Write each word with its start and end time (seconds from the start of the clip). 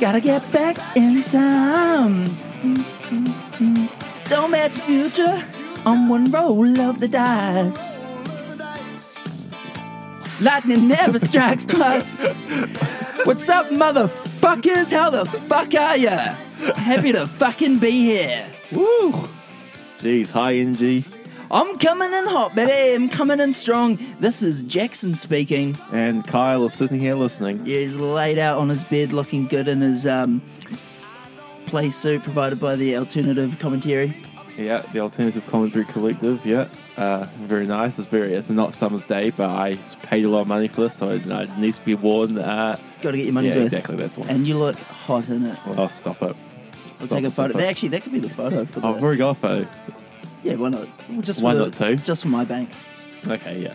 Gotta 0.00 0.20
get 0.20 0.50
back 0.52 0.76
in 0.96 1.22
time. 1.24 2.24
Don't 4.28 4.50
match 4.50 4.74
the 4.74 4.80
future 4.80 5.44
on 5.86 6.08
one 6.08 6.30
roll 6.30 6.80
of 6.80 7.00
the 7.00 7.08
dice. 7.08 7.92
Lightning 10.40 10.88
never 10.88 11.18
strikes 11.18 11.64
twice. 11.64 12.16
What's 13.24 13.48
up, 13.48 13.66
motherfuckers? 13.66 14.92
How 14.92 15.10
the 15.10 15.24
fuck 15.24 15.74
are 15.74 15.96
ya? 15.96 16.34
Happy 16.74 17.12
to 17.12 17.26
fucking 17.26 17.78
be 17.78 17.90
here. 17.90 18.46
Woo! 18.72 19.28
Jeez, 20.00 20.30
hi 20.30 20.56
NG. 20.56 21.04
I'm 21.52 21.76
coming 21.78 22.12
in 22.14 22.24
hot, 22.24 22.54
baby. 22.54 22.94
I'm 22.94 23.10
coming 23.10 23.38
in 23.38 23.52
strong. 23.52 23.98
This 24.20 24.42
is 24.42 24.62
Jackson 24.62 25.14
speaking. 25.16 25.76
And 25.92 26.26
Kyle 26.26 26.64
is 26.64 26.72
sitting 26.72 26.98
here 26.98 27.14
listening. 27.14 27.66
Yeah, 27.66 27.80
he's 27.80 27.98
laid 27.98 28.38
out 28.38 28.58
on 28.58 28.70
his 28.70 28.84
bed, 28.84 29.12
looking 29.12 29.46
good 29.48 29.68
in 29.68 29.82
his 29.82 30.06
um, 30.06 30.40
play 31.66 31.90
suit 31.90 32.22
provided 32.22 32.58
by 32.58 32.76
the 32.76 32.96
alternative 32.96 33.58
commentary. 33.60 34.16
Yeah, 34.56 34.80
the 34.92 35.00
Alternative 35.00 35.46
Commentary 35.46 35.86
Collective. 35.86 36.44
Yeah, 36.44 36.68
uh, 36.98 37.26
very 37.40 37.66
nice. 37.66 37.98
It's 37.98 38.08
very. 38.08 38.34
It's 38.34 38.50
not 38.50 38.74
summer's 38.74 39.04
day, 39.06 39.30
but 39.30 39.48
I 39.48 39.76
paid 40.02 40.26
a 40.26 40.28
lot 40.28 40.42
of 40.42 40.46
money 40.48 40.68
for 40.68 40.82
this, 40.82 40.96
so 40.96 41.08
it, 41.08 41.26
it 41.26 41.58
needs 41.58 41.78
to 41.78 41.84
be 41.86 41.94
worn. 41.94 42.36
Uh, 42.38 42.78
Got 43.00 43.12
to 43.12 43.16
get 43.16 43.24
your 43.24 43.32
money's 43.32 43.54
yeah, 43.54 43.62
worth. 43.62 43.72
exactly. 43.72 43.96
That's 43.96 44.14
the 44.14 44.20
one. 44.20 44.28
And 44.28 44.46
you 44.46 44.58
look 44.58 44.76
hot 44.76 45.30
in 45.30 45.44
it. 45.46 45.58
oh, 45.66 45.88
stop 45.88 46.20
it. 46.22 46.36
I'll 47.00 47.06
Stop 47.06 47.18
take 47.18 47.24
a 47.24 47.30
photo. 47.30 47.58
it. 47.58 47.64
Actually, 47.64 47.88
that 47.90 48.02
could 48.02 48.12
be 48.12 48.18
the 48.18 48.28
photo 48.28 48.66
for 48.66 48.80
the. 48.80 48.86
Oh, 48.86 48.94
I've 48.94 49.02
already 49.02 49.18
got 49.18 49.30
a 49.38 49.40
photo. 49.40 49.68
Yeah, 50.42 50.54
why 50.54 50.68
not? 50.70 50.88
Well, 51.08 51.20
Just 51.22 51.40
for 51.40 51.44
Why 51.46 51.54
the- 51.54 51.64
not 51.66 51.72
two? 51.74 51.96
Just 51.96 52.22
for 52.22 52.28
my 52.28 52.44
bank. 52.44 52.70
Okay, 53.26 53.62
yeah. 53.62 53.74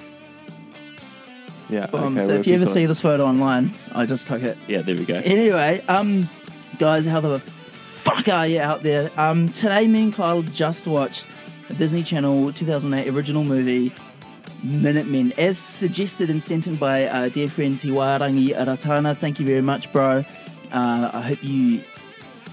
Yeah. 1.70 1.88
Um, 1.94 2.18
okay, 2.18 2.26
so 2.26 2.32
if 2.34 2.48
you 2.48 2.56
ever 2.56 2.66
see 2.66 2.86
this 2.86 3.02
photo 3.02 3.26
online, 3.26 3.74
I 3.94 4.06
just 4.06 4.28
took 4.28 4.42
it. 4.42 4.58
Yeah, 4.68 4.82
there 4.82 4.96
we 4.96 5.06
go. 5.06 5.16
Anyway, 5.24 5.84
um, 5.90 6.30
guys, 6.80 7.06
how 7.06 7.20
the 7.20 7.40
fuck 7.40 8.28
are 8.30 8.48
you 8.48 8.60
out 8.62 8.84
there? 8.84 9.12
Um, 9.18 9.50
today, 9.50 9.86
me 9.88 10.04
and 10.04 10.14
Kyle 10.14 10.42
just 10.44 10.88
watched 10.88 11.26
a 11.70 11.74
Disney 11.74 12.04
Channel 12.04 12.54
2008 12.54 13.10
original 13.14 13.44
movie, 13.44 13.92
Minutemen, 14.64 15.34
as 15.38 15.58
suggested 15.58 16.30
and 16.30 16.42
sent 16.42 16.68
in 16.68 16.78
by 16.78 17.06
uh, 17.06 17.30
dear 17.30 17.48
friend 17.50 17.78
Tiwarangi 17.78 18.56
Aratana. 18.56 19.16
Thank 19.18 19.40
you 19.40 19.46
very 19.46 19.62
much, 19.62 19.92
bro. 19.92 20.24
Uh, 20.72 21.12
I 21.14 21.22
hope 21.22 21.44
you 21.44 21.82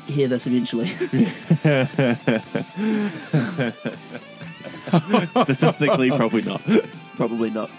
hear 0.06 0.28
this 0.28 0.46
eventually. 0.46 0.88
Statistically, 5.44 6.10
probably 6.10 6.42
not. 6.42 6.62
Probably 7.16 7.50
not, 7.50 7.70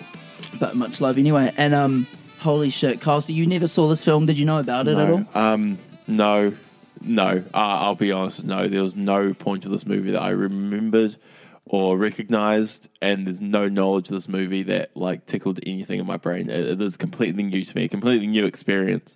but 0.60 0.76
much 0.76 1.02
love 1.02 1.18
anyway. 1.18 1.54
And 1.58 1.74
um, 1.74 2.08
holy 2.40 2.70
shit, 2.70 3.02
Kyle, 3.02 3.22
so 3.22 3.34
you 3.34 3.46
never 3.46 3.68
saw 3.68 3.88
this 3.88 4.04
film? 4.04 4.26
Did 4.26 4.38
you 4.38 4.46
know 4.46 4.60
about 4.60 4.88
it 4.88 4.98
at 4.98 5.10
all? 5.10 5.26
Um, 5.34 5.78
no, 6.08 6.54
no. 7.02 7.44
Uh, 7.54 7.58
I'll 7.58 7.96
be 7.96 8.12
honest. 8.12 8.44
No, 8.44 8.68
there 8.68 8.84
was 8.84 8.96
no 8.96 9.34
point 9.34 9.64
to 9.64 9.70
this 9.70 9.86
movie 9.86 10.12
that 10.12 10.22
I 10.22 10.30
remembered 10.30 11.18
or 11.66 11.98
recognized, 11.98 12.90
and 13.02 13.26
there's 13.26 13.42
no 13.42 13.68
knowledge 13.68 14.10
of 14.10 14.16
this 14.16 14.30
movie 14.30 14.64
that 14.64 14.96
like 14.96 15.26
tickled 15.26 15.60
anything 15.66 16.00
in 16.00 16.06
my 16.06 16.18
brain. 16.18 16.50
It, 16.50 16.66
it 16.66 16.82
is 16.82 16.98
completely 16.98 17.44
new 17.44 17.64
to 17.64 17.76
me, 17.76 17.86
a 17.86 17.90
completely 17.90 18.28
new 18.28 18.46
experience. 18.46 19.16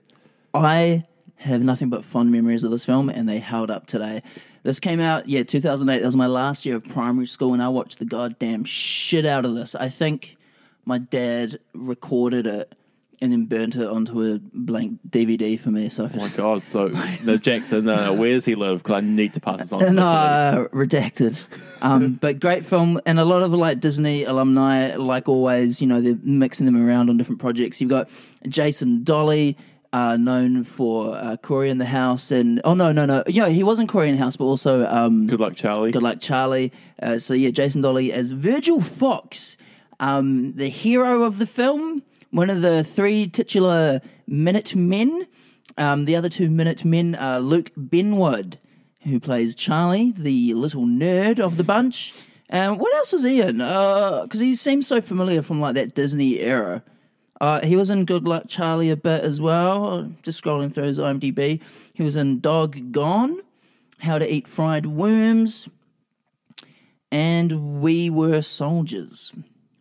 I 0.54 1.04
have 1.40 1.64
nothing 1.64 1.90
but 1.90 2.04
fond 2.04 2.32
memories 2.32 2.64
of 2.64 2.72
this 2.72 2.86
film, 2.86 3.10
and 3.10 3.28
they 3.28 3.40
held 3.40 3.72
up 3.72 3.88
today. 3.88 4.22
This 4.64 4.80
came 4.80 5.00
out, 5.00 5.30
yeah, 5.30 5.44
2008. 5.44 6.00
That 6.00 6.06
was 6.06 6.16
my 6.16 6.28
last 6.28 6.66
year 6.66 6.76
of 6.76 6.84
primary 6.84 7.28
school, 7.28 7.54
and 7.54 7.64
I 7.64 7.70
watched 7.70 8.00
the 8.00 8.06
goddamn 8.06 8.66
shit 8.66 9.26
out 9.26 9.46
of 9.46 9.56
this. 9.56 9.74
I 9.74 9.90
think 9.90 10.38
my 10.86 10.98
dad 10.98 11.60
recorded 11.74 12.46
it 12.46 12.76
and 13.22 13.32
then 13.32 13.46
burnt 13.46 13.76
it 13.76 13.86
onto 13.86 14.22
a 14.22 14.40
blank 14.54 15.00
DVD 15.10 15.60
for 15.60 15.72
me, 15.72 15.90
so 15.90 16.06
I 16.06 16.10
could. 16.10 16.20
Oh 16.20 16.24
my 16.24 16.30
god! 16.36 16.64
So 16.64 16.88
no, 17.24 17.38
Jackson, 17.38 17.86
no, 17.86 17.96
no, 17.96 18.14
where 18.14 18.32
does 18.32 18.46
he 18.46 18.56
live? 18.56 18.84
Because 18.84 18.98
I 18.98 19.02
need 19.02 19.34
to 19.34 19.40
pass 19.40 19.60
this 19.60 19.74
on. 19.74 19.80
To 19.80 19.88
And 19.88 20.00
uh, 20.00 20.68
redacted. 20.74 21.38
Um, 21.82 22.14
but 22.22 22.40
great 22.40 22.66
film, 22.66 23.00
and 23.06 23.20
a 23.20 23.26
lot 23.26 23.44
of 23.44 23.54
like 23.54 23.80
Disney 23.80 24.26
alumni, 24.26 24.96
like 24.96 25.30
always, 25.30 25.80
you 25.80 25.88
know, 25.88 26.02
they're 26.02 26.18
mixing 26.22 26.66
them 26.66 26.76
around 26.76 27.10
on 27.10 27.18
different 27.18 27.40
projects. 27.40 27.80
You've 27.80 27.90
got 27.90 28.10
Jason 28.48 29.04
Dolley, 29.04 29.58
uh, 29.92 30.18
known 30.18 30.64
for 30.64 31.16
uh, 31.16 31.38
Corey 31.38 31.70
in 31.70 31.78
the 31.78 31.86
House, 31.86 32.32
and 32.32 32.62
oh 32.64 32.74
no, 32.74 32.92
no, 32.92 33.06
no, 33.06 33.24
you 33.28 33.42
know, 33.42 33.50
he 33.50 33.64
wasn't 33.64 33.90
Corey 33.90 34.10
in 34.10 34.16
the 34.16 34.24
House, 34.24 34.36
but 34.36 34.46
also 34.46 34.86
um, 34.86 35.28
Good 35.28 35.40
luck, 35.40 35.56
Charlie. 35.56 35.92
Good 35.92 36.04
luck, 36.04 36.20
Charlie. 36.20 36.72
Uh, 37.02 37.18
so 37.18 37.34
yeah, 37.34 37.50
Jason 37.50 37.82
Dolley 37.82 38.12
as 38.14 38.32
Virgil 38.32 38.82
Fox, 38.82 39.58
um, 40.00 40.54
the 40.54 40.70
hero 40.70 41.24
of 41.24 41.40
the 41.40 41.48
film, 41.48 42.04
one 42.32 42.50
of 42.50 42.62
the 42.62 42.84
three 42.84 43.28
titular 43.28 44.02
Minute 44.28 44.76
Men. 44.76 45.28
Um, 45.78 46.06
the 46.06 46.16
other 46.16 46.30
two 46.30 46.50
Minute 46.50 46.84
Men 46.86 47.16
are 47.16 47.40
Luke 47.40 47.72
Benward, 47.76 48.58
who 49.04 49.20
plays 49.20 49.56
Charlie, 49.56 50.12
the 50.12 50.54
little 50.54 50.86
nerd 50.86 51.40
of 51.40 51.58
the 51.58 51.64
bunch. 51.64 52.14
Um, 52.52 52.78
what 52.78 52.94
else 52.96 53.14
was 53.14 53.24
he 53.24 53.42
in? 53.42 53.58
Because 53.58 54.40
he 54.40 54.56
seems 54.56 54.88
so 54.88 55.02
familiar 55.02 55.42
from 55.42 55.62
like 55.62 55.76
that 55.76 55.96
Disney 55.96 56.40
era. 56.40 56.84
Uh, 57.42 57.66
he 57.66 57.76
was 57.76 57.90
in 57.90 58.04
Good 58.06 58.28
Luck 58.28 58.44
Charlie 58.48 58.90
a 58.90 58.96
bit 58.98 59.24
as 59.24 59.40
well. 59.40 60.12
Just 60.24 60.44
scrolling 60.44 60.74
through 60.74 60.84
his 60.86 61.00
IMDb, 61.00 61.62
he 61.94 62.04
was 62.04 62.16
in 62.16 62.40
Dog 62.42 62.92
Gone, 62.92 63.40
How 64.00 64.18
to 64.20 64.32
Eat 64.34 64.48
Fried 64.48 64.86
Worms, 64.86 65.70
and 67.12 67.82
We 67.82 68.10
Were 68.10 68.42
Soldiers. 68.42 69.32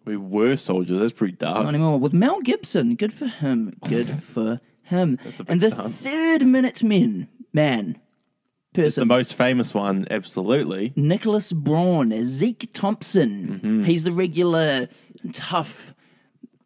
we 0.05 0.17
were 0.17 0.57
soldiers. 0.57 1.01
That's 1.01 1.13
pretty 1.13 1.35
dark. 1.37 1.65
Not 1.65 1.69
anymore. 1.75 1.99
With 1.99 2.13
Mel 2.15 2.41
Gibson. 2.41 2.95
Good 2.95 3.13
for 3.13 3.27
him. 3.27 3.75
Good 3.87 4.23
for 4.23 4.61
him. 4.83 5.19
a 5.25 5.29
big 5.45 5.51
And 5.51 5.61
the 5.61 5.71
stance. 5.71 6.03
third 6.03 6.47
Minute 6.47 6.83
Men, 6.83 7.29
man, 7.53 8.01
person 8.73 8.87
It's 8.87 8.97
The 8.97 9.05
most 9.05 9.35
famous 9.35 9.75
one, 9.75 10.07
absolutely. 10.11 10.93
Nicholas 10.97 11.53
Braun, 11.53 12.25
Zeke 12.25 12.71
Thompson. 12.73 13.61
Mm-hmm. 13.63 13.85
He's 13.85 14.05
the 14.05 14.13
regular 14.13 14.89
tough, 15.33 15.93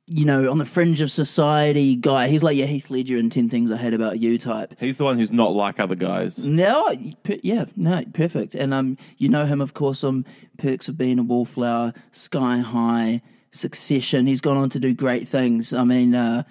you 0.09 0.25
know, 0.25 0.51
on 0.51 0.59
the 0.59 0.65
fringe 0.65 1.01
of 1.01 1.11
society 1.11 1.95
guy. 1.95 2.29
He's 2.29 2.43
like 2.43 2.57
your 2.57 2.67
Heath 2.67 2.91
Ledger 2.91 3.17
in 3.17 3.31
10 3.31 3.49
Things 3.49 3.71
I 3.71 3.77
Hate 3.77 3.95
About 3.95 4.21
You 4.21 4.37
type. 4.39 4.75
He's 4.81 4.97
the 4.97 5.05
one 5.05 5.19
who's 5.19 5.31
not 5.31 5.53
like 5.55 5.79
other 5.79 5.95
guys. 5.95 6.45
No, 6.45 6.93
per- 7.23 7.39
yeah, 7.43 7.67
no, 7.77 8.03
perfect. 8.13 8.55
And 8.55 8.75
um, 8.75 8.99
you 9.19 9.29
know 9.29 9.47
him, 9.47 9.61
of 9.61 9.75
course, 9.75 10.03
on 10.05 10.27
Perks 10.59 10.89
of 10.89 10.99
Being 10.99 11.19
a 11.19 11.23
Wallflower, 11.23 11.95
Sky 12.11 12.59
High, 12.59 13.23
Succession. 13.53 14.27
He's 14.27 14.41
gone 14.41 14.57
on 14.57 14.71
to 14.71 14.79
do 14.79 14.93
great 14.93 15.29
things. 15.29 15.73
I 15.73 15.85
mean, 15.85 16.15
uh, 16.15 16.43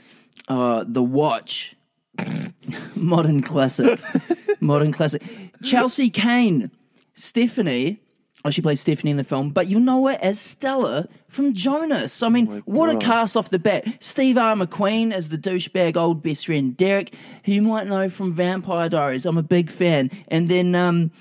uh, 0.48 0.86
The 0.88 1.04
Watch, 1.04 1.76
modern 2.96 3.42
classic, 3.42 4.00
modern 4.60 4.92
classic. 4.92 5.24
Chelsea 5.64 6.10
Kane, 6.10 6.72
Stephanie. 7.14 8.01
Oh, 8.44 8.50
she 8.50 8.62
plays 8.62 8.80
Stephanie 8.80 9.12
in 9.12 9.18
the 9.18 9.24
film, 9.24 9.52
but 9.52 9.68
you 9.68 9.80
know 9.80 10.08
her 10.08 10.18
as 10.22 10.40
Stella 10.40 11.08
from 11.28 11.54
Jonas. 11.54 12.24
I 12.24 12.30
mean, 12.30 12.48
what 12.66 12.90
a 12.90 12.98
cast 12.98 13.38
off 13.38 13.52
the 13.52 13.60
bat. 13.60 13.86
Steve 14.00 14.38
R. 14.38 14.56
McQueen 14.56 15.14
as 15.14 15.30
the 15.30 15.38
douchebag 15.38 15.96
old 15.96 16.24
best 16.24 16.48
friend 16.48 16.76
Derek, 16.76 17.14
who 17.46 17.52
you 17.52 17.62
might 17.62 17.88
know 17.88 18.10
from 18.10 18.32
Vampire 18.32 18.90
Diaries. 18.90 19.26
I'm 19.26 19.38
a 19.38 19.44
big 19.44 19.70
fan. 19.70 20.10
And 20.30 20.50
then 20.50 20.74
um, 20.74 21.12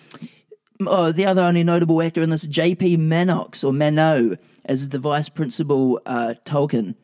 oh, 0.87 1.13
the 1.13 1.27
other 1.27 1.43
only 1.43 1.63
notable 1.63 2.01
actor 2.03 2.23
in 2.23 2.31
this, 2.31 2.47
J.P. 2.47 2.97
Manox 2.97 3.65
or 3.65 3.73
Mano, 3.73 4.37
as 4.65 4.89
the 4.89 4.99
vice 4.99 5.29
principal 5.29 6.01
uh, 6.07 6.35
Tolkien. 6.45 6.95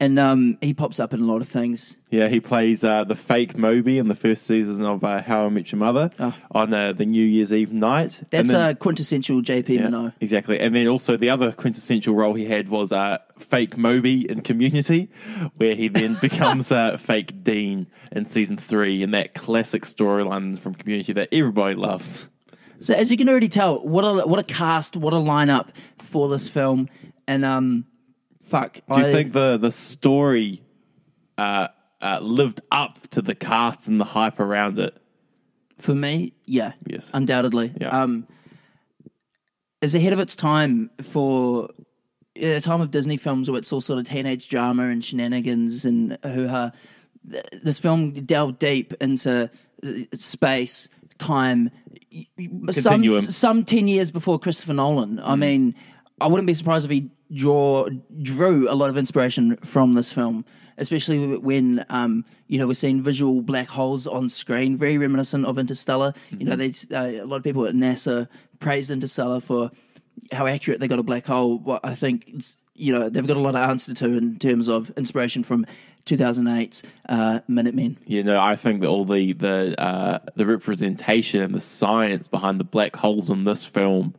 And 0.00 0.18
um, 0.18 0.58
he 0.60 0.74
pops 0.74 0.98
up 0.98 1.14
in 1.14 1.20
a 1.20 1.24
lot 1.24 1.42
of 1.42 1.48
things. 1.48 1.96
Yeah, 2.10 2.28
he 2.28 2.40
plays 2.40 2.82
uh, 2.82 3.04
the 3.04 3.14
fake 3.14 3.56
Moby 3.56 3.98
in 3.98 4.08
the 4.08 4.14
first 4.14 4.46
season 4.46 4.84
of 4.84 5.04
uh, 5.04 5.22
How 5.22 5.46
I 5.46 5.48
Met 5.48 5.70
Your 5.72 5.78
Mother 5.78 6.10
on 6.50 6.74
uh, 6.74 6.92
the 6.92 7.06
New 7.06 7.24
Year's 7.24 7.52
Eve 7.52 7.72
night. 7.72 8.20
That's 8.30 8.52
a 8.52 8.74
quintessential 8.74 9.40
J.P. 9.42 9.76
yeah, 9.76 9.88
Mano. 9.88 10.12
exactly. 10.20 10.58
And 10.60 10.74
then 10.74 10.88
also 10.88 11.16
the 11.16 11.30
other 11.30 11.52
quintessential 11.52 12.14
role 12.14 12.34
he 12.34 12.46
had 12.46 12.68
was 12.68 12.92
uh, 12.92 13.18
fake 13.38 13.76
Moby 13.76 14.28
in 14.28 14.42
Community, 14.42 15.10
where 15.56 15.74
he 15.74 15.88
then 15.88 16.16
becomes 16.20 16.72
uh, 16.72 16.96
fake 16.96 17.42
Dean 17.44 17.86
in 18.12 18.26
season 18.26 18.56
three, 18.56 19.02
in 19.02 19.12
that 19.12 19.34
classic 19.34 19.82
storyline 19.82 20.58
from 20.58 20.74
Community 20.74 21.12
that 21.12 21.28
everybody 21.32 21.74
loves. 21.74 22.28
So 22.80 22.92
as 22.94 23.10
you 23.10 23.16
can 23.16 23.28
already 23.28 23.48
tell, 23.48 23.78
what 23.86 24.02
a 24.02 24.26
what 24.26 24.38
a 24.38 24.44
cast, 24.44 24.96
what 24.96 25.12
a 25.12 25.16
lineup 25.16 25.68
for 25.98 26.28
this 26.28 26.48
film. 26.48 26.88
And 27.26 27.44
um, 27.44 27.86
fuck, 28.48 28.80
Do 28.92 29.00
you 29.00 29.12
think 29.12 29.32
the 29.32 29.56
the 29.56 29.70
story 29.72 30.62
uh, 31.38 31.68
uh, 32.00 32.18
lived 32.22 32.60
up 32.70 33.08
to 33.10 33.22
the 33.22 33.34
cast 33.34 33.88
and 33.88 34.00
the 34.00 34.04
hype 34.04 34.40
around 34.40 34.78
it? 34.78 34.96
For 35.78 35.94
me, 35.94 36.32
yeah, 36.46 36.72
Yes. 36.86 37.10
undoubtedly. 37.12 37.72
Yeah. 37.80 37.88
Um, 37.88 38.26
is 39.82 39.94
ahead 39.94 40.12
of 40.12 40.18
its 40.18 40.34
time 40.34 40.90
for 41.02 41.68
a 42.34 42.60
time 42.60 42.80
of 42.80 42.90
Disney 42.90 43.16
films 43.16 43.50
where 43.50 43.58
it's 43.58 43.72
all 43.72 43.80
sort 43.80 43.98
of 43.98 44.06
teenage 44.06 44.48
drama 44.48 44.88
and 44.88 45.04
shenanigans 45.04 45.84
and 45.84 46.16
hoo 46.22 46.48
ha. 46.48 46.72
This 47.62 47.78
film 47.78 48.12
delved 48.12 48.58
deep 48.58 48.94
into 49.00 49.50
uh, 49.84 49.88
space, 50.14 50.88
time, 51.18 51.70
some 52.70 53.02
Continuum. 53.02 53.18
some 53.20 53.64
ten 53.64 53.88
years 53.88 54.10
before 54.10 54.38
Christopher 54.38 54.72
Nolan. 54.74 55.18
I 55.20 55.34
mean, 55.36 55.74
I 56.20 56.26
wouldn't 56.28 56.46
be 56.46 56.54
surprised 56.54 56.84
if 56.84 56.90
he 56.90 57.10
draw 57.32 57.88
drew 58.22 58.70
a 58.70 58.74
lot 58.74 58.88
of 58.88 58.96
inspiration 58.96 59.56
from 59.58 59.92
this 59.92 60.12
film, 60.12 60.44
especially 60.78 61.36
when 61.36 61.84
um, 61.88 62.24
you 62.48 62.58
know 62.58 62.66
we're 62.66 62.74
seeing 62.74 63.02
visual 63.02 63.42
black 63.42 63.68
holes 63.68 64.06
on 64.06 64.28
screen, 64.28 64.76
very 64.76 64.98
reminiscent 64.98 65.44
of 65.44 65.58
Interstellar. 65.58 66.14
You 66.30 66.46
know, 66.46 66.56
there's 66.56 66.86
uh, 66.90 67.20
a 67.22 67.24
lot 67.24 67.36
of 67.36 67.44
people 67.44 67.66
at 67.66 67.74
NASA 67.74 68.28
praised 68.60 68.90
Interstellar 68.90 69.40
for 69.40 69.70
how 70.32 70.46
accurate 70.46 70.80
they 70.80 70.88
got 70.88 70.98
a 70.98 71.02
black 71.02 71.26
hole. 71.26 71.58
What 71.58 71.84
I 71.84 71.94
think 71.94 72.44
you 72.74 72.92
know 72.92 73.08
they've 73.08 73.26
got 73.26 73.36
a 73.36 73.40
lot 73.40 73.54
of 73.54 73.68
answer 73.68 73.92
to 73.92 74.16
in 74.16 74.38
terms 74.38 74.68
of 74.68 74.90
inspiration 74.96 75.44
from 75.44 75.66
2008's 76.06 76.82
uh, 77.08 77.40
Minutemen. 77.48 77.98
You 78.06 78.22
know, 78.22 78.40
I 78.40 78.56
think 78.56 78.80
that 78.80 78.88
all 78.88 79.04
the 79.04 79.34
the 79.34 79.78
uh, 79.78 80.20
the 80.34 80.46
representation 80.46 81.42
and 81.42 81.54
the 81.54 81.60
science 81.60 82.26
behind 82.26 82.58
the 82.58 82.64
black 82.64 82.96
holes 82.96 83.28
in 83.28 83.44
this 83.44 83.66
film 83.66 84.14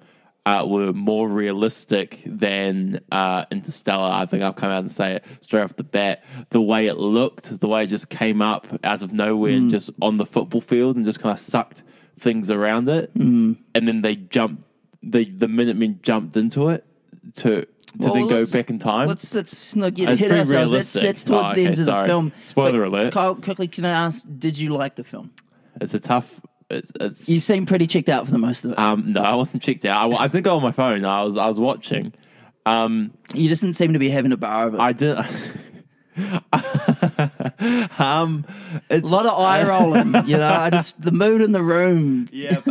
uh, 0.48 0.66
were 0.66 0.94
more 0.94 1.28
realistic 1.28 2.22
than 2.26 3.02
uh, 3.12 3.44
Interstellar. 3.52 4.10
I 4.14 4.26
think 4.26 4.44
I'll 4.44 4.54
come 4.54 4.72
out 4.72 4.80
and 4.80 4.90
say 4.92 5.18
it 5.18 5.26
straight 5.42 5.62
off 5.64 5.76
the 5.76 5.84
bat. 5.84 6.24
The 6.52 6.62
way 6.62 6.88
it 6.88 6.98
looked, 6.98 7.60
the 7.60 7.68
way 7.68 7.84
it 7.84 7.88
just 7.88 8.10
came 8.10 8.42
up 8.42 8.66
out 8.84 9.02
of 9.02 9.12
nowhere 9.12 9.52
and 9.52 9.70
just 9.70 9.90
on 10.02 10.16
the 10.18 10.26
football 10.26 10.62
field 10.62 10.96
and 10.96 11.06
just 11.06 11.20
kind 11.20 11.34
of 11.34 11.40
sucked 11.42 11.84
things 12.18 12.50
around 12.50 12.88
it, 12.88 13.14
mm. 13.14 13.58
and 13.76 13.88
then 13.88 14.02
they 14.02 14.16
jumped. 14.16 14.64
The 15.04 15.26
the 15.30 15.50
Minutemen 15.50 16.00
jumped 16.02 16.38
into 16.38 16.70
it 16.70 16.86
to 17.36 17.66
to 17.66 17.68
Well, 18.00 18.14
then 18.14 18.28
go 18.30 18.46
back 18.46 18.70
in 18.70 18.80
time. 18.80 19.08
Let's 19.10 19.36
let's 19.36 19.76
not 19.76 19.94
get 19.96 20.10
It's 20.10 20.22
ahead 20.22 20.32
of 20.32 20.48
pretty 20.48 20.58
ourselves. 20.58 20.72
That's, 20.72 20.94
that's 20.94 21.24
towards 21.26 21.52
Oh, 21.52 21.56
the 21.56 21.62
okay, 21.62 21.70
end 21.72 21.80
of 21.80 21.86
sorry. 21.86 22.04
the 22.04 22.08
film. 22.08 22.32
Spoiler 22.44 22.80
But, 22.80 22.88
alert. 22.88 23.14
Kyle, 23.14 23.36
quickly, 23.36 23.68
can 23.68 23.86
I 23.86 23.92
ask? 23.92 24.26
Did 24.38 24.58
you 24.58 24.70
like 24.70 24.96
the 24.96 25.04
film? 25.04 25.32
It's 25.82 25.94
a 25.94 26.00
tough. 26.00 26.40
It's, 26.70 26.92
it's 27.00 27.30
You 27.30 27.40
seem 27.40 27.66
pretty 27.66 27.88
checked 27.88 28.10
out 28.10 28.26
for 28.26 28.32
the 28.32 28.38
most 28.38 28.66
of 28.66 28.72
it. 28.72 28.80
Um, 28.80 29.14
no, 29.14 29.22
I 29.22 29.36
wasn't 29.36 29.64
checked 29.64 29.86
out. 29.86 30.12
I, 30.12 30.24
I 30.24 30.28
did 30.28 30.44
go 30.44 30.58
on 30.58 30.64
my 30.64 30.72
phone. 30.72 31.06
I 31.06 31.24
was 31.24 31.38
I 31.38 31.48
was 31.48 31.60
watching. 31.60 32.14
Um, 32.66 33.14
you 33.34 33.48
just 33.48 33.62
didn't 33.62 33.78
seem 33.78 33.94
to 33.94 34.00
be 34.00 34.10
having 34.10 34.34
a 34.34 34.38
bar 34.38 34.68
of 34.68 34.74
it. 34.74 34.80
I 34.80 34.92
did. 34.92 35.18
um, 38.00 38.46
it's 38.90 39.10
a 39.10 39.16
lot 39.16 39.26
of 39.26 39.40
eye 39.40 39.66
rolling. 39.66 40.14
You 40.28 40.38
know, 40.38 40.50
I 40.50 40.70
just 40.70 41.02
the 41.02 41.12
mood 41.12 41.42
in 41.42 41.54
the 41.54 41.64
room. 41.64 42.28
yeah. 42.32 42.62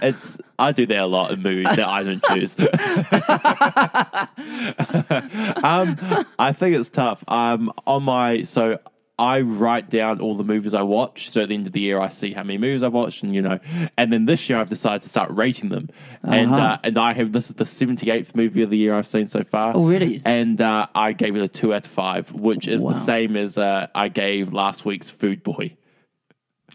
It's 0.00 0.38
I 0.58 0.72
do 0.72 0.86
that 0.86 0.98
a 0.98 1.06
lot 1.06 1.32
in 1.32 1.42
movies 1.42 1.64
that 1.64 1.80
I 1.80 2.02
don't 2.02 2.22
choose. 2.24 2.56
um, 5.64 5.96
I 6.38 6.52
think 6.52 6.76
it's 6.76 6.88
tough. 6.88 7.22
Um, 7.28 7.72
on 7.86 8.04
my 8.04 8.42
so 8.42 8.78
I 9.16 9.42
write 9.42 9.90
down 9.90 10.20
all 10.20 10.34
the 10.34 10.42
movies 10.42 10.74
I 10.74 10.82
watch. 10.82 11.30
So 11.30 11.42
at 11.42 11.48
the 11.48 11.54
end 11.54 11.68
of 11.68 11.72
the 11.72 11.80
year, 11.80 12.00
I 12.00 12.08
see 12.08 12.32
how 12.32 12.42
many 12.42 12.58
movies 12.58 12.82
I've 12.82 12.92
watched, 12.92 13.22
and 13.22 13.32
you 13.34 13.42
know, 13.42 13.60
and 13.96 14.12
then 14.12 14.24
this 14.24 14.48
year 14.48 14.58
I've 14.58 14.68
decided 14.68 15.02
to 15.02 15.08
start 15.08 15.30
rating 15.30 15.68
them. 15.68 15.88
And 16.24 16.50
Uh-huh. 16.50 16.60
uh, 16.60 16.78
and 16.82 16.98
I 16.98 17.12
have 17.12 17.30
this 17.32 17.48
is 17.48 17.54
the 17.54 17.64
seventy 17.64 18.10
eighth 18.10 18.34
movie 18.34 18.62
of 18.62 18.70
the 18.70 18.76
year 18.76 18.92
I've 18.94 19.06
seen 19.06 19.28
so 19.28 19.44
far. 19.44 19.72
Oh, 19.76 19.86
really? 19.86 20.20
And 20.24 20.60
uh, 20.60 20.88
I 20.96 21.12
gave 21.12 21.36
it 21.36 21.42
a 21.42 21.48
two 21.48 21.72
out 21.72 21.86
of 21.86 21.92
five, 21.92 22.32
which 22.32 22.66
is 22.66 22.82
Wow. 22.82 22.92
the 22.92 22.98
same 22.98 23.36
as 23.36 23.56
uh, 23.56 23.86
I 23.94 24.08
gave 24.08 24.52
last 24.52 24.84
week's 24.84 25.10
Food 25.10 25.44
Boy. 25.44 25.76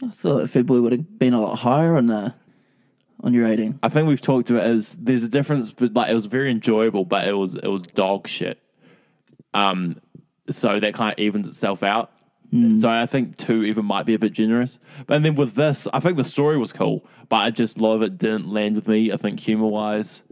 I 0.01 0.09
thought 0.11 0.49
Food 0.49 0.65
Boy 0.65 0.79
would 0.79 0.93
have 0.93 1.19
been 1.19 1.33
a 1.33 1.41
lot 1.41 1.55
higher 1.59 1.97
on 1.97 2.07
the 2.07 2.33
on 3.21 3.33
your 3.33 3.43
rating. 3.43 3.77
I 3.83 3.89
think 3.89 4.07
we've 4.07 4.21
talked 4.21 4.49
about 4.49 4.63
it 4.65 4.69
as 4.69 4.95
there's 4.97 5.25
a 5.25 5.27
difference, 5.27 5.71
but 5.73 5.91
like 5.93 6.09
it 6.09 6.13
was 6.13 6.25
very 6.25 6.49
enjoyable, 6.51 7.03
but 7.03 7.27
it 7.27 7.33
was 7.33 7.55
it 7.55 7.67
was 7.67 7.81
dog 7.81 8.29
shit. 8.29 8.59
Um, 9.53 9.97
so 10.49 10.79
that 10.79 10.93
kind 10.93 11.11
of 11.11 11.19
evens 11.19 11.47
itself 11.49 11.83
out. 11.83 12.11
So 12.51 12.89
I 12.89 13.05
think 13.05 13.37
two 13.37 13.63
even 13.63 13.85
might 13.85 14.07
be 14.07 14.15
a 14.15 14.19
bit 14.19 14.33
generous. 14.33 14.79
But 15.05 15.21
then 15.21 15.35
with 15.35 15.53
this, 15.53 15.87
I 15.93 15.99
think 15.99 16.17
the 16.17 16.23
story 16.23 16.57
was 16.57 16.73
cool, 16.73 17.05
but 17.27 17.35
I 17.37 17.51
just 17.51 17.77
a 17.77 17.83
lot 17.83 17.93
of 17.93 18.01
it 18.01 18.17
didn't 18.17 18.47
land 18.49 18.75
with 18.75 18.87
me. 18.87 19.11
I 19.11 19.17
think 19.17 19.39
humor 19.39 19.67
wise, 19.67 20.23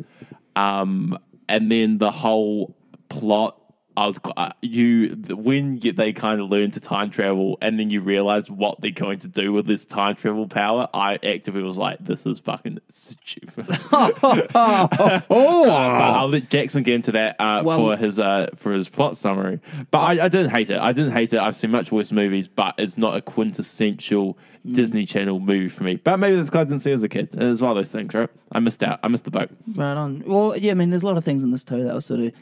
um, 0.55 1.17
and 1.47 1.71
then 1.71 1.99
the 1.99 2.09
whole 2.09 2.75
plot. 3.09 3.61
I 3.97 4.05
was 4.05 4.19
uh, 4.37 4.51
you 4.61 5.09
when 5.29 5.79
you, 5.81 5.91
they 5.91 6.13
kind 6.13 6.39
of 6.39 6.49
learn 6.51 6.69
to 6.71 6.79
time 6.79 7.09
travel, 7.09 7.57
and 7.61 7.79
then 7.79 7.89
you 7.89 7.99
realize 8.01 8.49
what 8.49 8.79
they're 8.79 8.91
going 8.91 9.17
to 9.19 9.27
do 9.27 9.51
with 9.51 9.65
this 9.65 9.85
time 9.85 10.15
travel 10.15 10.47
power. 10.47 10.87
I 10.93 11.15
actively 11.15 11.63
was 11.63 11.77
like, 11.77 11.97
"This 11.99 12.25
is 12.27 12.37
fucking 12.37 12.77
stupid." 12.89 13.65
Oh, 13.91 14.47
But 15.27 15.31
I'll 15.31 16.29
let 16.29 16.49
Jackson 16.49 16.83
get 16.83 16.93
into 16.95 17.11
that 17.13 17.35
uh, 17.39 17.63
Well- 17.65 17.77
for 17.79 17.97
his 17.97 18.19
uh, 18.19 18.51
for 18.55 18.71
his 18.71 18.87
plot 18.87 19.17
summary. 19.17 19.59
But 19.91 19.99
I, 19.99 20.25
I 20.25 20.29
didn't 20.29 20.51
hate 20.51 20.69
it. 20.69 20.77
I 20.79 20.91
didn't 20.93 21.13
hate 21.13 21.33
it. 21.33 21.39
I've 21.39 21.55
seen 21.55 21.71
much 21.71 21.91
worse 21.91 22.11
movies, 22.11 22.47
but 22.47 22.75
it's 22.77 22.97
not 22.97 23.17
a 23.17 23.21
quintessential 23.21 24.37
Mm. 24.65 24.73
Disney 24.75 25.05
Channel 25.05 25.39
movie 25.39 25.69
for 25.69 25.83
me. 25.83 25.95
But 25.95 26.17
maybe 26.17 26.35
that's 26.35 26.49
because 26.49 26.61
I 26.61 26.63
didn't 26.65 26.79
see 26.81 26.91
as 26.91 27.01
a 27.03 27.07
kid. 27.07 27.29
It's 27.31 27.61
one 27.61 27.71
of 27.71 27.77
those 27.77 27.91
things, 27.91 28.13
right? 28.13 28.27
I 28.51 28.59
missed 28.59 28.83
out. 28.83 28.99
I 29.01 29.07
missed 29.07 29.23
the 29.23 29.31
boat. 29.31 29.49
Right 29.75 29.93
on. 29.93 30.23
Well, 30.25 30.57
yeah, 30.57 30.71
I 30.71 30.73
mean, 30.73 30.89
there's 30.89 31.03
a 31.03 31.05
lot 31.05 31.15
of 31.15 31.23
things 31.23 31.41
in 31.43 31.51
this 31.51 31.63
too 31.63 31.83
that 31.85 31.93
was 31.93 32.05
sort 32.05 32.19
of 32.19 32.33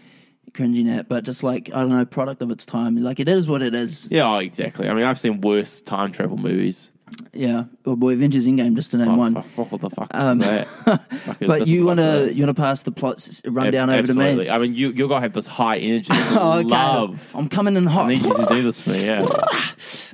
cringing 0.55 0.89
at, 0.89 1.07
but 1.09 1.23
just 1.23 1.43
like 1.43 1.69
I 1.73 1.81
don't 1.81 1.89
know, 1.89 2.05
product 2.05 2.41
of 2.41 2.49
its 2.51 2.65
time. 2.65 2.95
Like 2.97 3.19
it 3.19 3.29
is 3.29 3.47
what 3.47 3.61
it 3.61 3.75
is. 3.75 4.07
Yeah, 4.09 4.27
oh, 4.27 4.37
exactly. 4.37 4.89
I 4.89 4.93
mean, 4.93 5.03
I've 5.03 5.19
seen 5.19 5.41
worse 5.41 5.81
time 5.81 6.11
travel 6.11 6.37
movies. 6.37 6.89
Yeah. 7.33 7.65
Oh 7.85 7.95
boy, 7.95 8.13
Avengers 8.13 8.47
Endgame, 8.47 8.75
just 8.75 8.89
to 8.91 8.97
name 8.97 9.09
Oh, 9.09 9.15
one. 9.17 9.35
fuck, 9.35 9.71
what 9.71 9.81
the 9.81 9.89
fuck 9.91 10.07
Um, 10.11 10.41
is 10.41 10.47
that? 10.47 10.67
Fucking 11.25 11.47
But 11.47 11.67
you 11.67 11.85
want 11.85 11.99
to 11.99 12.31
you 12.33 12.45
want 12.45 12.55
to 12.57 12.61
pass 12.61 12.81
the 12.81 12.91
plots 12.91 13.41
rundown 13.45 13.89
Ab- 13.91 13.99
over 13.99 14.07
to 14.07 14.13
me? 14.15 14.49
I 14.49 14.57
mean, 14.57 14.73
you 14.73 14.89
you're 14.89 15.07
gonna 15.07 15.21
have 15.21 15.33
this 15.33 15.45
high 15.47 15.77
energy. 15.77 16.09
This 16.13 16.27
Oh, 16.31 16.53
okay. 16.59 16.67
Love. 16.69 17.31
I'm 17.35 17.47
coming 17.47 17.75
in 17.77 17.85
hot. 17.85 18.05
I 18.05 18.09
need 18.15 18.23
you 18.25 18.33
to 18.33 18.45
do 18.47 18.63
this 18.63 18.81
for 18.81 18.89
me. 18.89 19.05
Yeah. 19.05 19.25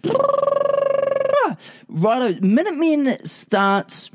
Righto, 1.87 2.39
Minutemen 2.41 3.25
starts 3.25 4.09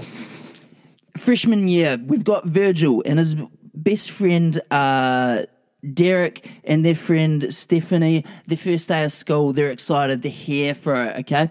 freshman 1.17 1.69
year. 1.69 1.99
We've 2.03 2.25
got 2.25 2.47
Virgil 2.47 3.03
and 3.05 3.19
his 3.19 3.35
best 3.75 4.11
friend 4.11 4.59
uh, 4.71 5.43
Derek 5.93 6.49
and 6.65 6.85
their 6.85 6.95
friend 6.95 7.55
Stephanie. 7.55 8.25
Their 8.47 8.59
first 8.59 8.89
day 8.89 9.05
of 9.05 9.13
school, 9.13 9.53
they're 9.53 9.71
excited. 9.71 10.23
They're 10.23 10.33
here 10.33 10.75
for 10.75 11.03
it. 11.05 11.17
Okay. 11.21 11.51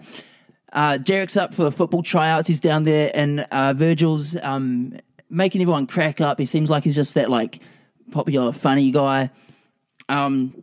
Uh, 0.72 0.98
Derek's 0.98 1.36
up 1.36 1.54
for 1.54 1.64
the 1.64 1.72
football 1.72 2.02
tryouts. 2.02 2.48
He's 2.48 2.60
down 2.60 2.84
there, 2.84 3.10
and 3.14 3.40
uh, 3.50 3.72
Virgil's 3.72 4.36
um, 4.42 4.98
making 5.30 5.62
everyone 5.62 5.86
crack 5.86 6.20
up. 6.20 6.38
He 6.38 6.44
seems 6.44 6.70
like 6.70 6.84
he's 6.84 6.96
just 6.96 7.14
that 7.14 7.30
like 7.30 7.60
popular, 8.10 8.52
funny 8.52 8.90
guy. 8.90 9.30
Um, 10.08 10.62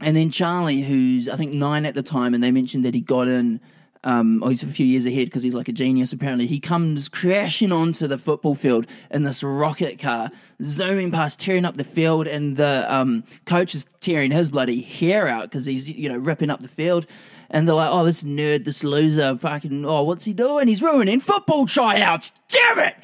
and 0.00 0.16
then 0.16 0.30
Charlie, 0.30 0.82
who's 0.82 1.28
I 1.28 1.36
think 1.36 1.52
nine 1.52 1.86
at 1.86 1.94
the 1.94 2.02
time, 2.02 2.34
and 2.34 2.42
they 2.42 2.50
mentioned 2.50 2.84
that 2.84 2.94
he 2.94 3.00
got 3.00 3.28
in. 3.28 3.60
Um, 4.04 4.42
oh, 4.42 4.48
he's 4.48 4.62
a 4.62 4.66
few 4.66 4.86
years 4.86 5.06
ahead 5.06 5.26
because 5.26 5.42
he's 5.42 5.54
like 5.54 5.68
a 5.68 5.72
genius. 5.72 6.12
Apparently, 6.12 6.46
he 6.46 6.60
comes 6.60 7.08
crashing 7.08 7.72
onto 7.72 8.06
the 8.06 8.18
football 8.18 8.54
field 8.54 8.86
in 9.10 9.24
this 9.24 9.42
rocket 9.42 9.98
car, 9.98 10.30
zooming 10.62 11.10
past, 11.10 11.40
tearing 11.40 11.64
up 11.64 11.76
the 11.76 11.84
field, 11.84 12.26
and 12.26 12.56
the 12.56 12.92
um, 12.92 13.24
coach 13.44 13.74
is 13.74 13.86
tearing 14.00 14.30
his 14.30 14.50
bloody 14.50 14.80
hair 14.80 15.26
out 15.26 15.44
because 15.44 15.66
he's 15.66 15.90
you 15.90 16.08
know 16.08 16.16
ripping 16.16 16.50
up 16.50 16.60
the 16.60 16.68
field. 16.68 17.06
And 17.50 17.66
they're 17.66 17.74
like, 17.74 17.90
"Oh, 17.90 18.04
this 18.04 18.22
nerd, 18.22 18.64
this 18.64 18.82
loser, 18.82 19.36
fucking, 19.36 19.84
oh, 19.84 20.02
what's 20.02 20.24
he 20.24 20.32
doing? 20.32 20.68
He's 20.68 20.82
ruining 20.82 21.20
football 21.20 21.66
tryouts! 21.66 22.32
Damn 22.48 22.78
it!" 22.80 22.96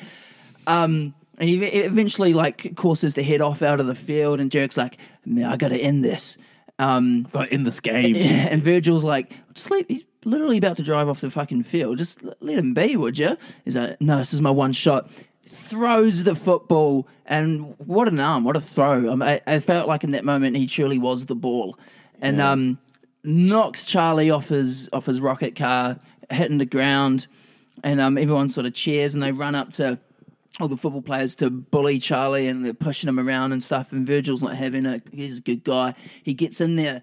Um, 0.66 1.14
and 1.38 1.48
he 1.48 1.64
eventually 1.64 2.32
like 2.32 2.76
courses 2.76 3.14
to 3.14 3.22
head 3.22 3.40
off 3.40 3.62
out 3.62 3.80
of 3.80 3.86
the 3.86 3.94
field, 3.94 4.40
and 4.40 4.50
Derek's 4.50 4.76
like, 4.76 4.98
"Man, 5.24 5.44
I 5.44 5.56
got 5.56 5.68
to 5.68 5.78
end 5.78 6.04
this." 6.04 6.38
Um, 6.78 7.24
Got 7.32 7.52
in 7.52 7.64
this 7.64 7.80
game. 7.80 8.16
and 8.16 8.62
Virgil's 8.62 9.04
like, 9.04 9.32
just 9.54 9.70
leave. 9.70 10.04
Literally 10.24 10.58
about 10.58 10.76
to 10.76 10.82
drive 10.82 11.08
off 11.08 11.20
the 11.20 11.30
fucking 11.30 11.64
field. 11.64 11.98
Just 11.98 12.22
let 12.40 12.58
him 12.58 12.74
be, 12.74 12.96
would 12.96 13.18
you? 13.18 13.36
He's 13.64 13.76
like, 13.76 14.00
no, 14.00 14.18
this 14.18 14.32
is 14.32 14.40
my 14.40 14.50
one 14.50 14.72
shot. 14.72 15.10
Throws 15.46 16.24
the 16.24 16.34
football, 16.34 17.08
and 17.26 17.74
what 17.78 18.08
an 18.08 18.20
arm, 18.20 18.44
what 18.44 18.56
a 18.56 18.60
throw! 18.60 19.10
Um, 19.10 19.22
I, 19.22 19.40
I 19.46 19.58
felt 19.58 19.88
like 19.88 20.04
in 20.04 20.12
that 20.12 20.24
moment 20.24 20.56
he 20.56 20.66
truly 20.66 20.98
was 20.98 21.26
the 21.26 21.34
ball, 21.34 21.76
and 22.20 22.40
um, 22.40 22.78
knocks 23.24 23.84
Charlie 23.84 24.30
off 24.30 24.48
his 24.48 24.88
off 24.92 25.06
his 25.06 25.20
rocket 25.20 25.56
car, 25.56 25.98
hitting 26.30 26.58
the 26.58 26.64
ground, 26.64 27.26
and 27.82 28.00
um, 28.00 28.16
everyone 28.16 28.48
sort 28.48 28.64
of 28.64 28.72
cheers, 28.72 29.12
and 29.14 29.22
they 29.22 29.32
run 29.32 29.54
up 29.54 29.72
to 29.72 29.98
all 30.60 30.68
the 30.68 30.76
football 30.76 31.02
players 31.02 31.34
to 31.36 31.50
bully 31.50 31.98
Charlie 31.98 32.46
and 32.46 32.64
they're 32.64 32.74
pushing 32.74 33.08
him 33.08 33.18
around 33.18 33.52
and 33.52 33.62
stuff. 33.62 33.92
And 33.92 34.06
Virgil's 34.06 34.42
not 34.42 34.54
having 34.54 34.86
it. 34.86 35.02
He's 35.12 35.38
a 35.38 35.40
good 35.40 35.64
guy. 35.64 35.94
He 36.22 36.34
gets 36.34 36.60
in 36.60 36.76
there. 36.76 37.02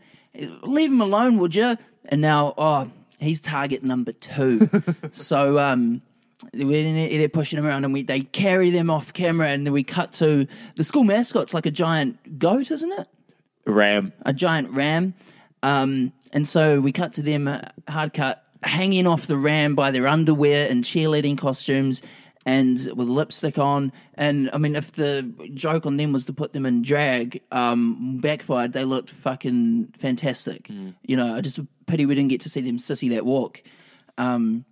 Leave 0.61 0.91
him 0.91 1.01
alone, 1.01 1.37
would 1.39 1.55
you? 1.55 1.77
And 2.05 2.21
now, 2.21 2.53
oh, 2.57 2.89
he's 3.19 3.39
target 3.39 3.83
number 3.83 4.11
two. 4.11 4.69
so 5.11 5.59
um, 5.59 6.01
we're- 6.53 7.17
they're 7.17 7.29
pushing 7.29 7.59
him 7.59 7.65
around 7.65 7.83
and 7.85 7.93
we 7.93 8.03
they 8.03 8.21
carry 8.21 8.69
them 8.69 8.89
off 8.89 9.13
camera 9.13 9.49
and 9.49 9.65
then 9.65 9.73
we 9.73 9.83
cut 9.83 10.11
to 10.13 10.47
the 10.75 10.83
school 10.83 11.03
mascot's 11.03 11.53
like 11.53 11.65
a 11.65 11.71
giant 11.71 12.39
goat, 12.39 12.71
isn't 12.71 12.91
it? 12.99 13.07
Ram. 13.65 14.13
a 14.25 14.33
giant 14.33 14.69
ram. 14.71 15.13
Um, 15.61 16.11
and 16.31 16.47
so 16.47 16.79
we 16.79 16.91
cut 16.91 17.13
to 17.13 17.21
them, 17.21 17.47
uh, 17.47 17.61
hard 17.87 18.13
cut, 18.13 18.43
hanging 18.63 19.05
off 19.07 19.27
the 19.27 19.37
ram 19.37 19.75
by 19.75 19.91
their 19.91 20.07
underwear 20.07 20.69
and 20.69 20.83
cheerleading 20.83 21.37
costumes 21.37 22.01
and 22.45 22.77
with 22.95 23.07
lipstick 23.07 23.57
on. 23.57 23.91
And 24.15 24.49
I 24.53 24.57
mean, 24.57 24.75
if 24.75 24.93
the 24.93 25.31
joke 25.53 25.85
on 25.85 25.97
them 25.97 26.13
was 26.13 26.25
to 26.25 26.33
put 26.33 26.53
them 26.53 26.65
in 26.65 26.81
drag, 26.81 27.41
um, 27.51 28.17
backfired, 28.21 28.73
they 28.73 28.85
looked 28.85 29.09
fucking 29.09 29.93
fantastic. 29.99 30.69
You 31.03 31.17
know, 31.17 31.35
I 31.35 31.41
just 31.41 31.59
pity 31.85 32.05
we 32.05 32.15
didn't 32.15 32.29
get 32.29 32.41
to 32.41 32.49
see 32.49 32.61
them 32.61 32.77
sissy 32.77 33.09
that 33.11 33.25
walk. 33.25 33.61
Um, 34.17 34.65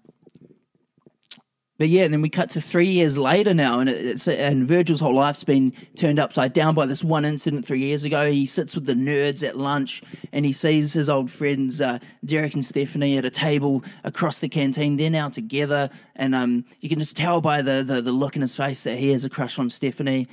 but 1.77 1.89
yeah, 1.89 2.03
and 2.03 2.13
then 2.13 2.21
we 2.21 2.29
cut 2.29 2.49
to 2.51 2.61
three 2.61 2.87
years 2.87 3.17
later 3.17 3.53
now, 3.53 3.79
and 3.79 3.87
it's 3.89 4.27
and 4.27 4.67
Virgil's 4.67 4.99
whole 4.99 5.13
life's 5.13 5.43
been 5.43 5.71
turned 5.95 6.19
upside 6.19 6.53
down 6.53 6.73
by 6.73 6.85
this 6.85 7.03
one 7.03 7.23
incident 7.25 7.67
three 7.67 7.79
years 7.79 8.03
ago. 8.03 8.29
He 8.31 8.45
sits 8.47 8.73
with 8.75 8.85
the 8.85 8.93
nerds 8.95 9.47
at 9.47 9.57
lunch, 9.57 10.01
and 10.31 10.43
he 10.45 10.51
sees 10.51 10.93
his 10.93 11.07
old 11.09 11.29
friends 11.29 11.79
uh, 11.79 11.99
Derek 12.25 12.55
and 12.55 12.65
Stephanie 12.65 13.17
at 13.17 13.25
a 13.25 13.29
table 13.29 13.83
across 14.03 14.39
the 14.39 14.49
canteen. 14.49 14.97
They're 14.97 15.09
now 15.11 15.29
together, 15.29 15.89
and 16.15 16.33
um, 16.33 16.65
you 16.81 16.89
can 16.89 16.99
just 16.99 17.15
tell 17.15 17.41
by 17.41 17.61
the, 17.61 17.83
the 17.83 18.01
the 18.01 18.11
look 18.11 18.35
in 18.35 18.41
his 18.41 18.55
face 18.55 18.83
that 18.83 18.97
he 18.97 19.11
has 19.11 19.23
a 19.23 19.29
crush 19.29 19.59
on 19.59 19.69
Stephanie. 19.69 20.27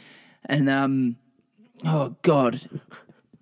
And 0.47 0.69
um, 0.71 1.17
oh 1.85 2.17
god, 2.23 2.61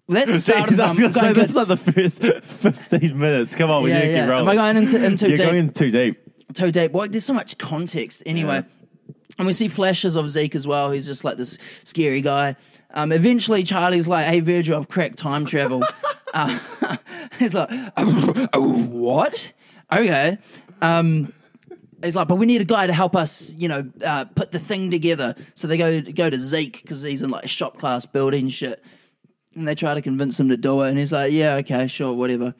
well, 0.08 0.16
that's 0.24 0.30
the 0.32 0.40
start 0.52 0.70
of 0.72 0.80
um, 0.80 0.96
gonna 0.96 1.12
say, 1.12 1.32
that's 1.32 1.54
like 1.54 1.68
the 1.68 1.76
first 1.76 2.20
15 2.44 3.18
minutes. 3.18 3.54
Come 3.54 3.70
on, 3.70 3.82
we 3.84 3.90
Yeah, 3.90 4.00
need 4.00 4.06
to 4.06 4.12
yeah. 4.12 4.38
Am 4.40 4.48
I 4.48 4.54
going 4.56 4.76
into 4.76 5.04
into 5.04 5.28
You're 5.28 5.36
deep? 5.36 5.46
going 5.46 5.58
in 5.58 5.72
too 5.72 5.90
deep. 5.90 6.21
Toe 6.52 6.70
deep. 6.70 6.92
Well, 6.92 7.08
there's 7.08 7.24
so 7.24 7.34
much 7.34 7.58
context 7.58 8.22
anyway. 8.26 8.64
And 9.38 9.46
we 9.46 9.52
see 9.52 9.68
flashes 9.68 10.16
of 10.16 10.28
Zeke 10.28 10.54
as 10.54 10.66
well. 10.66 10.90
He's 10.90 11.06
just 11.06 11.24
like 11.24 11.36
this 11.36 11.58
scary 11.84 12.20
guy. 12.20 12.56
Um, 12.94 13.12
eventually, 13.12 13.62
Charlie's 13.62 14.06
like, 14.06 14.26
"Hey, 14.26 14.40
Virgil, 14.40 14.78
I've 14.78 14.88
cracked 14.88 15.18
time 15.18 15.46
travel." 15.46 15.82
uh, 16.34 16.58
he's 17.38 17.54
like, 17.54 17.70
oh, 17.96 18.48
oh, 18.52 18.82
"What? 18.84 19.52
Okay." 19.90 20.38
Um, 20.82 21.32
he's 22.02 22.14
like, 22.14 22.28
"But 22.28 22.36
we 22.36 22.46
need 22.46 22.60
a 22.60 22.66
guy 22.66 22.86
to 22.86 22.92
help 22.92 23.16
us, 23.16 23.52
you 23.54 23.68
know, 23.68 23.90
uh, 24.04 24.26
put 24.26 24.52
the 24.52 24.58
thing 24.58 24.90
together." 24.90 25.34
So 25.54 25.66
they 25.66 25.78
go 25.78 26.02
go 26.02 26.28
to 26.28 26.38
Zeke 26.38 26.82
because 26.82 27.02
he's 27.02 27.22
in 27.22 27.30
like 27.30 27.44
a 27.44 27.48
shop 27.48 27.78
class 27.78 28.04
building 28.04 28.50
shit, 28.50 28.84
and 29.54 29.66
they 29.66 29.74
try 29.74 29.94
to 29.94 30.02
convince 30.02 30.38
him 30.38 30.50
to 30.50 30.58
do 30.58 30.82
it. 30.82 30.90
And 30.90 30.98
he's 30.98 31.12
like, 31.12 31.32
"Yeah, 31.32 31.54
okay, 31.56 31.86
sure, 31.86 32.12
whatever." 32.12 32.54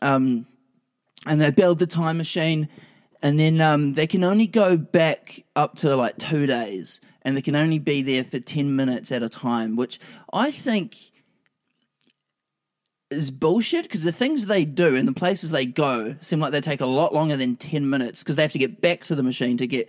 Um, 0.00 0.46
and 1.26 1.40
they 1.40 1.50
build 1.50 1.80
the 1.80 1.86
time 1.86 2.18
machine 2.18 2.68
and 3.24 3.40
then 3.40 3.58
um, 3.62 3.94
they 3.94 4.06
can 4.06 4.22
only 4.22 4.46
go 4.46 4.76
back 4.76 5.42
up 5.56 5.76
to 5.76 5.96
like 5.96 6.18
two 6.18 6.44
days 6.44 7.00
and 7.22 7.34
they 7.34 7.42
can 7.42 7.56
only 7.56 7.78
be 7.78 8.02
there 8.02 8.22
for 8.22 8.38
10 8.38 8.76
minutes 8.76 9.10
at 9.10 9.22
a 9.22 9.28
time 9.28 9.74
which 9.74 9.98
i 10.32 10.50
think 10.50 11.10
is 13.10 13.30
bullshit 13.30 13.84
because 13.84 14.04
the 14.04 14.12
things 14.12 14.46
they 14.46 14.64
do 14.64 14.94
and 14.94 15.08
the 15.08 15.12
places 15.12 15.50
they 15.50 15.64
go 15.64 16.14
seem 16.20 16.38
like 16.38 16.52
they 16.52 16.60
take 16.60 16.80
a 16.80 16.86
lot 16.86 17.14
longer 17.14 17.36
than 17.36 17.56
10 17.56 17.88
minutes 17.88 18.22
because 18.22 18.36
they 18.36 18.42
have 18.42 18.52
to 18.52 18.58
get 18.58 18.80
back 18.80 19.02
to 19.02 19.14
the 19.14 19.22
machine 19.22 19.56
to 19.56 19.66
get 19.66 19.88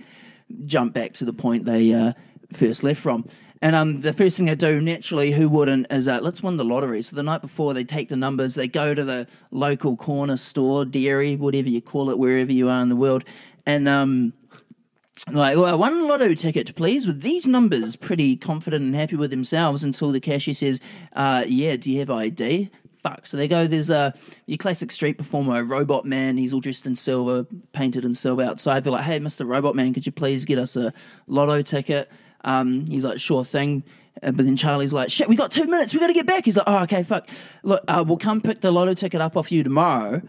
jump 0.66 0.94
back 0.94 1.14
to 1.14 1.26
the 1.26 1.34
point 1.34 1.66
they 1.66 1.94
uh, 1.94 2.14
first 2.54 2.84
left 2.84 3.02
from 3.02 3.28
and 3.62 3.76
um, 3.76 4.02
the 4.02 4.14
first 4.14 4.38
thing 4.38 4.46
they 4.46 4.56
do 4.56 4.82
naturally 4.82 5.32
who 5.32 5.48
wouldn't 5.50 5.88
is 5.90 6.08
uh, 6.08 6.20
let's 6.22 6.44
win 6.44 6.58
the 6.58 6.66
lottery 6.66 7.02
so 7.02 7.16
the 7.16 7.24
night 7.24 7.42
before 7.42 7.74
they 7.74 7.84
take 7.84 8.10
the 8.10 8.16
numbers 8.16 8.56
they 8.56 8.68
go 8.68 8.94
to 8.94 9.04
the 9.04 9.28
local 9.52 9.96
corner 9.96 10.38
store 10.38 10.86
dairy 10.86 11.36
whatever 11.36 11.70
you 11.70 11.82
call 11.82 12.10
it 12.10 12.18
wherever 12.18 12.52
you 12.52 12.70
are 12.70 12.82
in 12.82 12.90
the 12.90 12.96
world 12.96 13.24
and 13.66 13.88
um, 13.88 14.34
like, 15.32 15.58
well, 15.58 15.78
one 15.78 16.08
lotto 16.08 16.34
ticket, 16.34 16.76
please, 16.76 17.08
with 17.08 17.22
these 17.22 17.48
numbers. 17.48 17.96
Pretty 17.96 18.36
confident 18.36 18.84
and 18.84 18.96
happy 18.96 19.16
with 19.16 19.32
themselves 19.32 19.84
until 19.84 20.12
the 20.12 20.20
cashier 20.20 20.54
says, 20.54 20.80
uh, 21.14 21.44
yeah, 21.48 21.76
do 21.78 21.92
you 21.92 22.00
have 22.00 22.12
ID? 22.12 22.70
Fuck. 23.02 23.26
So 23.26 23.38
they 23.38 23.48
go, 23.48 23.66
there's 23.66 23.90
a, 23.90 24.14
your 24.46 24.58
classic 24.58 24.92
street 24.92 25.18
performer, 25.18 25.64
Robot 25.64 26.06
Man. 26.06 26.38
He's 26.38 26.54
all 26.54 26.60
dressed 26.60 26.86
in 26.86 26.96
silver, 26.96 27.46
painted 27.72 28.04
in 28.04 28.14
silver 28.14 28.44
outside. 28.44 28.84
They're 28.84 28.94
like, 28.94 29.06
hey, 29.06 29.20
Mr. 29.20 29.48
Robot 29.48 29.76
Man, 29.76 29.94
could 29.94 30.06
you 30.06 30.12
please 30.12 30.44
get 30.44 30.60
us 30.60 30.76
a 30.76 30.94
lotto 31.28 31.62
ticket? 31.62 32.12
Um, 32.46 32.86
he's 32.88 33.04
like, 33.04 33.20
sure 33.20 33.44
thing. 33.44 33.84
Uh, 34.24 34.32
but 34.32 34.46
then 34.46 34.56
Charlie's 34.56 34.94
like, 34.94 35.12
shit, 35.12 35.28
we 35.28 35.36
got 35.36 35.52
two 35.52 35.66
minutes. 35.66 35.94
We 35.94 36.00
got 36.00 36.08
to 36.08 36.14
get 36.14 36.26
back. 36.26 36.46
He's 36.46 36.56
like, 36.56 36.68
oh, 36.68 36.84
okay, 36.84 37.04
fuck. 37.04 37.28
Look, 37.64 37.84
uh, 37.88 38.04
we'll 38.08 38.18
come 38.18 38.40
pick 38.40 38.62
the 38.62 38.72
lotto 38.72 38.94
ticket 38.94 39.20
up 39.20 39.36
off 39.36 39.52
you 39.52 39.64
tomorrow. 39.64 40.22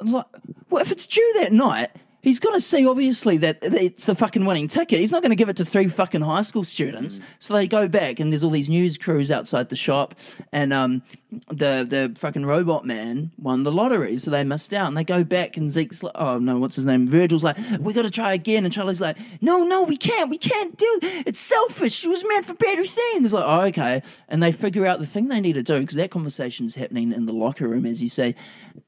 I 0.00 0.04
was 0.04 0.12
like, 0.12 0.26
well, 0.70 0.80
if 0.80 0.92
it's 0.92 1.06
due 1.06 1.32
that 1.38 1.52
night, 1.52 1.90
he's 2.20 2.38
got 2.38 2.52
to 2.52 2.60
see 2.60 2.86
obviously 2.86 3.36
that 3.38 3.58
it's 3.62 4.06
the 4.06 4.14
fucking 4.14 4.44
winning 4.44 4.68
ticket. 4.68 5.00
He's 5.00 5.12
not 5.12 5.22
going 5.22 5.30
to 5.30 5.36
give 5.36 5.48
it 5.48 5.56
to 5.56 5.64
three 5.64 5.88
fucking 5.88 6.20
high 6.20 6.42
school 6.42 6.64
students. 6.64 7.20
So 7.38 7.54
they 7.54 7.66
go 7.66 7.88
back, 7.88 8.20
and 8.20 8.32
there's 8.32 8.44
all 8.44 8.50
these 8.50 8.68
news 8.68 8.98
crews 8.98 9.30
outside 9.30 9.68
the 9.68 9.76
shop, 9.76 10.14
and 10.52 10.72
um, 10.72 11.02
the 11.48 11.86
the 11.88 12.12
fucking 12.18 12.46
robot 12.46 12.86
man 12.86 13.30
won 13.38 13.62
the 13.62 13.72
lottery, 13.72 14.18
so 14.18 14.30
they 14.30 14.44
missed 14.44 14.74
out. 14.74 14.88
And 14.88 14.96
they 14.96 15.04
go 15.04 15.24
back, 15.24 15.56
and 15.56 15.70
Zeke's 15.70 16.02
like, 16.02 16.14
oh 16.14 16.38
no, 16.38 16.58
what's 16.58 16.76
his 16.76 16.84
name? 16.84 17.06
Virgil's 17.06 17.44
like, 17.44 17.56
we 17.80 17.92
got 17.92 18.02
to 18.02 18.10
try 18.10 18.32
again, 18.32 18.64
and 18.64 18.72
Charlie's 18.72 19.00
like, 19.00 19.16
no, 19.40 19.64
no, 19.64 19.84
we 19.84 19.96
can't, 19.96 20.30
we 20.30 20.38
can't 20.38 20.76
do. 20.76 20.98
It. 21.02 21.28
It's 21.28 21.40
selfish. 21.40 22.04
It 22.04 22.08
was 22.08 22.24
meant 22.26 22.46
for 22.46 22.54
better 22.54 22.84
things. 22.84 23.32
Like, 23.32 23.44
oh 23.46 23.66
okay, 23.68 24.02
and 24.28 24.42
they 24.42 24.52
figure 24.52 24.86
out 24.86 24.98
the 24.98 25.06
thing 25.06 25.28
they 25.28 25.40
need 25.40 25.54
to 25.54 25.62
do 25.62 25.80
because 25.80 25.96
that 25.96 26.10
conversation's 26.10 26.74
happening 26.74 27.12
in 27.12 27.26
the 27.26 27.32
locker 27.32 27.68
room, 27.68 27.86
as 27.86 28.02
you 28.02 28.08
say. 28.08 28.34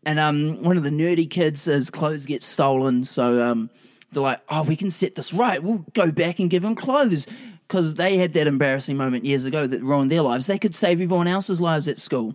And 0.05 0.19
um, 0.19 0.63
one 0.63 0.77
of 0.77 0.85
the 0.85 0.91
nerdy 0.91 1.29
kids, 1.29 1.65
his 1.65 1.91
clothes 1.91 2.27
get 2.27 2.43
stolen, 2.43 3.05
so 3.05 3.43
um, 3.47 3.71
they're 4.13 4.23
like, 4.23 4.41
"Oh, 4.49 4.63
we 4.63 4.77
can 4.77 4.91
set 4.91 5.15
this 5.15 5.33
right. 5.33 5.63
We'll 5.63 5.85
go 5.93 6.11
back 6.11 6.39
and 6.39 6.51
give 6.51 6.65
him 6.65 6.75
clothes." 6.75 7.27
Because 7.67 7.95
they 7.95 8.17
had 8.17 8.33
that 8.33 8.49
embarrassing 8.49 8.97
moment 8.97 9.25
years 9.25 9.45
ago 9.45 9.65
that 9.65 9.81
ruined 9.81 10.11
their 10.11 10.23
lives. 10.23 10.49
They 10.49 10.59
could 10.59 10.75
save 10.75 11.01
everyone 11.01 11.29
else's 11.29 11.61
lives 11.61 11.87
at 11.87 12.01
school. 12.01 12.35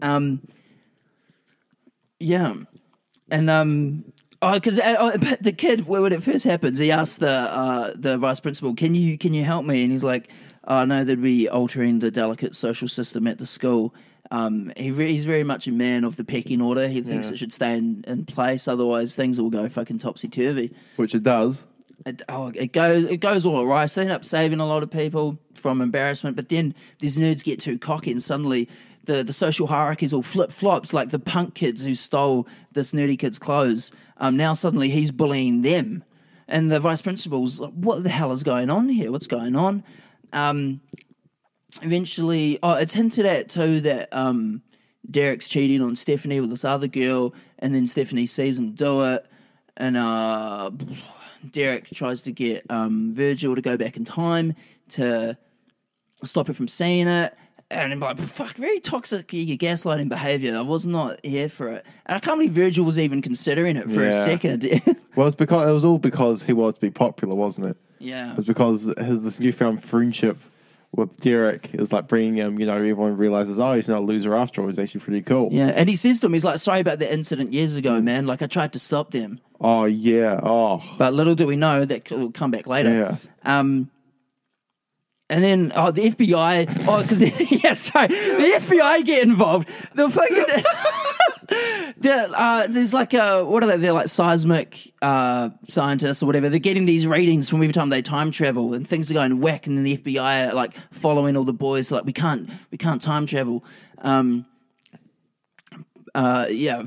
Um, 0.00 0.40
yeah, 2.18 2.54
and 3.30 3.50
um, 3.50 4.04
oh, 4.40 4.54
because 4.54 4.78
uh, 4.78 5.16
but 5.20 5.42
the 5.42 5.52
kid 5.52 5.86
when 5.86 6.12
it 6.12 6.22
first 6.22 6.44
happens, 6.44 6.78
he 6.78 6.90
asks 6.90 7.18
the 7.18 7.30
uh, 7.30 7.92
the 7.94 8.16
vice 8.18 8.40
principal, 8.40 8.74
"Can 8.74 8.94
you 8.94 9.18
can 9.18 9.34
you 9.34 9.44
help 9.44 9.66
me?" 9.66 9.82
And 9.82 9.92
he's 9.92 10.04
like, 10.04 10.30
"Oh 10.64 10.84
no, 10.84 11.04
they'd 11.04 11.20
be 11.20 11.48
altering 11.48 11.98
the 11.98 12.10
delicate 12.10 12.54
social 12.54 12.88
system 12.88 13.26
at 13.26 13.38
the 13.38 13.46
school." 13.46 13.94
Um, 14.30 14.72
he 14.76 14.90
re- 14.90 15.10
he's 15.10 15.24
very 15.24 15.44
much 15.44 15.66
a 15.66 15.72
man 15.72 16.04
of 16.04 16.16
the 16.16 16.24
pecking 16.24 16.60
order. 16.60 16.88
He 16.88 17.00
thinks 17.00 17.30
it 17.30 17.38
should 17.38 17.52
stay 17.52 17.76
in, 17.76 18.04
in 18.06 18.24
place, 18.24 18.66
otherwise 18.66 19.14
things 19.14 19.40
will 19.40 19.50
go 19.50 19.68
fucking 19.68 19.98
topsy 19.98 20.28
turvy. 20.28 20.74
Which 20.96 21.14
it 21.14 21.22
does. 21.22 21.62
It, 22.04 22.22
oh, 22.28 22.52
it 22.54 22.72
goes 22.72 23.04
it 23.04 23.18
goes 23.18 23.46
all 23.46 23.66
right. 23.66 23.88
So 23.88 24.00
they 24.00 24.06
end 24.06 24.12
up 24.12 24.24
saving 24.24 24.60
a 24.60 24.66
lot 24.66 24.82
of 24.82 24.90
people 24.90 25.38
from 25.54 25.80
embarrassment, 25.80 26.36
but 26.36 26.48
then 26.48 26.74
these 27.00 27.18
nerds 27.18 27.42
get 27.42 27.60
too 27.60 27.78
cocky, 27.78 28.12
and 28.12 28.22
suddenly 28.22 28.68
the, 29.04 29.24
the 29.24 29.32
social 29.32 29.66
hierarchies 29.66 30.12
all 30.12 30.22
flip 30.22 30.52
flops. 30.52 30.92
Like 30.92 31.10
the 31.10 31.18
punk 31.18 31.54
kids 31.54 31.82
who 31.82 31.94
stole 31.94 32.46
this 32.72 32.92
nerdy 32.92 33.18
kid's 33.18 33.38
clothes, 33.38 33.92
um, 34.18 34.36
now 34.36 34.52
suddenly 34.52 34.88
he's 34.88 35.10
bullying 35.10 35.62
them, 35.62 36.04
and 36.46 36.70
the 36.70 36.78
vice 36.78 37.02
principal's 37.02 37.58
like, 37.58 37.72
"What 37.72 38.02
the 38.02 38.10
hell 38.10 38.30
is 38.32 38.42
going 38.42 38.70
on 38.70 38.88
here? 38.88 39.10
What's 39.10 39.26
going 39.26 39.56
on?" 39.56 39.82
Um, 40.32 40.80
eventually, 41.82 42.58
oh, 42.62 42.74
it's 42.74 42.94
hinted 42.94 43.26
at 43.26 43.48
too 43.48 43.80
that 43.80 44.12
um, 44.12 44.62
Derek's 45.10 45.48
cheating 45.48 45.82
on 45.82 45.96
Stephanie 45.96 46.40
with 46.40 46.50
this 46.50 46.64
other 46.64 46.88
girl, 46.88 47.34
and 47.58 47.74
then 47.74 47.86
Stephanie 47.86 48.26
sees 48.26 48.58
him 48.58 48.72
do 48.72 49.04
it, 49.04 49.26
and 49.76 49.96
uh, 49.96 50.70
Derek 51.50 51.86
tries 51.86 52.22
to 52.22 52.32
get 52.32 52.64
um, 52.70 53.12
Virgil 53.14 53.54
to 53.54 53.62
go 53.62 53.76
back 53.76 53.96
in 53.96 54.04
time 54.04 54.54
to 54.90 55.36
stop 56.24 56.46
her 56.46 56.54
from 56.54 56.68
seeing 56.68 57.08
it. 57.08 57.34
And 57.68 57.92
I'm 57.92 57.98
like, 57.98 58.18
fuck, 58.18 58.54
very 58.54 58.78
toxic 58.78 59.26
gaslighting 59.26 60.08
behavior. 60.08 60.56
I 60.56 60.60
was 60.60 60.86
not 60.86 61.18
here 61.24 61.48
for 61.48 61.68
it. 61.68 61.84
And 62.06 62.14
I 62.16 62.20
can't 62.20 62.38
believe 62.38 62.52
Virgil 62.52 62.84
was 62.84 62.96
even 62.96 63.20
considering 63.20 63.76
it 63.76 63.90
for 63.90 64.06
a 64.06 64.12
second. 64.12 64.64
Well, 65.16 65.26
it's 65.26 65.34
because 65.34 65.66
it 65.66 65.72
was 65.72 65.82
all 65.82 65.98
because 65.98 66.42
he 66.42 66.52
wanted 66.52 66.74
to 66.74 66.80
be 66.82 66.90
popular, 66.90 67.34
wasn't 67.34 67.68
it? 67.68 67.76
yeah. 67.98 68.34
It's 68.36 68.46
because 68.46 68.92
his 68.98 69.22
this 69.22 69.40
newfound 69.40 69.82
friendship 69.82 70.36
with 70.96 71.18
Derek 71.20 71.70
is 71.74 71.92
like 71.92 72.08
bringing 72.08 72.36
him. 72.36 72.58
You 72.58 72.66
know, 72.66 72.74
everyone 72.74 73.16
realizes, 73.16 73.58
oh, 73.58 73.74
he's 73.74 73.88
not 73.88 73.98
a 73.98 74.04
loser 74.04 74.34
after 74.34 74.60
all. 74.60 74.66
He's 74.68 74.78
actually 74.78 75.00
pretty 75.00 75.22
cool. 75.22 75.50
Yeah. 75.52 75.68
And 75.68 75.88
he 75.88 75.96
says 75.96 76.20
to 76.20 76.26
him, 76.26 76.32
he's 76.32 76.44
like, 76.44 76.58
sorry 76.58 76.80
about 76.80 76.98
the 76.98 77.12
incident 77.12 77.52
years 77.52 77.76
ago, 77.76 78.00
man. 78.00 78.26
Like, 78.26 78.42
I 78.42 78.46
tried 78.46 78.72
to 78.72 78.78
stop 78.78 79.10
them. 79.10 79.40
Oh 79.60 79.84
yeah. 79.84 80.40
Oh 80.42 80.82
But 80.98 81.14
little 81.14 81.34
do 81.34 81.46
we 81.46 81.56
know 81.56 81.84
that 81.84 82.10
will 82.10 82.32
come 82.32 82.50
back 82.50 82.66
later. 82.66 82.90
yeah. 82.90 83.16
Um, 83.58 83.90
and 85.28 85.42
then 85.42 85.72
oh, 85.74 85.90
the 85.90 86.10
FBI. 86.10 86.84
Oh, 86.86 87.02
because 87.02 87.20
yeah, 87.64 87.72
sorry, 87.72 88.08
the 88.08 88.60
FBI 88.60 89.04
get 89.04 89.22
involved. 89.22 89.68
The 89.94 90.08
fucking. 90.10 90.64
the, 92.06 92.30
uh, 92.30 92.66
there's 92.68 92.94
like 92.94 93.14
a 93.14 93.44
what 93.44 93.62
are 93.62 93.66
they? 93.66 93.76
They're 93.76 93.92
like 93.92 94.08
seismic 94.08 94.92
uh, 95.02 95.50
scientists 95.68 96.22
or 96.22 96.26
whatever. 96.26 96.48
They're 96.48 96.58
getting 96.58 96.86
these 96.86 97.06
readings 97.06 97.48
from 97.48 97.62
every 97.62 97.72
time 97.72 97.88
they 97.88 98.02
time 98.02 98.30
travel, 98.30 98.74
and 98.74 98.88
things 98.88 99.10
are 99.10 99.14
going 99.14 99.40
whack. 99.40 99.66
And 99.66 99.76
then 99.76 99.84
the 99.84 99.96
FBI 99.96 100.50
are 100.50 100.54
like 100.54 100.74
following 100.92 101.36
all 101.36 101.44
the 101.44 101.52
boys. 101.52 101.90
Like 101.90 102.04
we 102.04 102.12
can't, 102.12 102.48
we 102.70 102.78
can't 102.78 103.02
time 103.02 103.26
travel. 103.26 103.64
Um, 103.98 104.46
uh, 106.14 106.46
yeah. 106.50 106.82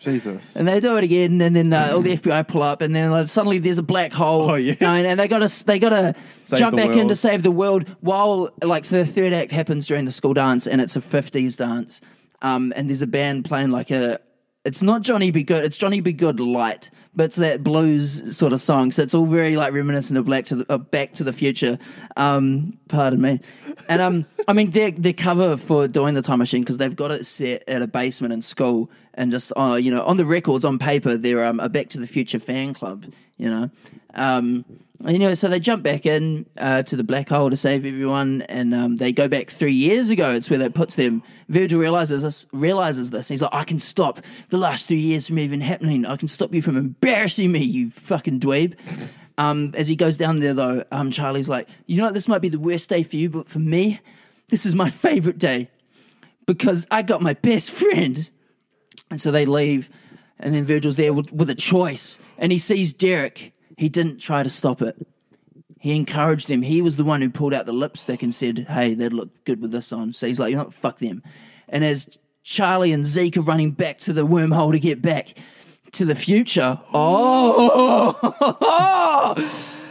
Jesus. 0.00 0.56
And 0.62 0.66
they 0.66 0.80
do 0.80 0.96
it 0.96 1.04
again, 1.04 1.40
and 1.40 1.54
then 1.54 1.72
uh, 1.72 1.90
all 1.92 2.02
the 2.02 2.16
FBI 2.16 2.48
pull 2.48 2.62
up, 2.62 2.82
and 2.82 2.94
then 2.94 3.10
like, 3.10 3.28
suddenly 3.28 3.58
there's 3.58 3.78
a 3.78 3.84
black 3.84 4.12
hole. 4.12 4.50
Oh, 4.50 4.54
yeah. 4.56 4.74
know, 4.80 4.94
and, 4.94 5.18
they 5.18 5.28
got 5.28 5.48
to 5.48 5.66
they 5.66 5.78
got 5.78 5.90
to 5.90 6.14
jump 6.56 6.76
back 6.76 6.96
in 6.96 7.08
to 7.08 7.14
save 7.14 7.42
the 7.44 7.52
world. 7.52 7.88
While 8.00 8.50
like 8.62 8.84
so, 8.84 8.96
the 8.96 9.06
third 9.06 9.32
act 9.32 9.52
happens 9.52 9.86
during 9.86 10.04
the 10.04 10.12
school 10.12 10.34
dance, 10.34 10.66
and 10.66 10.80
it's 10.80 10.96
a 10.96 11.00
'50s 11.00 11.56
dance. 11.56 12.00
Um, 12.42 12.72
and 12.74 12.88
there's 12.88 13.02
a 13.02 13.06
band 13.06 13.44
playing 13.44 13.70
like 13.70 13.92
a 13.92 14.20
it's 14.64 14.80
not 14.80 15.02
Johnny 15.02 15.30
B. 15.30 15.42
Goode. 15.42 15.64
It's 15.64 15.76
Johnny 15.76 16.00
B. 16.00 16.12
Goode 16.12 16.38
light, 16.38 16.90
but 17.16 17.24
it's 17.24 17.36
that 17.36 17.64
blues 17.64 18.36
sort 18.36 18.52
of 18.52 18.60
song. 18.60 18.92
So 18.92 19.02
it's 19.02 19.12
all 19.12 19.26
very 19.26 19.56
like 19.56 19.72
reminiscent 19.72 20.16
of 20.18 20.24
Black 20.24 20.44
to 20.46 20.56
the, 20.56 20.72
uh, 20.72 20.78
Back 20.78 21.14
to 21.14 21.24
the 21.24 21.32
Future. 21.32 21.78
Um, 22.16 22.78
pardon 22.88 23.20
me. 23.20 23.40
And 23.88 24.00
um, 24.00 24.26
I 24.48 24.52
mean, 24.52 24.70
their 24.70 24.92
their 24.92 25.12
cover 25.12 25.56
for 25.56 25.88
doing 25.88 26.14
the 26.14 26.22
time 26.22 26.38
machine 26.38 26.62
because 26.62 26.78
they've 26.78 26.94
got 26.94 27.10
it 27.10 27.26
set 27.26 27.64
at 27.68 27.82
a 27.82 27.88
basement 27.88 28.32
in 28.32 28.40
school, 28.40 28.88
and 29.14 29.32
just 29.32 29.52
uh, 29.56 29.74
you 29.74 29.90
know 29.90 30.04
on 30.04 30.16
the 30.16 30.24
records 30.24 30.64
on 30.64 30.78
paper 30.78 31.16
they're 31.16 31.44
um, 31.44 31.58
a 31.58 31.68
Back 31.68 31.88
to 31.90 31.98
the 31.98 32.06
Future 32.06 32.38
fan 32.38 32.72
club. 32.72 33.06
You 33.38 33.50
know, 33.50 33.70
um, 34.14 34.64
know, 35.10 35.34
so 35.34 35.48
they 35.48 35.58
jump 35.58 35.82
back 35.82 36.06
in 36.06 36.46
uh, 36.56 36.82
to 36.84 36.96
the 36.96 37.02
black 37.02 37.28
hole 37.28 37.50
to 37.50 37.56
save 37.56 37.84
everyone, 37.84 38.42
and 38.42 38.72
um, 38.72 38.96
they 38.96 39.10
go 39.10 39.26
back 39.26 39.50
three 39.50 39.74
years 39.74 40.10
ago. 40.10 40.32
It's 40.32 40.48
where 40.48 40.60
that 40.60 40.74
puts 40.74 40.94
them. 40.94 41.22
Virgil 41.48 41.80
realizes 41.80 42.22
this. 42.22 42.46
Realizes 42.52 43.10
this. 43.10 43.28
He's 43.28 43.42
like, 43.42 43.52
I 43.52 43.64
can 43.64 43.78
stop 43.80 44.20
the 44.50 44.58
last 44.58 44.86
three 44.86 45.00
years 45.00 45.26
from 45.26 45.38
even 45.40 45.60
happening. 45.60 46.06
I 46.06 46.16
can 46.16 46.28
stop 46.28 46.54
you 46.54 46.62
from 46.62 46.76
embarrassing 46.76 47.50
me, 47.50 47.60
you 47.64 47.90
fucking 47.90 48.40
dweeb. 48.40 48.74
Um, 49.38 49.72
as 49.74 49.88
he 49.88 49.96
goes 49.96 50.16
down 50.16 50.38
there, 50.38 50.54
though, 50.54 50.84
um, 50.92 51.10
Charlie's 51.10 51.48
like, 51.48 51.68
you 51.86 51.96
know, 51.96 52.04
what? 52.04 52.14
this 52.14 52.28
might 52.28 52.42
be 52.42 52.48
the 52.48 52.58
worst 52.58 52.88
day 52.88 53.02
for 53.02 53.16
you, 53.16 53.28
but 53.28 53.48
for 53.48 53.58
me, 53.58 54.00
this 54.48 54.66
is 54.66 54.74
my 54.74 54.90
favorite 54.90 55.38
day 55.38 55.68
because 56.46 56.86
I 56.90 57.02
got 57.02 57.22
my 57.22 57.34
best 57.34 57.70
friend. 57.70 58.30
And 59.10 59.20
so 59.20 59.30
they 59.30 59.46
leave, 59.46 59.90
and 60.38 60.54
then 60.54 60.64
Virgil's 60.64 60.96
there 60.96 61.12
with, 61.12 61.32
with 61.32 61.50
a 61.50 61.54
choice, 61.54 62.18
and 62.38 62.52
he 62.52 62.58
sees 62.58 62.92
Derek. 62.92 63.52
He 63.82 63.88
didn't 63.88 64.18
try 64.18 64.44
to 64.44 64.48
stop 64.48 64.80
it. 64.80 64.94
He 65.80 65.96
encouraged 65.96 66.46
them. 66.46 66.62
He 66.62 66.80
was 66.80 66.94
the 66.94 67.02
one 67.02 67.20
who 67.20 67.28
pulled 67.28 67.52
out 67.52 67.66
the 67.66 67.72
lipstick 67.72 68.22
and 68.22 68.32
said, 68.32 68.68
"Hey, 68.70 68.94
they'd 68.94 69.12
look 69.12 69.44
good 69.44 69.60
with 69.60 69.72
this 69.72 69.92
on." 69.92 70.12
So 70.12 70.28
he's 70.28 70.38
like, 70.38 70.50
"You 70.50 70.58
know, 70.58 70.62
what? 70.66 70.72
fuck 70.72 71.00
them." 71.00 71.20
And 71.68 71.82
as 71.84 72.08
Charlie 72.44 72.92
and 72.92 73.04
Zeke 73.04 73.38
are 73.38 73.42
running 73.42 73.72
back 73.72 73.98
to 73.98 74.12
the 74.12 74.24
wormhole 74.24 74.70
to 74.70 74.78
get 74.78 75.02
back 75.02 75.34
to 75.94 76.04
the 76.04 76.14
future, 76.14 76.78
oh, 76.94 78.14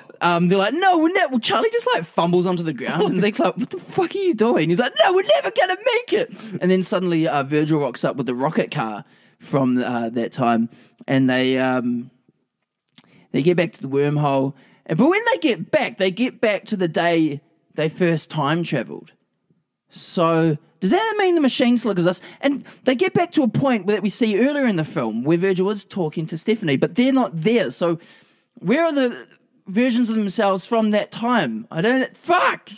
um, 0.22 0.48
they're 0.48 0.58
like, 0.58 0.74
"No, 0.74 1.00
we're 1.00 1.12
not. 1.12 1.30
Well, 1.30 1.42
Charlie 1.42 1.70
just 1.74 1.90
like 1.94 2.06
fumbles 2.06 2.46
onto 2.46 2.64
the 2.64 2.72
ground, 2.72 3.10
and 3.10 3.20
Zeke's 3.20 3.42
like, 3.42 3.58
"What 3.58 3.72
the 3.72 3.78
fuck 3.78 4.16
are 4.16 4.20
you 4.20 4.34
doing?" 4.34 4.70
He's 4.70 4.80
like, 4.80 4.94
"No, 5.04 5.14
we're 5.14 5.28
never 5.36 5.52
gonna 5.52 5.76
make 5.76 6.14
it." 6.14 6.34
And 6.62 6.72
then 6.72 6.82
suddenly, 6.82 7.28
uh, 7.28 7.44
Virgil 7.44 7.82
rocks 7.82 8.06
up 8.06 8.16
with 8.16 8.26
the 8.26 8.36
rocket 8.36 8.72
car 8.72 9.04
from 9.40 9.80
uh, 9.80 10.08
that 10.12 10.32
time, 10.32 10.70
and 11.10 11.30
they 11.30 11.58
um, 11.58 12.10
they 13.32 13.42
get 13.42 13.58
back 13.58 13.74
to 13.74 13.82
the 13.82 13.90
wormhole. 13.90 14.54
But 14.88 15.08
when 15.08 15.22
they 15.32 15.38
get 15.38 15.72
back, 15.72 15.98
they 15.98 16.12
get 16.12 16.42
back 16.42 16.66
to 16.66 16.78
the 16.78 16.88
day 16.88 17.42
they 17.76 17.90
first 17.90 18.30
time 18.30 18.64
traveled. 18.64 19.12
So 19.90 20.58
does 20.80 20.90
that 20.90 21.16
mean 21.18 21.36
the 21.36 21.42
machine 21.42 21.78
still 21.78 21.92
exists? 21.92 22.26
And 22.42 22.66
they 22.84 22.96
get 22.96 23.14
back 23.14 23.32
to 23.32 23.44
a 23.44 23.48
point 23.48 23.88
that 23.88 24.02
we 24.02 24.10
see 24.10 24.40
earlier 24.40 24.66
in 24.66 24.76
the 24.76 24.84
film 24.84 25.24
where 25.24 25.38
Virgil 25.38 25.70
is 25.70 25.86
talking 25.86 26.26
to 26.26 26.38
Stephanie, 26.38 26.78
but 26.78 26.96
they're 26.96 27.14
not 27.14 27.40
there. 27.40 27.72
So 27.72 28.00
where 28.56 28.84
are 28.84 28.92
the 28.92 29.28
versions 29.68 30.10
of 30.10 30.16
themselves 30.16 30.66
from 30.66 30.92
that 30.92 31.12
time? 31.12 31.68
I 31.72 31.82
don't. 31.82 32.16
Fuck. 32.18 32.72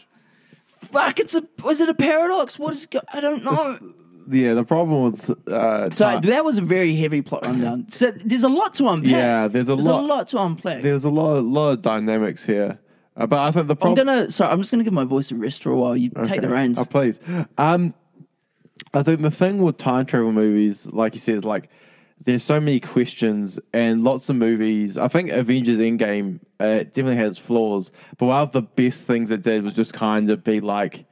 Fuck. 0.84 1.20
It's 1.20 1.34
a. 1.34 1.44
Was 1.64 1.82
it 1.82 1.90
a 1.90 1.94
paradox? 1.94 2.60
What 2.60 2.74
is? 2.74 2.88
I 3.12 3.22
don't 3.22 3.44
know. 3.44 3.80
Yeah, 4.30 4.54
the 4.54 4.64
problem 4.64 5.12
with 5.12 5.30
uh, 5.48 5.90
So 5.92 6.20
ti- 6.20 6.30
that 6.30 6.46
was 6.46 6.58
a 6.58 6.62
very 6.62 6.96
heavy 6.96 7.22
plot 7.22 7.46
rundown. 7.46 7.86
So 7.90 8.12
there's 8.24 8.44
a 8.44 8.50
lot 8.50 8.74
to 8.76 8.88
unpack. 8.90 9.12
Yeah, 9.12 9.48
there's 9.48 9.70
a 9.70 9.76
there's 9.76 9.88
lot- 9.88 10.04
a 10.04 10.08
lot 10.08 10.28
to 10.30 10.42
unpack. 10.42 10.82
there's 10.84 11.04
a 11.04 11.10
lot, 11.10 11.38
a 11.38 11.42
lot 11.42 11.72
of 11.72 11.82
dynamics 11.82 12.46
here. 12.46 12.80
Uh, 13.16 13.28
but 13.28 13.40
I 13.40 13.52
think 13.52 13.68
the 13.68 13.76
problem. 13.76 14.00
I'm 14.08 14.16
gonna. 14.16 14.32
Sorry, 14.32 14.52
I'm 14.52 14.60
just 14.60 14.72
gonna 14.72 14.84
give 14.84 14.94
my 14.94 15.04
voice 15.04 15.32
a 15.32 15.36
rest 15.36 15.62
for 15.64 15.72
a 15.72 15.76
while. 15.78 15.96
You 15.96 16.10
take 16.24 16.42
the 16.42 16.50
reins. 16.50 16.80
Oh, 16.80 16.86
please. 16.86 17.20
Um, 17.58 17.94
I 18.94 19.04
think 19.04 19.22
the 19.22 19.32
thing 19.32 19.62
with 19.62 19.78
time 19.78 20.06
travel 20.06 20.32
movies, 20.32 20.88
like 20.88 21.14
you 21.14 21.20
said, 21.20 21.36
is 21.36 21.46
like 21.46 21.70
there's 22.26 22.44
so 22.44 22.60
many 22.60 22.80
questions 22.80 23.60
and 23.74 24.04
lots 24.04 24.30
of 24.30 24.36
movies. 24.36 24.98
I 24.98 25.08
think 25.10 25.30
Avengers 25.30 25.80
Endgame 25.80 26.40
uh, 26.60 26.80
definitely 26.84 27.18
has 27.18 27.38
flaws, 27.38 27.92
but 28.18 28.26
one 28.28 28.42
of 28.42 28.52
the 28.52 28.62
best 28.62 29.06
things 29.06 29.30
it 29.30 29.42
did 29.44 29.64
was 29.64 29.74
just 29.74 29.94
kind 29.94 30.30
of 30.30 30.44
be 30.44 30.60
like, 30.60 31.06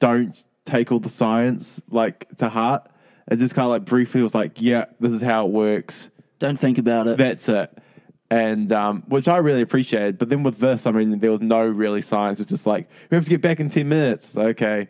don't 0.00 0.42
take 0.68 0.92
all 0.92 1.00
the 1.00 1.10
science 1.10 1.80
like 1.90 2.28
to 2.38 2.48
heart. 2.48 2.88
It 3.30 3.36
just 3.36 3.54
kind 3.54 3.64
of 3.66 3.70
like 3.70 3.84
briefly 3.84 4.22
was 4.22 4.34
like, 4.34 4.60
yeah, 4.60 4.86
this 5.00 5.12
is 5.12 5.20
how 5.20 5.46
it 5.46 5.52
works. 5.52 6.10
Don't 6.38 6.58
think 6.58 6.78
about 6.78 7.06
it. 7.06 7.18
That's 7.18 7.48
it. 7.48 7.76
And 8.30 8.70
um, 8.72 9.02
which 9.08 9.28
I 9.28 9.38
really 9.38 9.62
appreciated. 9.62 10.18
But 10.18 10.28
then 10.28 10.42
with 10.42 10.58
this, 10.58 10.86
I 10.86 10.90
mean, 10.90 11.18
there 11.18 11.30
was 11.30 11.40
no 11.40 11.62
really 11.66 12.02
science. 12.02 12.40
It's 12.40 12.50
just 12.50 12.66
like 12.66 12.88
we 13.10 13.14
have 13.16 13.24
to 13.24 13.30
get 13.30 13.40
back 13.40 13.60
in 13.60 13.70
ten 13.70 13.88
minutes. 13.88 14.26
It's 14.26 14.36
like, 14.36 14.60
okay. 14.60 14.88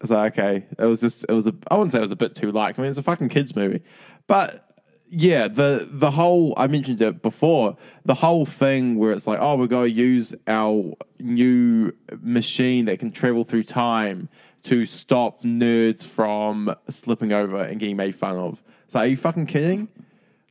It's 0.00 0.10
like 0.10 0.38
okay. 0.38 0.66
It 0.78 0.84
was 0.86 1.00
just 1.00 1.24
it 1.28 1.32
was 1.32 1.46
a 1.46 1.54
I 1.70 1.76
wouldn't 1.76 1.92
say 1.92 1.98
it 1.98 2.02
was 2.02 2.10
a 2.10 2.16
bit 2.16 2.34
too 2.34 2.50
light. 2.50 2.78
I 2.78 2.82
mean, 2.82 2.90
it's 2.90 2.98
a 2.98 3.02
fucking 3.02 3.28
kids 3.28 3.54
movie, 3.54 3.82
but 4.26 4.70
yeah, 5.10 5.48
the 5.48 5.88
the 5.90 6.10
whole 6.10 6.54
I 6.56 6.66
mentioned 6.68 7.02
it 7.02 7.20
before. 7.20 7.76
The 8.04 8.14
whole 8.14 8.46
thing 8.46 8.96
where 8.96 9.10
it's 9.10 9.26
like, 9.26 9.38
oh, 9.40 9.56
we're 9.56 9.66
going 9.66 9.90
to 9.90 9.94
use 9.94 10.34
our 10.46 10.94
new 11.18 11.92
machine 12.22 12.84
that 12.86 12.98
can 12.98 13.10
travel 13.10 13.44
through 13.44 13.64
time 13.64 14.28
to 14.64 14.86
stop 14.86 15.42
nerds 15.42 16.04
from 16.04 16.74
slipping 16.88 17.32
over 17.32 17.62
and 17.62 17.80
getting 17.80 17.96
made 17.96 18.14
fun 18.14 18.36
of. 18.36 18.62
So 18.88 19.00
are 19.00 19.06
you 19.06 19.16
fucking 19.16 19.46
kidding? 19.46 19.88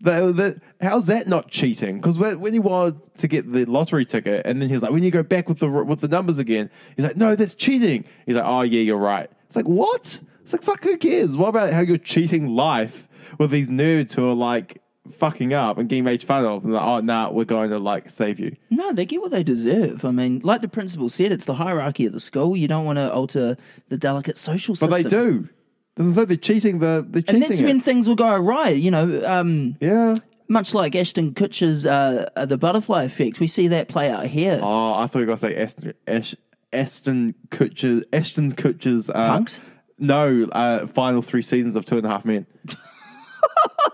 The, 0.01 0.31
the, 0.31 0.61
how's 0.85 1.07
that 1.07 1.27
not 1.27 1.49
cheating? 1.49 1.97
Because 1.97 2.17
when, 2.17 2.53
he 2.53 2.59
wanted 2.59 3.13
to 3.15 3.27
get 3.27 3.51
the 3.51 3.65
lottery 3.65 4.05
ticket, 4.05 4.45
and 4.45 4.61
then 4.61 4.69
he's 4.69 4.81
like, 4.81 4.91
"When 4.91 5.03
you 5.03 5.11
go 5.11 5.23
back 5.23 5.49
with 5.49 5.59
the 5.59 5.69
with 5.69 5.99
the 5.99 6.07
numbers 6.07 6.37
again," 6.37 6.69
he's 6.95 7.05
like, 7.05 7.17
"No, 7.17 7.35
that's 7.35 7.53
cheating." 7.53 8.05
He's 8.25 8.37
like, 8.37 8.45
"Oh 8.45 8.61
yeah, 8.61 8.79
you're 8.79 8.97
right." 8.97 9.29
It's 9.47 9.57
like 9.57 9.67
what? 9.67 10.21
It's 10.41 10.53
like 10.53 10.63
fuck. 10.63 10.83
Who 10.83 10.95
cares? 10.97 11.35
What 11.35 11.49
about 11.49 11.73
how 11.73 11.81
you're 11.81 11.97
cheating 11.97 12.47
life 12.47 13.09
with 13.37 13.51
these 13.51 13.67
nerds 13.67 14.13
who 14.13 14.29
are 14.29 14.33
like 14.33 14.81
fucking 15.11 15.53
up 15.53 15.77
and 15.77 15.89
getting 15.89 16.03
made 16.03 16.21
fun 16.23 16.45
of? 16.45 16.63
And 16.63 16.73
like, 16.73 16.83
oh 16.83 16.99
nah, 17.01 17.31
we're 17.31 17.45
going 17.45 17.69
to 17.71 17.79
like 17.79 18.09
save 18.09 18.39
you. 18.39 18.55
No, 18.69 18.93
they 18.93 19.05
get 19.05 19.21
what 19.21 19.31
they 19.31 19.43
deserve. 19.43 20.05
I 20.05 20.11
mean, 20.11 20.41
like 20.43 20.61
the 20.61 20.67
principal 20.67 21.09
said, 21.09 21.31
it's 21.31 21.45
the 21.45 21.55
hierarchy 21.55 22.05
of 22.05 22.13
the 22.13 22.19
school. 22.19 22.55
You 22.55 22.67
don't 22.67 22.85
want 22.85 22.97
to 22.97 23.11
alter 23.11 23.57
the 23.89 23.97
delicate 23.97 24.37
social 24.37 24.75
But 24.79 24.89
they 24.91 25.03
do. 25.03 25.49
Doesn't 25.95 26.13
say 26.13 26.25
they're 26.25 26.37
cheating. 26.37 26.79
The 26.79 27.05
they're 27.07 27.19
And 27.19 27.25
cheating. 27.27 27.39
that's 27.41 27.59
it. 27.59 27.65
when 27.65 27.79
things 27.81 28.07
will 28.07 28.15
go 28.15 28.29
awry. 28.33 28.69
You 28.69 28.91
know, 28.91 29.21
um, 29.25 29.75
yeah. 29.81 30.15
much 30.47 30.73
like 30.73 30.95
Ashton 30.95 31.33
Kutcher's 31.33 31.85
uh, 31.85 32.29
uh, 32.37 32.45
The 32.45 32.57
Butterfly 32.57 33.03
Effect. 33.03 33.39
We 33.41 33.47
see 33.47 33.67
that 33.69 33.87
play 33.89 34.09
out 34.09 34.25
here. 34.27 34.59
Oh, 34.63 34.93
I 34.93 35.07
thought 35.07 35.19
you 35.19 35.25
were 35.25 35.35
going 35.35 35.37
to 35.39 35.41
say 35.41 35.55
Ashton, 35.57 35.93
Ash, 36.07 36.35
Aston 36.71 37.35
Kutcher, 37.49 38.03
Ashton 38.13 38.51
Kutcher's. 38.53 39.09
Uh, 39.09 39.13
Punks? 39.29 39.59
No, 39.97 40.47
uh, 40.53 40.87
final 40.87 41.21
three 41.21 41.41
seasons 41.41 41.75
of 41.75 41.83
Two 41.83 41.97
and 41.97 42.05
a 42.05 42.09
Half 42.09 42.23
Men. 42.23 42.45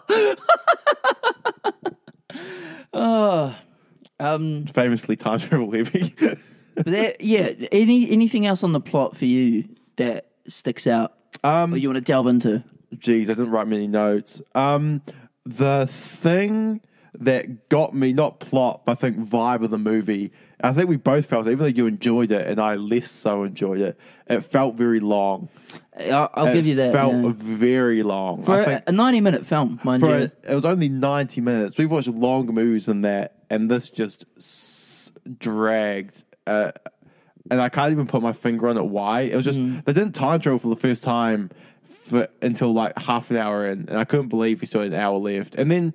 Um, 4.19 4.65
Famously 4.67 5.15
time 5.15 5.39
travel 5.39 5.71
heavy. 5.71 6.13
but 6.75 6.85
that, 6.85 7.21
yeah, 7.21 7.51
any 7.71 8.09
anything 8.09 8.45
else 8.45 8.63
on 8.63 8.73
the 8.73 8.79
plot 8.79 9.17
for 9.17 9.25
you 9.25 9.67
that 9.97 10.27
sticks 10.47 10.87
out 10.87 11.13
um, 11.43 11.73
or 11.73 11.77
you 11.77 11.89
want 11.89 11.97
to 11.97 12.01
delve 12.01 12.27
into? 12.27 12.63
Geez, 12.97 13.29
I 13.29 13.33
didn't 13.33 13.51
write 13.51 13.67
many 13.67 13.87
notes. 13.87 14.41
Um, 14.53 15.01
the 15.45 15.87
thing 15.87 16.81
that 17.13 17.69
got 17.69 17.93
me, 17.93 18.13
not 18.13 18.39
plot, 18.39 18.83
but 18.85 18.93
I 18.93 18.95
think 18.95 19.17
vibe 19.17 19.63
of 19.63 19.69
the 19.69 19.77
movie, 19.77 20.31
I 20.65 20.73
think 20.73 20.89
we 20.89 20.97
both 20.97 21.27
felt, 21.27 21.45
even 21.45 21.59
though 21.59 21.65
you 21.65 21.85
enjoyed 21.85 22.31
it 22.31 22.47
and 22.47 22.59
I 22.59 22.73
less 22.75 23.11
so 23.11 23.43
enjoyed 23.43 23.81
it, 23.81 23.99
it 24.27 24.41
felt 24.41 24.75
very 24.75 24.99
long. 24.99 25.47
I'll, 25.97 26.29
I'll 26.33 26.53
give 26.53 26.65
you 26.65 26.75
that. 26.75 26.91
felt 26.91 27.13
yeah. 27.13 27.33
very 27.35 28.01
long. 28.01 28.41
For 28.41 28.53
I 28.53 28.61
a, 28.61 28.65
think 28.65 28.83
a 28.87 28.91
90 28.91 29.21
minute 29.21 29.45
film, 29.45 29.79
mind 29.83 30.01
you. 30.01 30.09
a, 30.09 30.21
it 30.51 30.55
was 30.55 30.65
only 30.65 30.89
90 30.89 31.39
minutes. 31.41 31.77
We've 31.77 31.89
watched 31.89 32.07
longer 32.07 32.51
movies 32.51 32.87
than 32.87 33.01
that, 33.01 33.35
and 33.49 33.69
this 33.69 33.89
just 33.89 34.25
s- 34.37 35.11
dragged. 35.37 36.23
Uh, 36.47 36.71
and 37.51 37.61
I 37.61 37.69
can't 37.69 37.91
even 37.91 38.07
put 38.07 38.23
my 38.23 38.33
finger 38.33 38.67
on 38.67 38.77
it 38.77 38.85
why. 38.85 39.21
It 39.21 39.35
was 39.35 39.45
just, 39.45 39.59
they 39.59 39.93
didn't 39.93 40.13
time 40.13 40.39
travel 40.39 40.57
for 40.57 40.69
the 40.69 40.75
first 40.75 41.03
time 41.03 41.51
for 42.05 42.27
until 42.41 42.73
like 42.73 42.97
half 42.97 43.29
an 43.29 43.37
hour 43.37 43.67
in, 43.67 43.87
and 43.87 43.99
I 43.99 44.03
couldn't 44.03 44.29
believe 44.29 44.61
we 44.61 44.67
still 44.67 44.81
had 44.81 44.93
an 44.93 44.99
hour 44.99 45.17
left. 45.19 45.53
And 45.53 45.69
then 45.69 45.93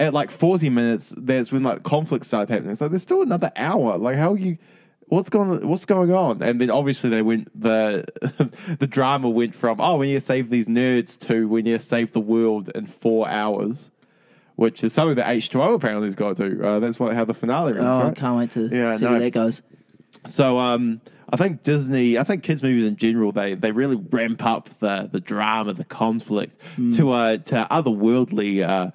at 0.00 0.12
like 0.12 0.30
40 0.32 0.68
minutes, 0.70 1.14
that's 1.16 1.52
when 1.52 1.62
like 1.62 1.84
conflict 1.84 2.24
started 2.26 2.52
happening. 2.52 2.74
So 2.74 2.88
there's 2.88 3.02
still 3.02 3.22
another 3.22 3.52
hour. 3.54 3.96
Like, 3.98 4.16
how 4.16 4.32
are 4.32 4.38
you. 4.38 4.58
What's 5.06 5.28
going 5.28 5.68
What's 5.68 5.84
going 5.86 6.12
on? 6.12 6.40
And 6.40 6.60
then 6.60 6.70
obviously 6.70 7.10
they 7.10 7.22
went 7.22 7.48
the 7.60 8.04
the 8.78 8.86
drama 8.86 9.28
went 9.28 9.56
from 9.56 9.80
oh 9.80 9.96
we 9.98 10.06
need 10.08 10.14
to 10.14 10.20
save 10.20 10.50
these 10.50 10.68
nerds 10.68 11.18
to 11.26 11.48
we 11.48 11.62
need 11.62 11.72
to 11.72 11.78
save 11.80 12.12
the 12.12 12.20
world 12.20 12.70
in 12.76 12.86
four 12.86 13.28
hours, 13.28 13.90
which 14.54 14.84
is 14.84 14.92
something 14.92 15.16
that 15.16 15.28
H 15.28 15.48
two 15.50 15.60
O 15.62 15.74
apparently 15.74 16.06
has 16.06 16.14
got 16.14 16.36
to. 16.36 16.64
Uh, 16.64 16.78
that's 16.78 17.00
what 17.00 17.12
how 17.14 17.24
the 17.24 17.34
finale 17.34 17.72
runs. 17.72 17.86
oh, 17.86 18.06
I 18.08 18.12
can't 18.12 18.36
wait 18.38 18.50
to 18.52 18.68
Yeah, 18.68 18.92
see 18.96 19.04
no. 19.04 19.10
where 19.10 19.20
that 19.20 19.32
goes. 19.32 19.62
So 20.26 20.60
um, 20.60 21.00
I 21.28 21.36
think 21.36 21.64
Disney, 21.64 22.16
I 22.16 22.22
think 22.22 22.44
kids 22.44 22.62
movies 22.62 22.86
in 22.86 22.94
general, 22.94 23.32
they 23.32 23.54
they 23.56 23.72
really 23.72 23.96
ramp 23.96 24.44
up 24.44 24.68
the 24.78 25.08
the 25.10 25.18
drama, 25.18 25.72
the 25.74 25.84
conflict 25.84 26.56
to 26.94 27.10
uh 27.10 27.36
to 27.38 27.66
otherworldly 27.68 28.62
uh, 28.62 28.92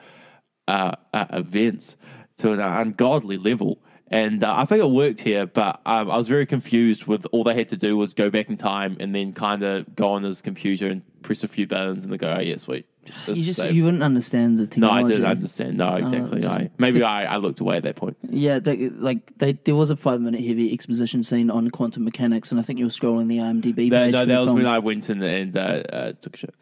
uh, 0.68 0.96
uh, 1.14 1.26
events 1.34 1.96
to 2.38 2.52
an 2.52 2.60
ungodly 2.60 3.38
level. 3.38 3.80
And 4.12 4.44
uh, 4.44 4.54
I 4.56 4.66
think 4.66 4.82
it 4.84 4.90
worked 4.92 5.22
here, 5.22 5.48
but 5.48 5.82
um, 5.86 6.12
I 6.12 6.18
was 6.18 6.28
very 6.28 6.46
confused 6.46 7.06
with 7.06 7.26
all 7.32 7.44
they 7.44 7.56
had 7.56 7.68
to 7.70 7.78
do 7.78 7.98
was 7.98 8.14
go 8.14 8.30
back 8.30 8.50
in 8.50 8.56
time 8.58 8.98
and 9.00 9.16
then 9.16 9.34
kind 9.34 9.64
of 9.64 9.96
go 9.96 10.10
on 10.10 10.24
his 10.24 10.42
computer 10.42 10.88
and 10.88 11.02
press 11.24 11.44
a 11.44 11.48
few 11.48 11.66
buttons 11.66 12.04
and 12.04 12.14
they 12.14 12.18
go, 12.18 12.32
oh, 12.38 12.40
yeah, 12.40 12.56
sweet. 12.58 12.86
You 13.28 13.36
just 13.44 13.58
saved- 13.60 13.76
you 13.76 13.84
wouldn't 13.84 14.04
understand 14.04 14.58
the 14.60 14.68
technology. 14.68 15.04
no, 15.04 15.08
I 15.08 15.12
didn't 15.12 15.26
understand. 15.26 15.78
No, 15.78 15.96
exactly. 15.96 16.42
just- 16.42 16.60
I 16.60 16.70
maybe 16.78 17.04
I, 17.04 17.26
I 17.26 17.38
looked 17.38 17.60
away 17.60 17.78
at 17.78 17.84
that 17.84 17.96
point. 17.96 18.18
Yeah, 18.30 18.60
they, 18.60 18.90
like 18.90 19.38
they, 19.38 19.54
there 19.54 19.76
was 19.76 19.90
a 19.92 19.96
five 19.96 20.22
minute 20.22 20.42
heavy 20.44 20.72
exposition 20.74 21.22
scene 21.24 21.50
on 21.52 21.70
quantum 21.72 22.04
mechanics, 22.04 22.52
and 22.52 22.60
I 22.60 22.64
think 22.64 22.80
you 22.80 22.86
were 22.86 22.92
scrolling 22.92 23.28
the 23.28 23.38
IMDb 23.38 23.90
No, 23.90 24.06
page. 24.06 24.14
no 24.14 24.26
that 24.26 24.40
was 24.40 24.48
film. 24.48 24.58
when 24.58 24.66
I 24.66 24.80
went 24.80 25.10
in 25.10 25.22
and 25.22 25.56
uh, 25.58 25.60
uh, 25.60 26.12
took 26.22 26.34
a 26.36 26.38
shit. 26.38 26.56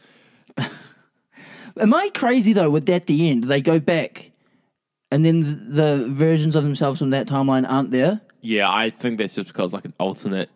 Am 1.79 1.93
I 1.93 2.09
crazy 2.13 2.53
though? 2.53 2.69
With 2.69 2.89
at 2.89 3.07
the 3.07 3.29
end, 3.29 3.45
they 3.45 3.61
go 3.61 3.79
back, 3.79 4.31
and 5.11 5.25
then 5.25 5.73
the, 5.73 6.05
versions 6.09 6.55
of 6.55 6.63
themselves 6.63 6.99
from 6.99 7.09
that 7.11 7.27
timeline 7.27 7.67
aren't 7.69 7.91
there. 7.91 8.21
Yeah, 8.41 8.69
I 8.69 8.89
think 8.91 9.17
that's 9.17 9.35
just 9.35 9.47
because 9.47 9.73
like 9.73 9.85
an 9.85 9.93
alternate 9.99 10.49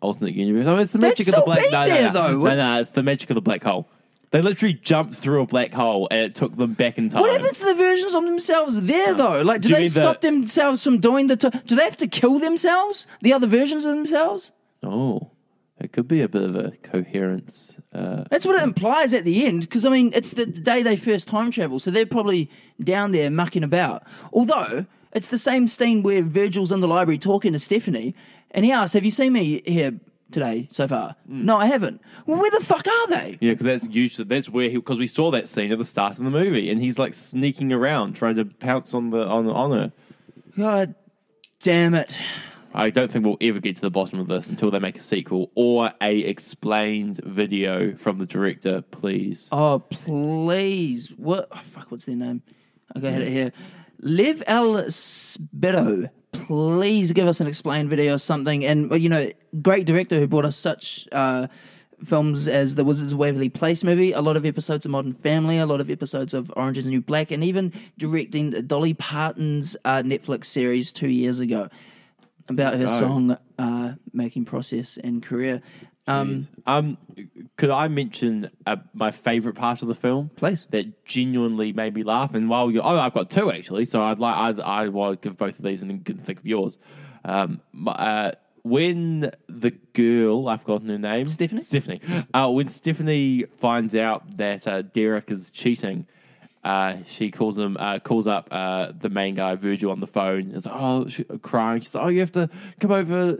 alternate 0.00 0.34
universe. 0.34 0.66
I 0.66 0.70
mean, 0.72 0.80
it's 0.80 0.92
the 0.92 0.98
They'd 0.98 1.08
magic 1.08 1.28
of 1.28 1.34
the 1.34 1.42
black. 1.42 1.62
be 1.64 1.70
no, 1.70 1.82
no, 1.82 1.88
there, 1.88 2.02
no, 2.04 2.12
though. 2.12 2.44
No, 2.48 2.56
no, 2.56 2.80
it's 2.80 2.90
the 2.90 3.02
magic 3.02 3.30
of 3.30 3.34
the 3.34 3.40
black 3.40 3.62
hole. 3.64 3.88
They 4.30 4.42
literally 4.42 4.74
jumped 4.74 5.14
through 5.14 5.40
a 5.42 5.46
black 5.46 5.72
hole 5.72 6.06
and 6.10 6.20
it 6.20 6.34
took 6.34 6.54
them 6.54 6.74
back 6.74 6.98
in 6.98 7.08
time. 7.08 7.22
What 7.22 7.32
happens 7.32 7.60
to 7.60 7.64
the 7.64 7.74
versions 7.74 8.14
of 8.14 8.24
themselves 8.24 8.78
there 8.82 9.14
though? 9.14 9.40
Like, 9.40 9.62
do, 9.62 9.70
Do 9.70 9.74
they 9.76 9.88
stop 9.88 10.20
the- 10.20 10.28
themselves 10.30 10.84
from 10.84 10.98
doing 10.98 11.26
the? 11.28 11.36
T- 11.36 11.48
do 11.66 11.74
they 11.76 11.84
have 11.84 11.96
to 11.96 12.06
kill 12.06 12.38
themselves? 12.38 13.06
The 13.22 13.32
other 13.32 13.46
versions 13.46 13.84
of 13.86 13.94
themselves? 13.96 14.52
Oh, 14.82 15.30
it 15.80 15.92
could 15.92 16.08
be 16.08 16.20
a 16.22 16.28
bit 16.28 16.42
of 16.42 16.56
a 16.56 16.72
coherence. 16.82 17.74
Uh, 17.92 18.24
That's 18.30 18.44
what 18.46 18.56
it 18.56 18.62
implies 18.62 19.12
at 19.14 19.24
the 19.24 19.46
end, 19.46 19.62
because 19.62 19.84
I 19.84 19.90
mean, 19.90 20.12
it's 20.14 20.30
the 20.30 20.46
day 20.46 20.82
they 20.82 20.96
first 20.96 21.28
time 21.28 21.50
travel, 21.50 21.78
so 21.78 21.90
they're 21.90 22.06
probably 22.06 22.50
down 22.82 23.12
there 23.12 23.30
mucking 23.30 23.64
about. 23.64 24.02
Although 24.32 24.86
it's 25.12 25.28
the 25.28 25.38
same 25.38 25.66
scene 25.66 26.02
where 26.02 26.22
Virgil's 26.22 26.72
in 26.72 26.80
the 26.80 26.88
library 26.88 27.18
talking 27.18 27.52
to 27.52 27.58
Stephanie, 27.58 28.14
and 28.50 28.64
he 28.64 28.72
asks, 28.72 28.92
"Have 28.94 29.04
you 29.04 29.10
seen 29.10 29.32
me 29.32 29.62
here 29.66 29.98
today 30.30 30.68
so 30.70 30.86
far?" 30.88 31.16
No, 31.26 31.56
I 31.56 31.66
haven't. 31.66 32.00
Well, 32.26 32.38
where 32.40 32.50
the 32.50 32.60
fuck 32.64 32.86
are 32.86 33.06
they? 33.08 33.38
yeah, 33.40 33.52
because 33.52 33.66
that's 33.66 33.88
usually 33.88 34.26
that's 34.28 34.48
where 34.50 34.68
he 34.68 34.76
because 34.76 34.98
we 34.98 35.06
saw 35.06 35.30
that 35.30 35.48
scene 35.48 35.70
at 35.72 35.78
the 35.78 35.84
start 35.84 36.18
of 36.18 36.24
the 36.24 36.30
movie, 36.30 36.70
and 36.70 36.80
he's 36.80 36.98
like 36.98 37.14
sneaking 37.14 37.72
around 37.72 38.14
trying 38.14 38.36
to 38.36 38.44
pounce 38.44 38.94
on 38.94 39.10
the 39.10 39.26
on 39.26 39.48
on 39.48 39.70
her. 39.72 39.92
God 40.56 40.94
damn 41.60 41.94
it! 41.94 42.14
I 42.74 42.90
don't 42.90 43.10
think 43.10 43.24
we'll 43.24 43.38
ever 43.40 43.60
get 43.60 43.76
to 43.76 43.82
the 43.82 43.90
bottom 43.90 44.20
of 44.20 44.28
this 44.28 44.48
until 44.48 44.70
they 44.70 44.78
make 44.78 44.98
a 44.98 45.02
sequel 45.02 45.50
or 45.54 45.90
a 46.02 46.18
explained 46.18 47.20
video 47.24 47.96
from 47.96 48.18
the 48.18 48.26
director. 48.26 48.82
Please, 48.82 49.48
Oh 49.50 49.80
please, 49.90 51.08
what? 51.16 51.48
Oh, 51.50 51.60
fuck, 51.64 51.90
what's 51.90 52.04
their 52.04 52.16
name? 52.16 52.42
Okay, 52.96 53.08
I 53.08 53.10
had 53.10 53.22
it 53.22 53.30
here. 53.30 53.52
Lev 54.00 54.42
L. 54.46 54.90
Spiro. 54.90 56.08
Please 56.32 57.12
give 57.12 57.26
us 57.26 57.40
an 57.40 57.46
explained 57.46 57.90
video 57.90 58.14
or 58.14 58.18
something. 58.18 58.64
And 58.64 58.90
you 59.00 59.08
know, 59.08 59.30
great 59.62 59.86
director 59.86 60.18
who 60.18 60.28
brought 60.28 60.44
us 60.44 60.56
such 60.56 61.08
uh, 61.10 61.48
films 62.04 62.48
as 62.48 62.74
the 62.74 62.84
Wizards 62.84 63.12
of 63.12 63.18
Waverly 63.18 63.48
Place 63.48 63.82
movie, 63.82 64.12
a 64.12 64.20
lot 64.20 64.36
of 64.36 64.44
episodes 64.44 64.84
of 64.84 64.92
Modern 64.92 65.14
Family, 65.14 65.58
a 65.58 65.66
lot 65.66 65.80
of 65.80 65.90
episodes 65.90 66.34
of 66.34 66.52
Orange 66.54 66.78
Is 66.78 66.84
the 66.84 66.90
New 66.90 67.00
Black, 67.00 67.30
and 67.30 67.42
even 67.42 67.72
directing 67.96 68.50
Dolly 68.66 68.94
Parton's 68.94 69.76
uh, 69.84 70.02
Netflix 70.02 70.44
series 70.44 70.92
two 70.92 71.08
years 71.08 71.40
ago 71.40 71.68
about 72.48 72.74
her 72.74 72.88
song 72.88 73.36
uh, 73.58 73.94
making 74.12 74.44
process 74.44 74.96
and 74.96 75.22
career. 75.22 75.62
Um, 76.06 76.48
um, 76.66 76.96
could 77.58 77.68
I 77.68 77.88
mention 77.88 78.50
uh, 78.66 78.76
my 78.94 79.10
favorite 79.10 79.54
part 79.56 79.82
of 79.82 79.88
the 79.88 79.94
film? 79.94 80.30
Please. 80.36 80.66
that 80.70 81.04
genuinely 81.04 81.72
made 81.72 81.94
me 81.94 82.02
laugh. 82.02 82.34
And 82.34 82.48
while 82.48 82.70
you, 82.70 82.80
oh, 82.80 82.98
I've 82.98 83.12
got 83.12 83.30
two 83.30 83.52
actually, 83.52 83.84
so 83.84 84.02
I'd 84.02 84.18
like 84.18 84.34
I'd, 84.34 84.60
I 84.60 84.88
will 84.88 85.16
give 85.16 85.36
both 85.36 85.58
of 85.58 85.64
these 85.64 85.82
and 85.82 85.90
then 85.90 86.00
can 86.00 86.18
think 86.18 86.38
of 86.38 86.46
yours. 86.46 86.78
Um, 87.24 87.60
uh, 87.86 88.32
when 88.62 89.30
the 89.48 89.70
girl, 89.92 90.48
I've 90.48 90.60
forgotten 90.62 90.88
her 90.88 90.98
name, 90.98 91.28
Stephanie? 91.28 91.62
Stephanie. 91.62 92.00
Uh, 92.32 92.50
when 92.50 92.68
Stephanie 92.68 93.44
finds 93.58 93.94
out 93.94 94.38
that 94.38 94.66
uh, 94.66 94.82
Derek 94.82 95.30
is 95.30 95.50
cheating. 95.50 96.06
Uh, 96.68 96.98
she 97.06 97.30
calls 97.30 97.58
him, 97.58 97.78
uh, 97.80 97.98
calls 97.98 98.26
up 98.26 98.48
uh, 98.50 98.92
the 99.00 99.08
main 99.08 99.34
guy 99.34 99.54
Virgil 99.54 99.90
on 99.90 100.00
the 100.00 100.06
phone. 100.06 100.52
Is 100.52 100.66
like, 100.66 100.74
oh, 100.76 101.08
she, 101.08 101.24
crying. 101.24 101.80
She's 101.80 101.94
like, 101.94 102.04
oh, 102.04 102.08
you 102.08 102.20
have 102.20 102.32
to 102.32 102.50
come 102.78 102.92
over, 102.92 103.38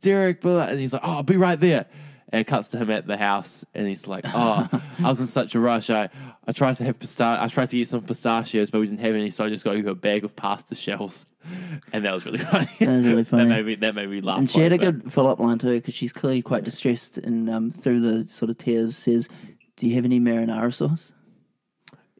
Derek. 0.00 0.40
Blah. 0.40 0.62
And 0.62 0.80
he's 0.80 0.94
like, 0.94 1.02
oh, 1.04 1.16
I'll 1.16 1.22
be 1.22 1.36
right 1.36 1.60
there. 1.60 1.84
And 2.32 2.40
it 2.40 2.46
cuts 2.46 2.68
to 2.68 2.78
him 2.78 2.90
at 2.90 3.06
the 3.06 3.16
house, 3.16 3.64
and 3.74 3.88
he's 3.88 4.06
like, 4.06 4.24
"Oh, 4.24 4.68
I 5.00 5.08
was 5.08 5.18
in 5.18 5.26
such 5.26 5.56
a 5.56 5.60
rush. 5.60 5.90
I, 5.90 6.08
I 6.46 6.52
tried 6.52 6.76
to 6.76 6.84
have 6.84 6.96
pista- 6.96 7.38
I 7.40 7.48
tried 7.48 7.70
to 7.70 7.76
get 7.76 7.88
some 7.88 8.02
pistachios, 8.02 8.70
but 8.70 8.78
we 8.78 8.86
didn't 8.86 9.00
have 9.00 9.16
any, 9.16 9.30
so 9.30 9.44
I 9.44 9.48
just 9.48 9.64
got 9.64 9.76
you 9.76 9.88
a 9.88 9.96
bag 9.96 10.22
of 10.24 10.36
pasta 10.36 10.76
shells." 10.76 11.26
And 11.92 12.04
that 12.04 12.14
was 12.14 12.24
really 12.24 12.38
funny. 12.52 12.68
That 12.78 12.86
was 12.86 13.04
really 13.04 13.24
funny. 13.24 13.44
that 13.44 13.48
made 13.48 13.66
me 13.66 13.74
that 13.74 13.94
made 13.96 14.08
me 14.08 14.20
laugh. 14.20 14.38
And 14.38 14.48
she 14.48 14.60
had 14.60 14.72
a 14.72 14.78
bit. 14.78 15.02
good 15.02 15.12
follow 15.12 15.32
up 15.32 15.40
line 15.40 15.58
too, 15.58 15.80
because 15.80 15.94
she's 15.94 16.12
clearly 16.12 16.40
quite 16.40 16.62
distressed, 16.62 17.18
and 17.18 17.50
um, 17.50 17.72
through 17.72 18.00
the 18.00 18.32
sort 18.32 18.48
of 18.48 18.58
tears 18.58 18.96
says, 18.96 19.28
"Do 19.74 19.88
you 19.88 19.96
have 19.96 20.04
any 20.04 20.20
marinara 20.20 20.72
sauce?" 20.72 21.12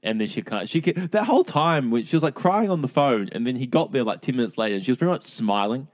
And 0.02 0.20
then 0.20 0.28
she 0.28 0.40
can't. 0.42 0.68
She 0.68 0.80
ca- 0.80 1.08
that 1.10 1.24
whole 1.24 1.44
time 1.44 1.90
when 1.90 2.04
she 2.04 2.16
was 2.16 2.22
like 2.22 2.34
crying 2.34 2.70
on 2.70 2.80
the 2.80 2.88
phone, 2.88 3.28
and 3.32 3.46
then 3.46 3.56
he 3.56 3.66
got 3.66 3.92
there 3.92 4.02
like 4.02 4.22
ten 4.22 4.36
minutes 4.36 4.56
later, 4.56 4.74
and 4.76 4.84
she 4.84 4.90
was 4.90 4.96
pretty 4.98 5.10
much 5.12 5.24
smiling. 5.24 5.88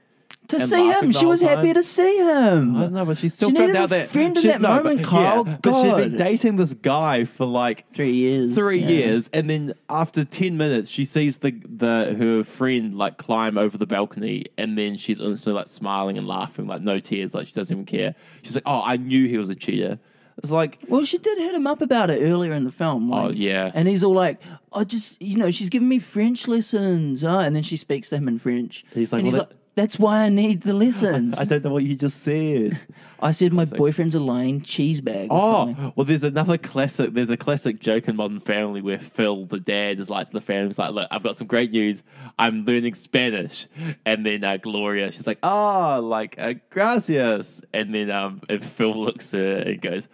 To 0.49 0.61
see 0.61 0.89
him, 0.91 1.11
she 1.11 1.25
was 1.25 1.41
happy 1.41 1.73
to 1.73 1.83
see 1.83 2.17
him. 2.19 2.77
I 2.77 2.81
don't 2.83 2.93
know, 2.93 3.03
but 3.05 3.17
she 3.17 3.27
still 3.27 3.49
She 3.49 3.57
found 3.57 3.75
out 3.75 3.89
that 3.89 4.07
friend 4.07 4.35
in 4.37 4.41
she- 4.43 4.47
that 4.47 4.61
no, 4.61 4.75
moment, 4.77 5.01
but, 5.01 5.09
Kyle. 5.09 5.43
But 5.43 5.81
she'd 5.81 5.95
been 6.09 6.15
dating 6.17 6.55
this 6.55 6.73
guy 6.73 7.25
for 7.25 7.45
like 7.45 7.85
Three 7.91 8.13
years. 8.13 8.55
three 8.55 8.79
yeah. 8.79 8.87
years, 8.87 9.29
and 9.33 9.49
then 9.49 9.73
after 9.89 10.23
ten 10.23 10.55
minutes, 10.55 10.89
she 10.89 11.03
sees 11.03 11.37
the 11.39 11.51
the 11.51 12.15
her 12.17 12.43
friend 12.45 12.95
like 12.97 13.17
climb 13.17 13.57
over 13.57 13.77
the 13.77 13.85
balcony, 13.87 14.45
and 14.57 14.77
then 14.77 14.95
she's 14.95 15.19
instantly 15.19 15.59
like 15.59 15.67
smiling 15.67 16.17
and 16.17 16.25
laughing, 16.27 16.65
like 16.67 16.81
no 16.81 16.99
tears, 16.99 17.33
like 17.33 17.45
she 17.47 17.53
doesn't 17.53 17.75
even 17.75 17.85
care. 17.85 18.15
She's 18.41 18.55
like, 18.55 18.63
"Oh, 18.65 18.81
I 18.81 18.95
knew 18.95 19.27
he 19.27 19.37
was 19.37 19.49
a 19.49 19.55
cheater." 19.55 19.99
It's 20.37 20.51
like, 20.51 20.77
Well, 20.87 21.03
she 21.03 21.17
did 21.17 21.37
hit 21.37 21.55
him 21.55 21.65
up 21.67 21.81
about 21.81 22.09
it 22.09 22.21
earlier 22.21 22.53
in 22.53 22.63
the 22.63 22.71
film. 22.71 23.09
Like, 23.09 23.25
Oh, 23.25 23.29
yeah. 23.29 23.71
and 23.73 23.87
he's 23.87 24.03
all 24.03 24.13
like, 24.13 24.39
"I 24.73 24.83
just, 24.83 25.19
you 25.21 25.35
know, 25.37 25.49
she's 25.51 25.69
giving 25.69 25.89
me 25.89 25.99
French 25.99 26.47
lessons," 26.47 27.23
uh, 27.23 27.39
and 27.39 27.55
then 27.55 27.63
she 27.63 27.75
speaks 27.77 28.09
to 28.09 28.17
him 28.17 28.27
in 28.27 28.37
French. 28.39 28.85
He's 28.93 29.11
like, 29.11 29.19
and 29.19 29.27
he's 29.27 29.35
"Well, 29.37 29.47
like, 29.49 29.57
"That's 29.75 29.97
why 29.97 30.19
I 30.25 30.29
need 30.29 30.61
the 30.61 30.73
lessons." 30.73 31.37
I 31.39 31.45
don't 31.45 31.63
know 31.63 31.71
what 31.71 31.83
you 31.83 31.95
just 31.95 32.21
said. 32.21 32.79
I 33.19 33.31
said 33.31 33.51
my 33.51 33.65
boyfriend's 33.65 34.13
a 34.13 34.19
lying 34.19 34.61
cheese 34.61 35.01
bag. 35.01 35.29
Oh, 35.31 35.65
something. 35.65 35.93
well, 35.95 36.05
there's 36.05 36.21
another 36.23 36.59
classic. 36.59 37.15
There's 37.15 37.31
a 37.31 37.37
classic 37.37 37.79
joke 37.79 38.07
in 38.07 38.15
Modern 38.15 38.39
Family 38.39 38.79
where 38.79 38.99
Phil, 38.99 39.47
the 39.47 39.59
dad, 39.59 39.97
is 39.99 40.07
like 40.07 40.27
to 40.27 40.33
the 40.33 40.41
family, 40.41 40.67
he's 40.67 40.77
like, 40.77 40.91
"Look, 40.91 41.07
I've 41.09 41.23
got 41.23 41.35
some 41.35 41.47
great 41.47 41.71
news. 41.71 42.03
I'm 42.37 42.63
learning 42.63 42.93
Spanish." 42.93 43.65
And 44.05 44.23
then 44.23 44.43
uh, 44.43 44.57
Gloria, 44.57 45.11
she's 45.11 45.25
like, 45.25 45.39
"Oh, 45.41 45.99
like 46.03 46.35
uh, 46.37 46.53
gracias." 46.69 47.63
And 47.73 47.93
then 47.95 48.11
um, 48.11 48.41
and 48.49 48.63
Phil 48.63 48.93
looks 48.93 49.33
at 49.33 49.39
her 49.39 49.57
and 49.71 49.81
goes, 49.81 50.07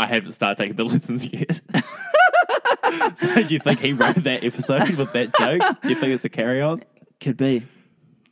"I 0.00 0.06
haven't 0.06 0.32
started 0.32 0.56
taking 0.60 0.76
the 0.76 0.84
lessons 0.84 1.26
yet." 1.32 1.60
so 3.18 3.42
do 3.42 3.54
you 3.54 3.60
think 3.60 3.80
he 3.80 3.92
wrote 3.92 4.16
that 4.16 4.42
episode 4.44 4.90
with 4.90 5.12
that 5.12 5.34
joke? 5.38 5.62
Do 5.82 5.88
you 5.88 5.94
think 5.94 6.12
it's 6.14 6.24
a 6.24 6.28
carry 6.28 6.60
on? 6.60 6.82
Could 7.20 7.36
be, 7.36 7.62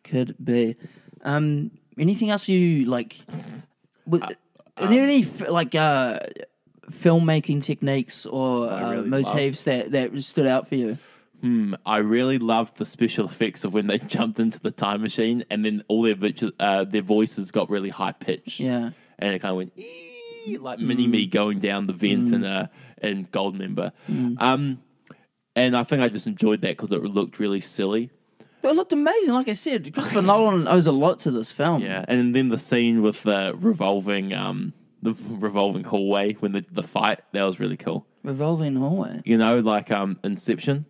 could 0.04 0.34
be. 0.42 0.76
Um, 1.22 1.70
anything 1.98 2.30
else 2.30 2.48
you 2.48 2.84
like? 2.86 3.16
With, 4.06 4.22
Uh, 4.22 4.28
are 4.78 4.88
there 4.88 5.02
any 5.02 5.24
like 5.24 5.74
uh, 5.74 6.20
filmmaking 6.90 7.62
techniques 7.62 8.26
or 8.26 8.70
uh, 8.70 8.90
really 8.92 9.08
motifs 9.08 9.64
that 9.64 9.92
that 9.92 10.20
stood 10.22 10.46
out 10.46 10.68
for 10.68 10.74
you? 10.76 10.98
Hmm, 11.40 11.74
I 11.86 11.98
really 11.98 12.38
loved 12.38 12.78
the 12.78 12.84
special 12.84 13.26
effects 13.26 13.62
of 13.64 13.72
when 13.74 13.86
they 13.86 13.98
jumped 14.16 14.40
into 14.40 14.58
the 14.58 14.72
time 14.72 15.02
machine, 15.02 15.44
and 15.50 15.64
then 15.64 15.84
all 15.88 16.02
their 16.02 16.14
virtu- 16.16 16.52
uh, 16.58 16.84
their 16.84 17.02
voices 17.02 17.52
got 17.52 17.70
really 17.70 17.90
high 17.90 18.12
pitched. 18.12 18.58
Yeah. 18.60 18.90
and 19.20 19.34
it 19.34 19.38
kind 19.40 19.50
of 19.50 19.56
went 19.58 19.72
"Ee," 19.76 20.17
like 20.56 20.78
mini 20.78 21.06
me 21.06 21.26
going 21.26 21.58
down 21.58 21.86
the 21.86 21.92
vent 21.92 22.32
and 22.32 22.44
a 22.44 22.70
in 23.02 23.26
Goldmember. 23.26 23.92
Um, 24.38 24.82
and 25.54 25.76
I 25.76 25.84
think 25.84 26.02
I 26.02 26.08
just 26.08 26.26
enjoyed 26.26 26.60
that 26.62 26.76
because 26.76 26.92
it 26.92 27.02
looked 27.02 27.38
really 27.38 27.60
silly. 27.60 28.10
But 28.62 28.70
it 28.70 28.76
looked 28.76 28.92
amazing. 28.92 29.34
Like 29.34 29.48
I 29.48 29.52
said, 29.52 29.92
Christopher 29.92 30.22
Nolan 30.22 30.66
owes 30.74 30.86
a 30.86 30.92
lot 30.92 31.20
to 31.20 31.30
this 31.30 31.50
film. 31.52 31.82
Yeah, 31.82 32.04
and 32.08 32.34
then 32.34 32.48
the 32.48 32.58
scene 32.58 33.02
with 33.02 33.22
the 33.22 33.54
revolving 33.56 34.32
um 34.32 34.72
the 35.02 35.14
revolving 35.28 35.84
hallway 35.84 36.34
when 36.34 36.52
the 36.52 36.64
the 36.70 36.82
fight 36.82 37.20
that 37.32 37.42
was 37.42 37.60
really 37.60 37.76
cool. 37.76 38.06
Revolving 38.24 38.76
hallway. 38.76 39.22
You 39.24 39.38
know, 39.38 39.60
like 39.60 39.90
um 39.90 40.18
Inception. 40.24 40.86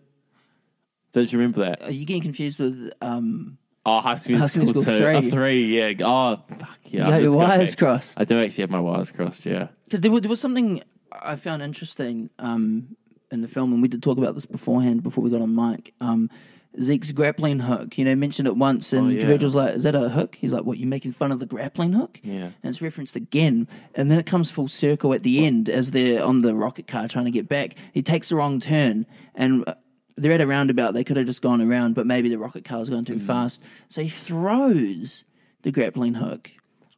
Don't 1.13 1.31
you 1.33 1.39
remember 1.39 1.61
that? 1.61 1.83
Are 1.83 1.91
you 1.91 2.05
getting 2.05 2.23
confused 2.23 2.59
with 2.61 2.93
um? 3.01 3.59
Oh, 3.87 4.01
High 4.01 4.17
School, 4.17 4.39
High 4.39 4.47
School 4.49 4.67
School, 4.67 4.83
School 4.83 4.93
2. 4.95 4.99
three. 4.99 5.15
Oh, 5.17 5.31
three, 5.31 5.79
yeah. 5.79 5.93
Oh, 6.07 6.43
fuck, 6.59 6.79
yeah. 6.85 6.91
You 6.91 7.03
I'm 7.05 7.11
got 7.11 7.17
your 7.17 7.25
just 7.27 7.37
wires 7.37 7.71
back. 7.71 7.79
crossed. 7.79 8.21
I 8.21 8.25
do 8.25 8.39
actually 8.43 8.63
have 8.63 8.71
my 8.71 8.81
wires 8.81 9.11
crossed, 9.11 9.47
yeah. 9.47 9.69
Because 9.85 10.01
there, 10.03 10.11
was- 10.11 10.23
there 10.23 10.31
was 10.31 10.41
something 10.41 10.83
I 11.13 11.37
found 11.37 11.63
interesting 11.63 12.29
um, 12.39 12.97
in 13.31 13.41
the 13.41 13.49
film, 13.49 13.73
and 13.73 13.81
we 13.81 13.89
did 13.89 14.03
talk 14.03 14.19
about 14.19 14.35
this 14.35 14.47
beforehand 14.47 15.03
before 15.03 15.25
we 15.25 15.31
got 15.31 15.41
on 15.41 15.55
mic. 15.55 15.95
Um, 16.01 16.29
Zeke's 16.81 17.13
grappling 17.13 17.61
hook, 17.61 17.97
you 17.97 18.05
know, 18.05 18.15
mentioned 18.15 18.47
it 18.47 18.55
once, 18.57 18.93
and 18.93 19.07
Oh, 19.07 19.11
yeah. 19.11 19.25
Virgil's 19.27 19.57
like, 19.57 19.75
"Is 19.75 19.83
that 19.85 19.95
a 19.97 20.11
hook?" 20.11 20.37
He's 20.39 20.53
like, 20.53 20.65
"What? 20.65 20.77
You're 20.79 20.87
making 20.89 21.13
fun 21.13 21.33
of 21.33 21.41
the 21.41 21.47
grappling 21.47 21.95
hook?" 21.95 22.21
Yeah. 22.23 22.45
and 22.45 22.55
it's 22.65 22.83
referenced 22.83 23.17
again, 23.17 23.67
and 23.95 24.11
then 24.11 24.19
it 24.19 24.27
comes 24.27 24.51
full 24.51 24.69
circle 24.69 25.15
at 25.15 25.23
the 25.23 25.45
end 25.47 25.69
as 25.71 25.91
they're 25.93 26.23
on 26.23 26.43
the 26.43 26.55
rocket 26.55 26.87
car 26.87 27.09
trying 27.09 27.25
to 27.25 27.31
get 27.31 27.49
back. 27.49 27.75
He 27.95 28.03
takes 28.03 28.29
the 28.29 28.37
wrong 28.37 28.61
turn, 28.61 29.07
and 29.35 29.65
uh, 29.67 29.75
they're 30.21 30.33
at 30.33 30.41
a 30.41 30.47
roundabout. 30.47 30.93
They 30.95 31.05
could 31.05 31.17
have 31.17 31.27
just 31.27 31.43
gone 31.43 31.61
around, 31.63 31.95
but 31.95 32.07
maybe 32.07 32.29
the 32.29 32.39
rocket 32.39 32.65
car's 32.65 32.89
gone 32.89 33.05
too 33.05 33.15
Mm. 33.17 33.23
fast, 33.27 33.63
so 33.89 34.03
he 34.03 34.09
throws 34.09 35.25
the 35.63 35.71
grappling 35.71 36.15
hook 36.15 36.51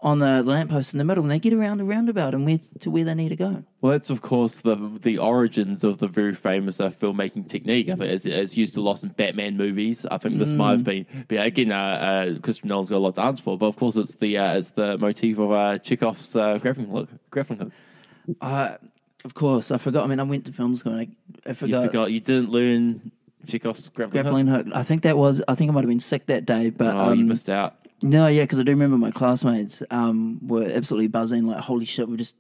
on 0.02 0.18
the 0.18 0.42
lamppost 0.42 0.94
in 0.94 0.98
the 0.98 1.04
middle, 1.04 1.22
and 1.22 1.30
they 1.30 1.38
get 1.38 1.52
around 1.52 1.76
the 1.76 1.85
roundabout 1.85 2.33
and 2.35 2.46
where 2.46 2.59
to 2.78 2.90
where 2.90 3.04
they 3.04 3.14
need 3.14 3.28
to 3.28 3.37
go. 3.37 3.62
Well, 3.83 3.92
that's 3.92 4.09
of 4.09 4.22
course 4.22 4.56
the 4.59 4.76
the 5.02 5.18
origins 5.18 5.85
of 5.85 5.98
the 5.98 6.09
very 6.09 6.35
famous 6.35 6.80
uh, 6.80 6.88
filmmaking 6.90 7.48
technique. 7.48 7.88
I 7.90 7.96
think 7.96 8.11
it's, 8.11 8.24
it's 8.24 8.56
used 8.56 8.76
a 8.78 8.80
lot 8.80 9.02
in 9.02 9.11
Batman 9.11 9.59
movies. 9.59 10.06
I 10.11 10.16
think 10.16 10.38
this 10.38 10.54
might 10.54 10.72
have 10.72 10.85
been, 10.85 11.04
but 11.28 11.44
again, 11.44 11.70
uh, 11.70 11.76
uh, 11.76 12.38
Christopher 12.40 12.68
Nolan's 12.68 12.88
got 12.88 12.96
a 12.96 12.98
lot 12.98 13.14
to 13.16 13.22
answer 13.22 13.42
for. 13.42 13.59
But 13.59 13.66
of 13.66 13.76
course, 13.76 13.96
it's 13.96 14.14
the 14.14 14.38
uh, 14.38 14.56
it's 14.59 14.70
the 14.70 14.96
motif 14.96 15.38
of 15.38 15.52
uh, 15.52 15.76
Chekhov's 15.78 16.35
uh, 16.35 16.56
grappling 16.59 16.88
hook. 16.88 17.09
Grappling 17.30 17.59
hook. 17.59 18.80
Of 19.24 19.35
course, 19.35 19.70
I 19.70 19.78
forgot. 19.78 20.04
I 20.04 20.06
mean, 20.06 20.20
I 20.20 20.22
went 20.22 20.46
to 20.46 20.52
film 20.52 20.74
school. 20.76 20.92
And 20.94 21.02
I, 21.02 21.48
I 21.48 21.48
You 21.50 21.54
forgot. 21.54 21.87
forgot 21.87 22.12
you 22.12 22.20
didn't 22.20 22.50
learn 22.50 23.11
Chekhov's 23.46 23.88
grappling, 23.88 24.22
Grappling 24.22 24.46
hook. 24.46 24.66
hook. 24.66 24.74
I 24.76 24.83
think 24.83 25.02
that 25.02 25.16
was. 25.16 25.42
I 25.48 25.54
think 25.54 25.70
I 25.70 25.74
might 25.74 25.83
have 25.83 25.88
been 25.88 26.00
sick 26.00 26.26
that 26.26 26.46
day, 26.46 26.70
but 26.70 26.94
Oh, 26.94 27.12
you 27.12 27.22
um, 27.22 27.28
missed 27.28 27.50
out. 27.50 27.76
No, 28.02 28.28
yeah, 28.28 28.44
because 28.44 28.59
I 28.59 28.62
do 28.62 28.70
remember 28.72 28.96
my 28.96 29.11
classmates 29.11 29.83
um, 29.90 30.40
were 30.46 30.64
absolutely 30.64 31.09
buzzing, 31.09 31.46
like, 31.46 31.61
holy 31.61 31.85
shit, 31.85 32.09
we've 32.09 32.16
just, 32.16 32.35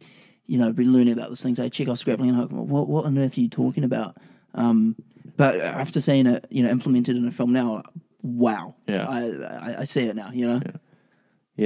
you 0.46 0.56
know, 0.56 0.72
been 0.72 0.90
learning 0.94 1.12
about 1.12 1.28
this 1.28 1.42
thing 1.42 1.54
today. 1.54 1.68
Chekhov 1.68 2.02
grappling 2.02 2.32
hook. 2.32 2.50
What, 2.50 2.88
what 2.88 3.04
on 3.04 3.18
earth 3.18 3.36
are 3.36 3.40
you 3.42 3.48
talking 3.50 3.84
about? 3.84 4.16
Um, 4.54 4.96
but 5.36 5.60
after 5.60 6.00
seeing 6.00 6.26
it, 6.26 6.46
you 6.48 6.62
know, 6.62 6.70
implemented 6.70 7.14
in 7.16 7.28
a 7.28 7.30
film 7.30 7.52
now, 7.52 7.82
wow. 8.22 8.74
Yeah. 8.86 9.06
I, 9.06 9.20
I, 9.72 9.80
I 9.80 9.84
see 9.84 10.06
it 10.06 10.16
now, 10.16 10.30
you 10.32 10.46
know? 10.46 10.62
Yeah, 10.64 10.72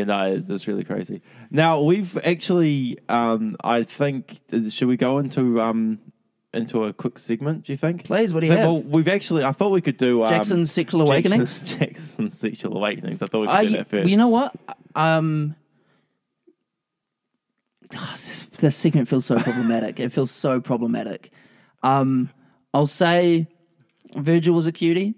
no, 0.03 0.33
it's, 0.33 0.51
it's 0.51 0.67
really 0.67 0.83
crazy. 0.83 1.23
Now 1.53 1.81
we've 1.83 2.17
actually, 2.25 2.99
um, 3.09 3.57
I 3.63 3.85
think, 3.85 4.41
should 4.71 4.89
we 4.89 4.97
go 4.97 5.19
into 5.19 5.61
um, 5.61 6.01
into 6.53 6.85
a 6.85 6.93
quick 6.93 7.19
segment? 7.19 7.65
Do 7.65 7.73
you 7.73 7.77
think? 7.77 8.05
Please, 8.05 8.35
what 8.35 8.41
do 8.41 8.47
you 8.47 8.53
think- 8.53 8.61
have? 8.61 8.71
Well, 8.71 8.83
we've 8.83 9.09
actually, 9.09 9.45
I 9.45 9.53
thought 9.53 9.71
we 9.71 9.81
could 9.81 9.97
do 9.97 10.23
um, 10.23 10.29
Jackson's 10.29 10.73
Sexual 10.73 11.03
Awakenings? 11.03 11.59
Jackson's, 11.65 11.79
Jackson's 11.79 12.39
sexual 12.39 12.77
awakenings. 12.77 13.23
I 13.23 13.27
thought 13.27 13.41
we 13.43 13.47
could 13.47 13.57
I, 13.57 13.65
do 13.67 13.73
that 13.73 13.89
first. 13.89 14.09
you 14.09 14.17
know 14.17 14.29
what? 14.29 14.55
Um, 14.95 15.55
ah, 17.95 18.13
this, 18.17 18.43
this 18.59 18.77
segment 18.77 19.09
feels 19.09 19.27
so 19.27 19.39
problematic. 19.39 20.01
it 20.01 20.13
feels 20.13 20.31
so 20.31 20.61
problematic. 20.61 21.31
Um, 21.83 22.31
I'll 22.73 22.87
say 22.87 23.47
Virgil 24.17 24.55
was 24.55 24.67
a 24.67 24.73
cutie 24.73 25.15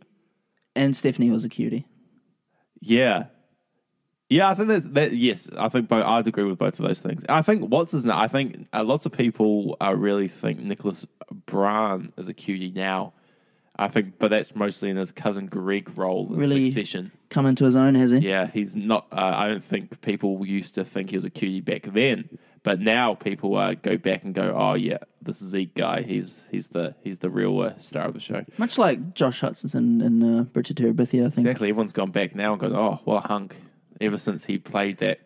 and 0.75 0.97
Stephanie 0.97 1.31
was 1.31 1.45
a 1.45 1.49
cutie. 1.49 1.87
Yeah. 2.81 3.27
Yeah, 4.29 4.49
I 4.49 4.55
think 4.55 4.69
that, 4.69 4.95
that 4.95 5.13
yes, 5.13 5.49
I 5.57 5.69
think 5.69 5.89
both, 5.89 6.05
I'd 6.05 6.27
agree 6.27 6.45
with 6.45 6.59
both 6.59 6.79
of 6.81 6.87
those 6.87 7.01
things. 7.01 7.25
I 7.29 7.43
think 7.43 7.71
what's 7.71 7.93
his 7.93 8.05
name? 8.05 8.17
I 8.17 8.27
think 8.29 8.67
uh, 8.73 8.83
lots 8.83 9.07
of 9.07 9.13
people 9.13 9.77
uh, 9.81 9.95
really 9.95 10.27
think 10.27 10.59
Nicholas 10.59 11.07
Braun 11.47 12.13
is 12.17 12.29
a 12.29 12.35
cutie 12.35 12.73
now. 12.75 13.13
I 13.79 13.89
think, 13.89 14.19
but 14.19 14.29
that's 14.29 14.55
mostly 14.55 14.89
in 14.89 14.97
his 14.97 15.13
cousin 15.13 15.47
Greg 15.47 15.97
role 15.99 16.27
in 16.33 16.39
Really? 16.39 16.71
Succession. 16.71 17.13
Come 17.29 17.45
into 17.45 17.67
his 17.67 17.77
own, 17.77 17.95
has 17.95 18.11
he? 18.11 18.19
Yeah, 18.19 18.47
he's 18.47 18.75
not. 18.75 19.07
Uh, 19.13 19.33
I 19.37 19.49
don't 19.49 19.63
think 19.63 20.01
people 20.01 20.47
used 20.47 20.75
to 20.77 20.85
think 20.85 21.11
he 21.11 21.17
was 21.17 21.27
a 21.27 21.31
cutie 21.31 21.61
back 21.61 21.83
then, 21.83 22.39
but 22.63 22.81
now 22.81 23.15
people 23.15 23.55
uh, 23.57 23.75
go 23.75 23.99
back 23.99 24.25
and 24.25 24.35
go, 24.35 24.55
"Oh 24.57 24.75
yeah, 24.75 24.99
this 25.21 25.43
is 25.43 25.51
Zeke 25.51 25.75
guy. 25.75 26.03
He's 26.03 26.41
he's 26.51 26.69
the 26.69 26.95
he's 27.03 27.19
the 27.19 27.29
real 27.29 27.61
uh, 27.61 27.77
star 27.77 28.07
of 28.07 28.15
the 28.15 28.21
show." 28.21 28.45
Much 28.57 28.79
like 28.79 29.13
Josh 29.15 29.43
Hutcherson 29.43 30.03
in 30.03 30.23
uh, 30.39 30.43
Bridge 30.45 30.69
to 30.69 30.75
Terabithia, 30.75 31.27
I 31.27 31.31
think. 31.31 31.47
Exactly. 31.47 31.69
Everyone's 31.69 31.93
gone 31.93 32.13
back 32.13 32.35
now 32.35 32.53
and 32.53 32.61
gone, 32.61 32.75
"Oh, 32.75 32.99
what 33.05 33.25
a 33.25 33.29
hunk!" 33.29 33.57
Ever 34.01 34.19
since 34.19 34.45
he 34.45 34.59
played 34.59 34.99
that 34.99 35.21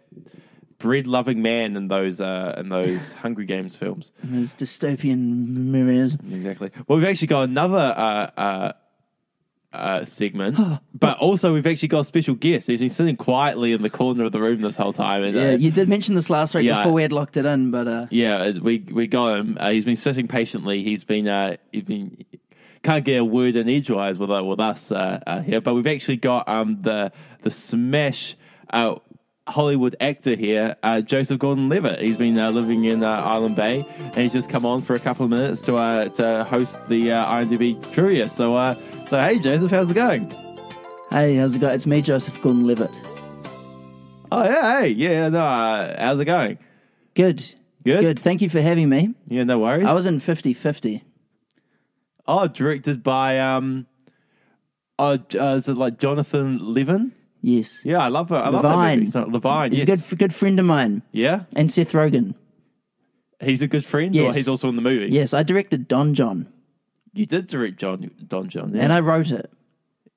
bread-loving 0.79 1.43
man 1.43 1.77
in 1.77 1.89
those 1.89 2.21
uh, 2.21 2.55
in 2.59 2.69
those 2.69 3.13
Hungry 3.25 3.45
Games 3.47 3.77
films. 3.77 4.11
And 4.23 4.35
those 4.35 4.55
dystopian 4.55 5.57
mirrors. 5.57 6.15
Exactly. 6.15 6.71
Well, 6.87 6.99
we've 6.99 7.09
actually 7.09 7.29
got 7.29 7.43
another 7.45 7.77
uh, 7.79 8.31
uh, 8.41 8.73
uh, 9.73 10.05
segment, 10.05 10.57
but 10.99 11.19
also 11.19 11.53
we've 11.55 11.67
actually 11.67 11.89
got 11.89 12.01
a 12.01 12.05
special 12.05 12.35
guest. 12.35 12.67
He's 12.67 12.81
been 12.81 12.89
sitting 12.89 13.17
quietly 13.17 13.73
in 13.73 13.83
the 13.83 13.91
corner 13.91 14.25
of 14.25 14.33
the 14.33 14.41
room 14.41 14.61
this 14.63 14.77
whole 14.77 14.93
time. 14.93 15.23
And, 15.23 15.37
uh, 15.37 15.41
Yeah, 15.41 15.51
you 15.53 15.71
did 15.71 15.89
mention 15.89 16.15
this 16.15 16.31
last 16.31 16.55
week 16.55 16.65
Yeah. 16.65 16.77
before 16.83 16.93
we 16.93 17.03
had 17.03 17.13
locked 17.13 17.37
it 17.37 17.45
in, 17.47 17.71
but 17.71 17.87
uh, 17.87 18.07
Yeah, 18.11 18.53
we 18.61 18.79
we 18.91 19.07
got 19.07 19.39
him. 19.39 19.57
Uh, 19.61 19.71
he's 19.71 19.85
been 19.85 19.97
sitting 19.97 20.29
patiently. 20.29 20.83
He's 20.83 21.05
been 21.05 21.29
uh, 21.29 21.57
he's 21.73 21.85
been 21.85 22.25
can't 22.83 23.05
get 23.05 23.19
a 23.19 23.25
word 23.25 23.57
in 23.57 23.69
edgewise 23.69 24.19
with 24.19 24.31
uh, 24.31 24.43
with 24.43 24.59
us 24.59 24.91
uh, 24.91 25.21
uh, 25.27 25.41
here, 25.43 25.61
but 25.61 25.75
we've 25.75 25.87
actually 25.87 26.17
got 26.17 26.49
um 26.49 26.79
the 26.81 27.13
the 27.43 27.51
smash 27.51 28.37
uh, 28.71 28.97
Hollywood 29.49 29.97
actor 30.01 30.35
here, 30.35 30.77
uh, 30.83 31.01
Joseph 31.01 31.39
Gordon-Levitt. 31.39 32.01
He's 32.01 32.17
been 32.17 32.39
uh, 32.39 32.51
living 32.51 32.85
in 32.85 33.03
uh, 33.03 33.09
Island 33.09 33.57
Bay, 33.57 33.85
and 33.99 34.15
he's 34.15 34.33
just 34.33 34.49
come 34.49 34.65
on 34.65 34.81
for 34.81 34.95
a 34.95 35.01
couple 35.01 35.25
of 35.25 35.31
minutes 35.31 35.61
to 35.63 35.77
uh, 35.77 36.09
to 36.11 36.45
host 36.45 36.77
the 36.89 37.13
uh, 37.13 37.27
IMDb 37.27 37.93
trivia. 37.93 38.29
So 38.29 38.55
uh, 38.55 38.75
so 38.75 39.21
hey 39.21 39.39
Joseph, 39.39 39.71
how's 39.71 39.91
it 39.91 39.95
going? 39.95 40.33
hey, 41.11 41.35
how's 41.37 41.57
it 41.57 41.59
going? 41.59 41.75
It's 41.75 41.87
me, 41.87 42.01
Joseph 42.01 42.41
Gordon 42.43 42.67
Levitt. 42.67 43.01
Oh 44.33 44.45
yeah, 44.45 44.81
hey 44.81 44.89
yeah, 44.89 45.29
no, 45.29 45.41
uh, 45.45 46.01
how's 46.01 46.21
it 46.21 46.27
going? 46.27 46.59
Good. 47.15 47.45
Good? 47.83 48.01
Good. 48.01 48.19
Thank 48.19 48.43
you 48.43 48.51
for 48.51 48.61
having 48.61 48.89
me. 48.89 49.15
Yeah, 49.27 49.45
no 49.45 49.59
worries. 49.59 49.87
I 49.87 49.93
was 49.93 50.07
in 50.07 50.21
50 50.21 50.53
50. 50.53 51.03
Oh, 52.29 52.47
directed 52.47 53.03
by 53.03 53.41
um, 53.41 53.87
oh, 54.99 55.19
uh, 55.35 55.57
is 55.57 55.67
it 55.67 55.77
like 55.77 55.99
Jonathan 55.99 56.59
Levine? 56.61 57.13
Yes. 57.43 57.81
Yeah, 57.85 57.99
I 57.99 58.09
love 58.09 58.29
her. 58.29 58.37
I 58.37 58.49
love 58.51 58.63
that 58.63 58.77
Levine. 58.77 58.99
movie. 59.01 59.11
So, 59.11 59.23
Levine, 59.25 59.71
He's 59.73 59.85
yes. 59.89 60.07
a 60.07 60.11
good, 60.11 60.19
good 60.19 60.35
friend 60.35 60.59
of 60.61 60.67
mine. 60.67 61.03
yeah, 61.13 61.45
And 61.57 61.71
Seth 61.73 61.93
Rogen. 61.93 62.35
he's 63.41 63.63
a 63.63 63.67
good 63.67 63.85
friend. 63.85 64.15
Yes. 64.15 64.35
Or 64.35 64.39
he's 64.39 64.49
also 64.49 64.69
in 64.69 64.77
the 64.77 64.83
movie. 64.83 65.13
Yes, 65.15 65.33
I 65.33 65.43
directed 65.43 65.89
Don 65.89 66.13
Jon, 66.15 66.47
you 67.13 67.27
did 67.27 67.47
direct 67.47 67.79
John 67.79 68.11
Don 68.27 68.49
Jon. 68.49 68.75
Yeah. 68.75 68.83
and 68.83 68.93
I 68.93 69.01
wrote 69.01 69.31
it. 69.33 69.51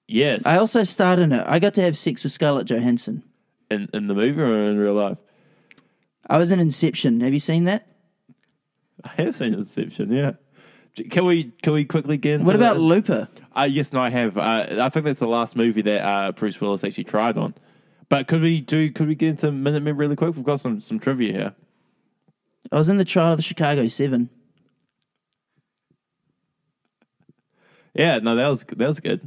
yes, 0.07 0.45
I 0.45 0.57
also 0.57 0.83
starred 0.83 1.19
in 1.19 1.31
it. 1.31 1.43
I 1.47 1.59
got 1.59 1.73
to 1.75 1.81
have 1.81 1.97
sex 1.97 2.23
with 2.23 2.33
Scarlett 2.33 2.67
Johansson. 2.67 3.23
in 3.71 3.87
in 3.93 4.07
the 4.07 4.13
movie 4.13 4.39
or 4.41 4.69
in 4.69 4.77
real 4.77 4.93
life. 4.93 5.17
I 6.29 6.37
was 6.37 6.51
in 6.51 6.59
Inception. 6.59 7.21
Have 7.21 7.33
you 7.33 7.39
seen 7.39 7.63
that? 7.65 7.87
I 9.03 9.09
have 9.23 9.35
seen 9.35 9.53
Inception. 9.53 10.11
Yeah. 10.13 10.33
Can 11.09 11.25
we 11.25 11.51
can 11.63 11.73
we 11.73 11.83
quickly 11.85 12.17
get 12.17 12.33
into 12.35 12.45
What 12.45 12.55
about 12.55 12.75
the- 12.75 12.81
Looper? 12.81 13.27
Uh, 13.55 13.67
yes, 13.69 13.93
no, 13.93 14.01
I 14.01 14.09
have. 14.09 14.37
Uh, 14.37 14.65
I 14.81 14.89
think 14.89 15.05
that's 15.05 15.19
the 15.19 15.27
last 15.27 15.55
movie 15.55 15.81
that 15.83 16.03
uh, 16.05 16.31
Bruce 16.31 16.59
Willis 16.59 16.83
actually 16.83 17.03
tried 17.03 17.37
on. 17.37 17.53
But 18.09 18.27
could 18.27 18.41
we 18.41 18.61
do? 18.61 18.91
Could 18.91 19.07
we 19.07 19.15
get 19.15 19.29
into 19.29 19.51
Minutemen 19.51 19.95
really 19.97 20.15
quick? 20.15 20.35
We've 20.35 20.43
got 20.45 20.59
some 20.59 20.81
some 20.81 20.99
trivia 20.99 21.31
here. 21.33 21.53
I 22.71 22.77
was 22.77 22.89
in 22.89 22.97
the 22.97 23.05
trial 23.05 23.31
of 23.33 23.37
the 23.37 23.43
Chicago 23.43 23.87
Seven. 23.87 24.29
Yeah, 27.93 28.17
no, 28.19 28.35
that 28.35 28.47
was 28.47 28.63
that 28.63 28.79
was 28.87 28.99
good. 28.99 29.21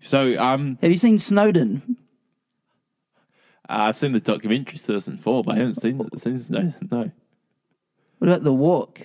So, 0.00 0.36
um, 0.38 0.78
Have 0.82 0.90
you 0.90 0.96
seen 0.96 1.18
Snowden? 1.20 1.96
Uh, 3.68 3.86
I've 3.86 3.96
seen 3.96 4.12
the 4.12 4.18
documentary 4.20 4.76
Citizen 4.76 5.16
Four, 5.18 5.44
but 5.44 5.54
I 5.54 5.58
haven't 5.58 5.74
seen 5.80 6.00
seen 6.16 6.38
Snowden. 6.38 6.74
no. 6.90 7.10
What 8.18 8.28
about 8.28 8.44
The 8.44 8.52
Walk? 8.52 9.00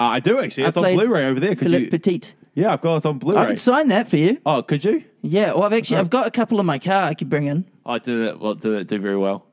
Uh, 0.00 0.04
I 0.04 0.20
do 0.20 0.38
actually. 0.40 0.64
It's 0.64 0.76
on 0.76 0.94
Blu-ray 0.94 1.26
over 1.26 1.38
there. 1.40 1.50
Could 1.50 1.66
Philippe 1.70 1.84
you? 1.84 1.90
Petit. 1.90 2.34
Yeah, 2.54 2.72
I've 2.72 2.80
got 2.82 2.96
it 2.98 3.06
on 3.06 3.16
I 3.16 3.18
Blu-ray. 3.18 3.40
I 3.40 3.46
could 3.46 3.58
sign 3.60 3.88
that 3.88 4.08
for 4.08 4.16
you. 4.18 4.38
Oh, 4.44 4.62
could 4.62 4.84
you? 4.84 5.04
Yeah, 5.22 5.52
well, 5.54 5.62
I've 5.64 5.72
actually 5.72 5.98
I've 5.98 6.10
got 6.10 6.26
a 6.26 6.30
couple 6.30 6.60
in 6.60 6.66
my 6.66 6.78
car 6.78 7.04
I 7.04 7.14
could 7.14 7.30
bring 7.30 7.46
in. 7.46 7.64
I 7.86 7.98
did 7.98 8.28
it. 8.28 8.40
Well, 8.40 8.54
did 8.54 8.72
it 8.74 8.88
do 8.88 8.98
very 8.98 9.16
well. 9.16 9.46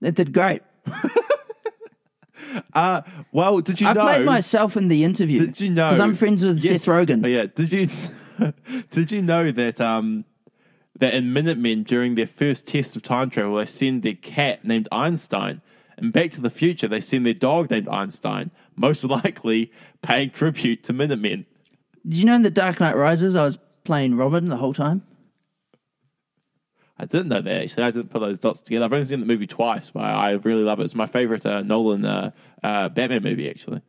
It 0.00 0.14
did 0.14 0.32
great. 0.32 0.62
Uh, 2.72 3.02
well, 3.32 3.60
did 3.60 3.80
you 3.80 3.88
I 3.88 3.92
know? 3.92 4.00
played 4.02 4.24
myself 4.24 4.76
in 4.76 4.88
the 4.88 5.04
interview. 5.04 5.46
Did 5.46 5.60
you 5.60 5.70
know? 5.70 5.88
Because 5.88 6.00
I'm 6.00 6.14
friends 6.14 6.44
with 6.44 6.62
Yes. 6.62 6.82
Seth 6.82 6.88
Rogen. 6.92 7.24
Oh, 7.24 7.28
yeah. 7.28 7.46
Did 7.54 7.72
you? 7.72 7.88
did 8.90 9.10
you 9.12 9.20
know 9.22 9.50
that 9.50 9.80
um 9.80 10.24
that 10.98 11.12
in 11.14 11.32
Minutemen 11.32 11.82
during 11.82 12.14
their 12.14 12.26
first 12.26 12.66
test 12.66 12.94
of 12.96 13.02
time 13.02 13.30
travel 13.30 13.56
they 13.56 13.66
send 13.66 14.02
their 14.02 14.14
cat 14.14 14.64
named 14.64 14.88
Einstein, 14.92 15.60
and 15.98 16.12
Back 16.12 16.30
to 16.32 16.40
the 16.40 16.50
Future 16.50 16.86
they 16.88 17.00
send 17.00 17.26
their 17.26 17.34
dog 17.34 17.70
named 17.70 17.88
Einstein, 17.88 18.50
most 18.76 19.02
likely 19.16 19.72
paying 20.06 20.30
tribute 20.30 20.82
to 20.84 20.92
Minutemen. 20.92 21.46
Did 22.06 22.14
you 22.14 22.24
know 22.24 22.34
in 22.34 22.42
The 22.42 22.50
Dark 22.50 22.80
Knight 22.80 22.96
Rises 22.96 23.34
I 23.34 23.44
was 23.44 23.58
playing 23.84 24.16
Robin 24.16 24.48
the 24.48 24.56
whole 24.56 24.72
time? 24.74 25.02
I 26.98 27.04
didn't 27.04 27.28
know 27.28 27.42
that 27.42 27.62
actually. 27.62 27.84
I 27.84 27.90
didn't 27.90 28.10
put 28.10 28.20
those 28.20 28.38
dots 28.38 28.60
together. 28.60 28.84
I've 28.86 28.92
only 28.92 29.04
seen 29.04 29.20
the 29.20 29.26
movie 29.26 29.46
twice, 29.46 29.90
but 29.90 30.00
I 30.02 30.30
really 30.32 30.62
love 30.62 30.80
it. 30.80 30.84
It's 30.84 30.94
my 30.94 31.06
favorite 31.06 31.44
uh, 31.44 31.60
Nolan 31.62 32.04
uh, 32.06 32.30
uh, 32.62 32.88
Batman 32.88 33.22
movie, 33.22 33.50
actually. 33.50 33.82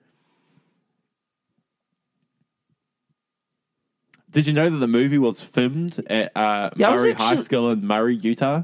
Did 4.29 4.45
you 4.45 4.53
know 4.53 4.69
that 4.69 4.77
the 4.77 4.87
movie 4.87 5.17
was 5.17 5.41
filmed 5.41 6.03
at 6.09 6.35
uh, 6.35 6.69
Yeah, 6.75 6.89
Murray 6.89 7.13
High 7.13 7.37
School 7.37 7.71
in 7.71 7.85
Murray, 7.85 8.17
Utah? 8.17 8.63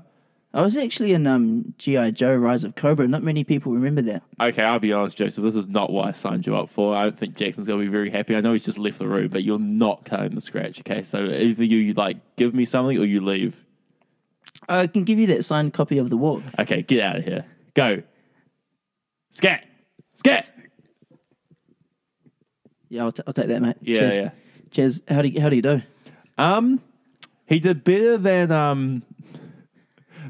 I 0.55 0.61
was 0.61 0.77
actually 0.77 1.13
in 1.13 1.25
um, 1.25 1.73
G.I. 1.79 2.11
Joe 2.11 2.35
Rise 2.35 2.63
of 2.63 2.75
Cobra. 2.75 3.07
Not 3.07 3.23
many 3.23 3.43
people 3.43 3.71
remember 3.71 4.03
that. 4.03 4.21
Okay, 4.39 4.61
I'll 4.61 4.77
be 4.79 4.93
honest, 4.93 5.17
Joseph. 5.17 5.43
This 5.43 5.55
is 5.55 5.67
not 5.67 5.91
what 5.91 6.07
I 6.07 6.11
signed 6.11 6.45
you 6.45 6.55
up 6.55 6.69
for. 6.69 6.95
I 6.95 7.03
don't 7.03 7.17
think 7.17 7.35
Jackson's 7.35 7.65
going 7.65 7.79
to 7.79 7.85
be 7.85 7.91
very 7.91 8.11
happy. 8.11 8.35
I 8.35 8.41
know 8.41 8.53
he's 8.53 8.63
just 8.63 8.77
left 8.77 8.99
the 8.99 9.07
room, 9.07 9.29
but 9.29 9.43
you're 9.43 9.57
not 9.57 10.05
cutting 10.05 10.35
the 10.35 10.41
scratch. 10.41 10.79
Okay, 10.81 11.01
so 11.01 11.25
either 11.25 11.63
you 11.63 11.93
like 11.93 12.17
give 12.35 12.53
me 12.53 12.65
something 12.65 12.97
or 12.99 13.05
you 13.05 13.19
leave. 13.21 13.65
I 14.69 14.85
can 14.85 15.03
give 15.05 15.17
you 15.17 15.25
that 15.27 15.43
signed 15.43 15.73
copy 15.73 15.97
of 15.97 16.11
The 16.11 16.17
Walk. 16.17 16.43
Okay, 16.59 16.83
get 16.83 16.99
out 17.01 17.15
of 17.17 17.23
here. 17.25 17.45
Go. 17.73 18.03
Scat. 19.31 19.65
Scat. 20.13 20.51
Yeah, 22.89 23.05
I'll, 23.05 23.11
t- 23.11 23.23
I'll 23.25 23.33
take 23.33 23.47
that, 23.47 23.59
mate. 23.61 23.77
Yeah, 23.81 23.97
Cheers. 23.99 24.15
yeah. 24.15 24.29
Cheers. 24.69 25.01
How 25.07 25.21
do 25.23 25.27
you, 25.29 25.41
how 25.41 25.49
do 25.49 25.55
you 25.55 25.61
do? 25.63 25.81
Um, 26.37 26.79
he 27.47 27.59
did 27.59 27.83
better 27.83 28.17
than 28.17 28.51
um, 28.51 29.01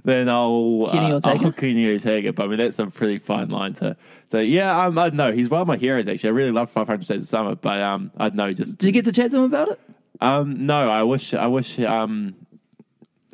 then 0.03 0.29
I'll 0.29 0.87
Kenny 0.91 1.11
uh, 1.11 1.13
Ortega? 1.15 1.45
I'll 1.45 1.51
Kenny 1.53 1.87
Ortega. 1.91 2.33
But 2.33 2.43
I 2.43 2.47
mean, 2.47 2.57
that's 2.59 2.79
a 2.79 2.87
pretty 2.87 3.19
fine 3.19 3.49
line 3.49 3.73
to. 3.75 3.95
So 4.27 4.39
yeah, 4.39 4.85
um, 4.85 4.97
I 4.97 5.09
don't 5.09 5.17
know. 5.17 5.31
He's 5.31 5.49
one 5.49 5.61
of 5.61 5.67
my 5.67 5.77
heroes 5.77 6.07
actually. 6.07 6.29
I 6.29 6.33
really 6.33 6.51
love 6.51 6.71
500 6.71 7.07
Days 7.07 7.21
of 7.21 7.27
Summer, 7.27 7.55
but 7.55 7.81
um, 7.81 8.11
I 8.17 8.29
don't 8.29 8.35
know. 8.35 8.53
Just 8.53 8.77
Did 8.77 8.87
you 8.87 8.93
get 8.93 9.05
to 9.05 9.11
chat 9.11 9.31
to 9.31 9.37
him 9.37 9.43
about 9.43 9.69
it? 9.69 9.79
um, 10.21 10.65
no. 10.65 10.89
I 10.89 11.03
wish. 11.03 11.33
I 11.33 11.47
wish. 11.47 11.79
Um, 11.79 12.35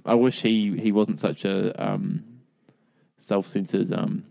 I 0.05 0.13
wish 0.15 0.41
he 0.41 0.77
he 0.77 0.91
wasn't 0.91 1.19
such 1.19 1.45
a 1.45 1.83
um, 1.83 2.23
self-centered. 3.17 3.91
Um, 3.93 4.25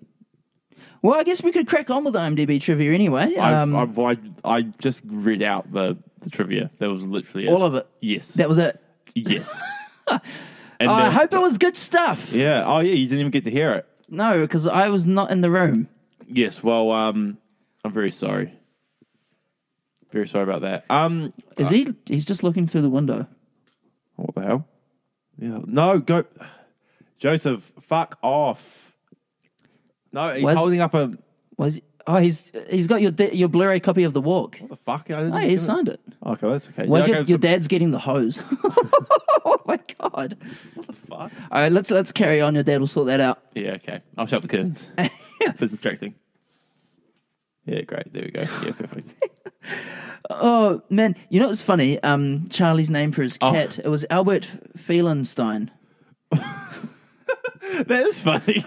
Well, 1.02 1.14
I 1.18 1.22
guess 1.22 1.42
we 1.42 1.52
could 1.52 1.68
crack 1.68 1.90
on 1.90 2.04
with 2.04 2.14
the 2.14 2.20
IMDb 2.20 2.60
trivia 2.60 2.92
anyway. 2.92 3.34
Um, 3.36 3.76
I've, 3.76 3.98
I've, 3.98 4.18
I 4.44 4.56
I 4.56 4.62
just 4.62 5.02
read 5.06 5.42
out 5.42 5.70
the 5.72 5.96
the 6.20 6.30
trivia. 6.30 6.70
That 6.78 6.88
was 6.88 7.04
literally 7.04 7.46
it. 7.46 7.50
all 7.50 7.62
of 7.64 7.74
it. 7.74 7.86
Yes. 8.00 8.34
That 8.34 8.48
was 8.48 8.58
it. 8.58 8.80
yes. 9.14 9.56
And 10.80 10.90
I 10.90 11.10
hope 11.10 11.32
it 11.32 11.38
was 11.40 11.58
good 11.58 11.76
stuff. 11.76 12.32
Yeah. 12.32 12.64
Oh 12.66 12.78
yeah. 12.80 12.92
You 12.94 13.06
didn't 13.06 13.20
even 13.20 13.30
get 13.30 13.44
to 13.44 13.50
hear 13.50 13.72
it. 13.74 13.86
No, 14.08 14.40
because 14.40 14.66
I 14.66 14.88
was 14.88 15.06
not 15.06 15.30
in 15.30 15.40
the 15.40 15.50
room. 15.50 15.88
Yes. 16.26 16.62
Well, 16.62 16.90
um, 16.92 17.38
I'm 17.84 17.92
very 17.92 18.12
sorry. 18.12 18.52
Very 20.12 20.26
sorry 20.28 20.44
about 20.44 20.62
that. 20.62 20.84
Um, 20.88 21.34
Is 21.58 21.68
he? 21.68 21.94
He's 22.06 22.24
just 22.24 22.42
looking 22.42 22.66
through 22.66 22.82
the 22.82 22.88
window. 22.88 23.26
what 24.16 24.34
the 24.34 24.40
hell? 24.42 24.68
Yeah. 25.38 25.58
No, 25.66 25.98
go, 25.98 26.24
Joseph. 27.18 27.70
Fuck 27.82 28.18
off. 28.22 28.92
No, 30.12 30.32
he's 30.32 30.42
Where's- 30.44 30.58
holding 30.58 30.80
up 30.80 30.94
a. 30.94 31.12
Was 31.58 31.80
oh 32.08 32.16
he's 32.16 32.50
he's 32.68 32.86
got 32.88 33.00
your 33.00 33.12
di- 33.12 33.34
your 33.34 33.48
Blu-ray 33.48 33.78
copy 33.78 34.02
of 34.02 34.12
The 34.14 34.20
Walk. 34.20 34.56
What 34.58 34.70
the 34.70 34.76
fuck? 34.78 35.10
I 35.10 35.20
didn't 35.20 35.34
Oh, 35.34 35.38
he 35.38 35.56
signed 35.56 35.88
it. 35.88 36.00
Okay, 36.26 36.50
that's 36.50 36.68
okay. 36.70 36.86
Was 36.88 37.06
Yeah, 37.06 37.12
your, 37.14 37.22
okay, 37.22 37.28
your 37.28 37.38
dad's 37.38 37.68
getting 37.68 37.92
the 37.92 37.98
hose? 38.00 38.42
oh 39.44 39.58
my 39.66 39.78
god! 40.00 40.36
What 40.74 40.86
the 40.88 40.92
fuck. 40.92 41.30
All 41.52 41.60
right, 41.60 41.70
let's 41.70 41.90
let's 41.92 42.10
carry 42.10 42.40
on. 42.40 42.54
Your 42.54 42.64
dad 42.64 42.80
will 42.80 42.86
sort 42.88 43.06
that 43.06 43.20
out. 43.20 43.40
Yeah. 43.54 43.72
Okay. 43.74 44.00
I'll 44.16 44.26
shut 44.26 44.42
the 44.42 44.48
curtains. 44.48 44.86
It's 45.40 45.58
distracting. 45.70 46.14
Yeah. 47.64 47.82
Great. 47.82 48.12
There 48.12 48.22
we 48.24 48.30
go. 48.32 48.40
Yeah. 48.42 48.72
Perfect. 48.72 49.14
Oh 50.30 50.82
man, 50.90 51.16
you 51.30 51.40
know 51.40 51.46
what's 51.46 51.62
funny? 51.62 52.02
Um, 52.02 52.48
Charlie's 52.50 52.90
name 52.90 53.12
for 53.12 53.22
his 53.22 53.38
Oh. 53.40 53.52
cat 53.52 53.78
it 53.78 53.88
was 53.88 54.04
Albert 54.10 54.50
Feilenstein. 54.76 55.70
that 56.30 58.06
is 58.06 58.20
funny. 58.20 58.64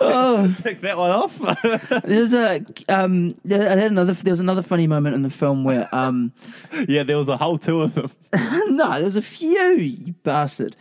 Oh, 0.00 0.54
Take 0.62 0.80
that 0.82 0.96
one 0.98 1.10
off. 1.10 2.02
there's 2.04 2.34
a 2.34 2.64
um, 2.88 3.34
there, 3.44 3.70
I 3.70 3.76
had 3.76 3.90
another. 3.90 4.12
There's 4.14 4.40
another 4.40 4.62
funny 4.62 4.86
moment 4.86 5.14
in 5.14 5.22
the 5.22 5.30
film 5.30 5.64
where 5.64 5.88
um, 5.94 6.32
yeah, 6.88 7.02
there 7.02 7.16
was 7.16 7.28
a 7.28 7.36
whole 7.36 7.58
two 7.58 7.82
of 7.82 7.94
them. 7.94 8.10
no, 8.76 9.00
there's 9.00 9.16
a 9.16 9.22
few, 9.22 9.74
you 9.76 10.12
bastard. 10.22 10.76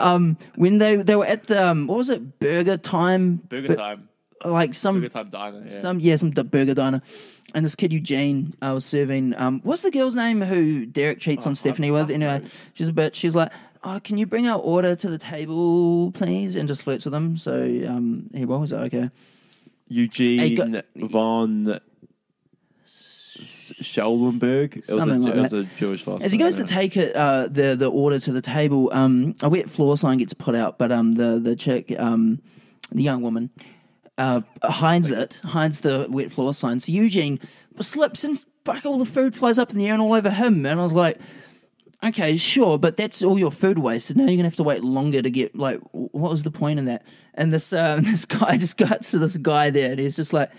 Um, 0.00 0.36
when 0.56 0.78
they 0.78 0.96
they 0.96 1.14
were 1.16 1.26
at 1.26 1.46
the 1.46 1.64
um, 1.68 1.86
what 1.86 1.98
was 1.98 2.10
it, 2.10 2.38
Burger 2.40 2.76
Time? 2.76 3.36
Burger 3.48 3.68
Bu- 3.68 3.76
time. 3.76 4.08
Like 4.44 4.74
some 4.74 4.96
Burger 4.96 5.08
time 5.08 5.30
diner. 5.30 5.66
Yeah. 5.70 5.80
some 5.80 6.00
yeah 6.00 6.16
some 6.16 6.30
d- 6.30 6.42
burger 6.42 6.74
diner, 6.74 7.00
and 7.54 7.64
this 7.64 7.74
kid 7.74 7.92
Eugene 7.92 8.52
uh, 8.60 8.72
was 8.74 8.84
serving. 8.84 9.34
Um, 9.38 9.60
what's 9.62 9.82
the 9.82 9.90
girl's 9.90 10.14
name 10.14 10.42
who 10.42 10.84
Derek 10.84 11.18
cheats 11.18 11.46
on 11.46 11.54
Stephanie 11.54 11.90
with? 11.90 12.10
Anyway, 12.10 12.42
she's 12.74 12.88
a 12.88 12.92
bitch. 12.92 13.14
She's 13.14 13.34
like, 13.34 13.50
"Oh, 13.84 14.00
can 14.02 14.18
you 14.18 14.26
bring 14.26 14.46
our 14.48 14.58
order 14.58 14.96
to 14.96 15.08
the 15.10 15.18
table, 15.18 16.10
please?" 16.12 16.56
And 16.56 16.66
just 16.66 16.82
flirts 16.82 17.04
with 17.04 17.14
him. 17.14 17.36
So 17.36 17.62
um, 17.88 18.30
he. 18.32 18.40
He's 18.40 18.72
like, 18.72 18.94
"Okay." 18.94 19.10
Eugene 19.88 20.38
Hey, 20.38 20.54
go- 20.54 20.82
von 20.96 21.78
Schellenberg. 23.36 24.76
It 24.76 24.86
was, 24.86 24.88
a, 24.88 24.98
Something 24.98 25.22
like 25.22 25.34
it 25.34 25.40
was 25.40 25.50
that. 25.50 25.66
a 25.66 25.76
Jewish 25.78 26.06
last 26.06 26.22
As 26.22 26.32
he 26.32 26.38
goes 26.38 26.56
to 26.56 26.64
take 26.64 26.96
it, 26.96 27.14
uh, 27.14 27.48
the 27.50 27.74
the 27.76 27.90
order 27.90 28.18
to 28.20 28.32
the 28.32 28.40
table, 28.40 28.90
um, 28.92 29.34
a 29.42 29.48
wet 29.48 29.68
floor 29.70 29.96
sign 29.96 30.18
gets 30.18 30.34
put 30.34 30.54
out, 30.54 30.78
but 30.78 30.92
um, 30.92 31.14
the 31.14 31.38
the 31.38 31.56
chick, 31.56 31.94
um, 31.98 32.40
the 32.92 33.02
young 33.02 33.22
woman, 33.22 33.50
uh, 34.18 34.42
hides 34.62 35.10
it, 35.10 35.40
hides 35.44 35.80
the 35.80 36.06
wet 36.08 36.32
floor 36.32 36.54
sign. 36.54 36.80
So 36.80 36.92
Eugene 36.92 37.40
slips 37.80 38.24
and 38.24 38.42
fuck, 38.64 38.86
all 38.86 38.98
the 38.98 39.04
food 39.04 39.34
flies 39.34 39.58
up 39.58 39.70
in 39.72 39.78
the 39.78 39.86
air 39.86 39.94
and 39.94 40.02
all 40.02 40.14
over 40.14 40.30
him. 40.30 40.64
And 40.64 40.78
I 40.78 40.82
was 40.82 40.92
like, 40.94 41.18
okay, 42.04 42.36
sure, 42.36 42.78
but 42.78 42.96
that's 42.96 43.22
all 43.22 43.38
your 43.38 43.50
food 43.50 43.78
wasted. 43.78 44.16
Now 44.16 44.24
you're 44.24 44.36
gonna 44.36 44.44
have 44.48 44.56
to 44.56 44.62
wait 44.62 44.84
longer 44.84 45.22
to 45.22 45.30
get 45.30 45.56
like, 45.56 45.80
what 45.92 46.30
was 46.30 46.42
the 46.42 46.50
point 46.50 46.78
in 46.78 46.84
that? 46.86 47.04
And 47.34 47.52
this 47.52 47.72
uh, 47.72 48.00
this 48.02 48.24
guy 48.24 48.56
just 48.56 48.76
cuts 48.78 49.10
to 49.12 49.18
this 49.18 49.36
guy 49.36 49.70
there, 49.70 49.90
and 49.92 50.00
he's 50.00 50.16
just 50.16 50.32
like, 50.32 50.50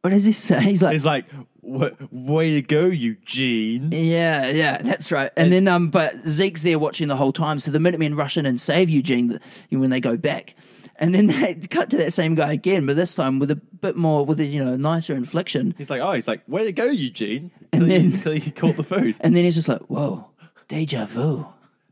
what 0.00 0.10
does 0.10 0.24
he 0.24 0.32
say? 0.32 0.60
He's 0.60 0.82
like, 0.82 0.92
He's 0.94 1.04
like, 1.04 1.26
"Wh- 1.62 1.92
way 2.12 2.54
to 2.54 2.62
go, 2.62 2.86
Eugene. 2.86 3.90
yeah, 3.92 4.48
yeah, 4.48 4.78
that's 4.78 5.12
right. 5.12 5.30
And 5.36 5.52
then, 5.52 5.68
um, 5.68 5.90
but 5.90 6.16
Zeke's 6.28 6.62
there 6.62 6.78
watching 6.78 7.08
the 7.08 7.16
whole 7.16 7.32
time. 7.32 7.58
So 7.60 7.70
the 7.70 7.78
Minutemen 7.80 8.16
rush 8.16 8.36
in 8.36 8.44
and 8.46 8.60
save 8.60 8.90
Eugene 8.90 9.38
when 9.70 9.90
they 9.90 10.00
go 10.00 10.16
back. 10.16 10.54
And 10.96 11.14
then 11.14 11.26
they 11.28 11.54
cut 11.70 11.88
to 11.90 11.96
that 11.98 12.12
same 12.12 12.34
guy 12.34 12.52
again, 12.52 12.84
but 12.86 12.96
this 12.96 13.14
time 13.14 13.38
with 13.38 13.50
a 13.50 13.56
bit 13.56 13.96
more, 13.96 14.24
with 14.26 14.40
a 14.40 14.44
you 14.44 14.62
know 14.64 14.76
nicer 14.76 15.14
inflection. 15.14 15.74
He's 15.78 15.88
like, 15.90 16.00
oh, 16.02 16.12
he's 16.12 16.26
like, 16.28 16.42
way 16.48 16.64
to 16.64 16.72
go, 16.72 16.86
Eugene. 16.86 17.50
And 17.72 17.86
Till 17.88 18.00
he- 18.00 18.08
then- 18.10 18.36
he 18.40 18.50
caught 18.50 18.76
the 18.76 18.82
food. 18.84 19.16
And 19.20 19.34
then 19.36 19.44
he's 19.44 19.54
just 19.54 19.68
like, 19.68 19.82
"Whoa, 19.82 20.28
deja 20.72 21.04
vu." 21.04 21.46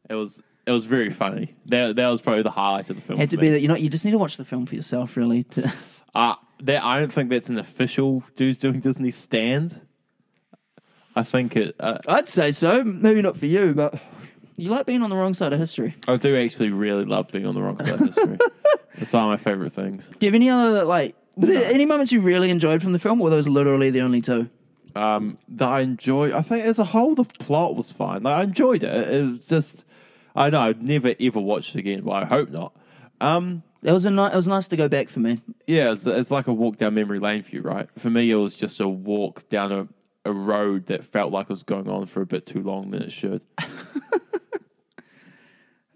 It 0.09 0.15
was 0.15 0.43
it 0.67 0.71
was 0.73 0.85
very 0.85 1.11
funny. 1.11 1.55
That 1.67 1.97
that 1.97 2.09
was 2.09 2.21
probably 2.21 2.43
the 2.43 2.51
highlight 2.51 2.89
of 2.91 2.97
the 2.97 3.03
film. 3.03 3.19
Had 3.19 3.31
to 3.31 3.37
be 3.37 3.51
that. 3.51 3.61
You 3.61 3.69
know, 3.69 3.77
you 3.77 3.89
just 3.91 4.05
need 4.05 4.13
to 4.13 4.19
watch 4.19 4.37
the 4.37 4.45
film 4.45 4.67
for 4.67 4.75
yourself, 4.75 5.17
really. 5.17 5.45
To, 5.45 5.73
Uh, 6.13 6.35
that 6.65 6.83
I 6.83 6.99
don't 6.99 7.13
think 7.13 7.31
that's 7.31 7.49
an 7.51 7.59
official 7.59 8.25
Dudes 8.35 8.59
Doing 8.59 8.81
Disney 8.81 9.13
stand. 9.13 9.81
I 11.15 11.23
think 11.23 11.55
it. 11.55 11.77
Uh, 11.79 11.99
I'd 12.09 12.29
say 12.29 12.51
so. 12.51 12.83
Maybe 12.83 13.23
not 13.23 13.37
for 13.37 13.47
you, 13.47 13.75
but 13.75 13.95
you 14.57 14.71
like 14.71 14.87
being 14.87 15.05
on 15.05 15.11
the 15.11 15.15
wrong 15.15 15.35
side 15.35 15.53
of 15.53 15.61
history. 15.61 15.95
I 16.09 16.17
do 16.17 16.37
actually 16.37 16.71
really 16.71 17.05
love 17.05 17.29
being 17.29 17.47
on 17.47 17.55
the 17.55 17.63
wrong 17.63 17.79
side 17.79 17.91
of 17.91 18.01
history. 18.01 18.39
it's 18.95 19.13
one 19.13 19.23
of 19.23 19.29
my 19.31 19.37
favorite 19.37 19.73
things. 19.73 20.05
Do 20.19 20.27
you 20.27 20.33
have 20.33 20.35
any 20.35 20.51
other 20.51 20.85
like? 20.85 21.15
Were 21.37 21.47
there 21.47 21.73
any 21.73 21.87
moments 21.87 22.11
you 22.11 22.21
really 22.21 22.51
enjoyed 22.51 22.83
from 22.83 22.93
the 22.93 22.99
film, 22.99 23.21
or 23.21 23.25
were 23.25 23.31
those 23.31 23.49
literally 23.49 23.91
the 23.91 24.01
only 24.01 24.21
two? 24.21 24.51
Um, 24.97 25.39
that 25.49 25.69
I 25.69 25.81
enjoy. 25.81 26.37
I 26.37 26.43
think 26.43 26.65
as 26.65 26.79
a 26.79 26.85
whole, 26.85 27.15
the 27.15 27.25
plot 27.25 27.77
was 27.77 27.91
fine. 27.93 28.23
Like, 28.23 28.35
I 28.39 28.43
enjoyed 28.43 28.83
it. 28.83 29.09
It 29.09 29.31
was 29.33 29.47
just, 29.47 29.85
I 30.35 30.51
know 30.51 30.61
I'd 30.61 30.83
never 30.83 31.15
ever 31.21 31.41
watch 31.41 31.75
it 31.75 31.79
again, 31.79 32.03
but 32.03 32.13
I 32.13 32.25
hope 32.25 32.51
not. 32.51 32.73
Um, 33.21 33.63
It 33.83 33.93
was 33.93 34.07
a 34.07 34.11
ni- 34.11 34.27
It 34.27 34.35
was 34.35 34.49
nice 34.49 34.69
to 34.69 34.77
go 34.77 34.89
back 34.89 35.09
for 35.09 35.21
me. 35.21 35.39
yeah, 35.67 35.93
it's, 35.93 36.07
it's 36.07 36.31
like 36.31 36.47
a 36.47 36.53
walk 36.53 36.77
down 36.79 36.95
memory 36.95 37.19
lane 37.19 37.43
for 37.43 37.55
you, 37.55 37.63
right? 37.63 37.89
For 37.99 38.11
me, 38.11 38.31
it 38.31 38.35
was 38.37 38.55
just 38.55 38.81
a 38.81 38.89
walk 38.89 39.49
down 39.49 39.73
a, 39.73 39.89
a 40.25 40.33
road 40.33 40.87
that 40.87 41.05
felt 41.05 41.33
like 41.33 41.45
it 41.45 41.51
was 41.51 41.63
going 41.63 41.89
on 41.89 42.07
for 42.07 42.21
a 42.23 42.27
bit 42.27 42.47
too 42.47 42.63
long 42.63 42.91
than 42.91 43.03
it 43.03 43.13
should. 43.13 43.41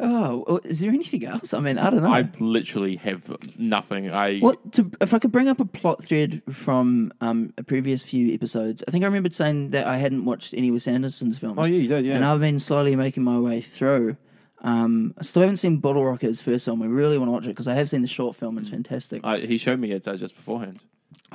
Oh, 0.00 0.60
is 0.64 0.80
there 0.80 0.90
anything 0.90 1.24
else? 1.24 1.54
I 1.54 1.60
mean, 1.60 1.78
I 1.78 1.88
don't 1.88 2.02
know. 2.02 2.12
I 2.12 2.28
literally 2.40 2.96
have 2.96 3.30
nothing. 3.56 4.10
I 4.10 4.40
What 4.40 4.72
to, 4.72 4.90
if 5.00 5.14
I 5.14 5.20
could 5.20 5.30
bring 5.30 5.48
up 5.48 5.60
a 5.60 5.64
plot 5.64 6.02
thread 6.02 6.42
from 6.50 7.12
um, 7.20 7.54
a 7.56 7.62
previous 7.62 8.02
few 8.02 8.34
episodes? 8.34 8.82
I 8.88 8.90
think 8.90 9.04
I 9.04 9.06
remembered 9.06 9.34
saying 9.34 9.70
that 9.70 9.86
I 9.86 9.98
hadn't 9.98 10.24
watched 10.24 10.52
any 10.52 10.70
Wes 10.72 10.88
Anderson's 10.88 11.38
films. 11.38 11.58
Oh, 11.58 11.64
yeah, 11.64 11.78
you 11.78 11.88
did, 11.88 12.04
yeah. 12.04 12.16
And 12.16 12.24
I've 12.24 12.40
been 12.40 12.58
slowly 12.58 12.96
making 12.96 13.22
my 13.22 13.38
way 13.38 13.60
through. 13.60 14.16
Um, 14.62 15.14
I 15.16 15.22
still 15.22 15.42
haven't 15.42 15.56
seen 15.58 15.76
Bottle 15.78 16.04
Rocket's 16.04 16.40
first 16.40 16.64
film. 16.64 16.82
I 16.82 16.86
really 16.86 17.18
want 17.18 17.28
to 17.28 17.32
watch 17.32 17.44
it 17.44 17.48
because 17.48 17.68
I 17.68 17.74
have 17.74 17.88
seen 17.88 18.02
the 18.02 18.08
short 18.08 18.34
film. 18.34 18.58
It's 18.58 18.70
fantastic. 18.70 19.20
I, 19.22 19.40
he 19.40 19.58
showed 19.58 19.78
me 19.78 19.92
it 19.92 20.08
uh, 20.08 20.16
just 20.16 20.34
beforehand. 20.34 20.80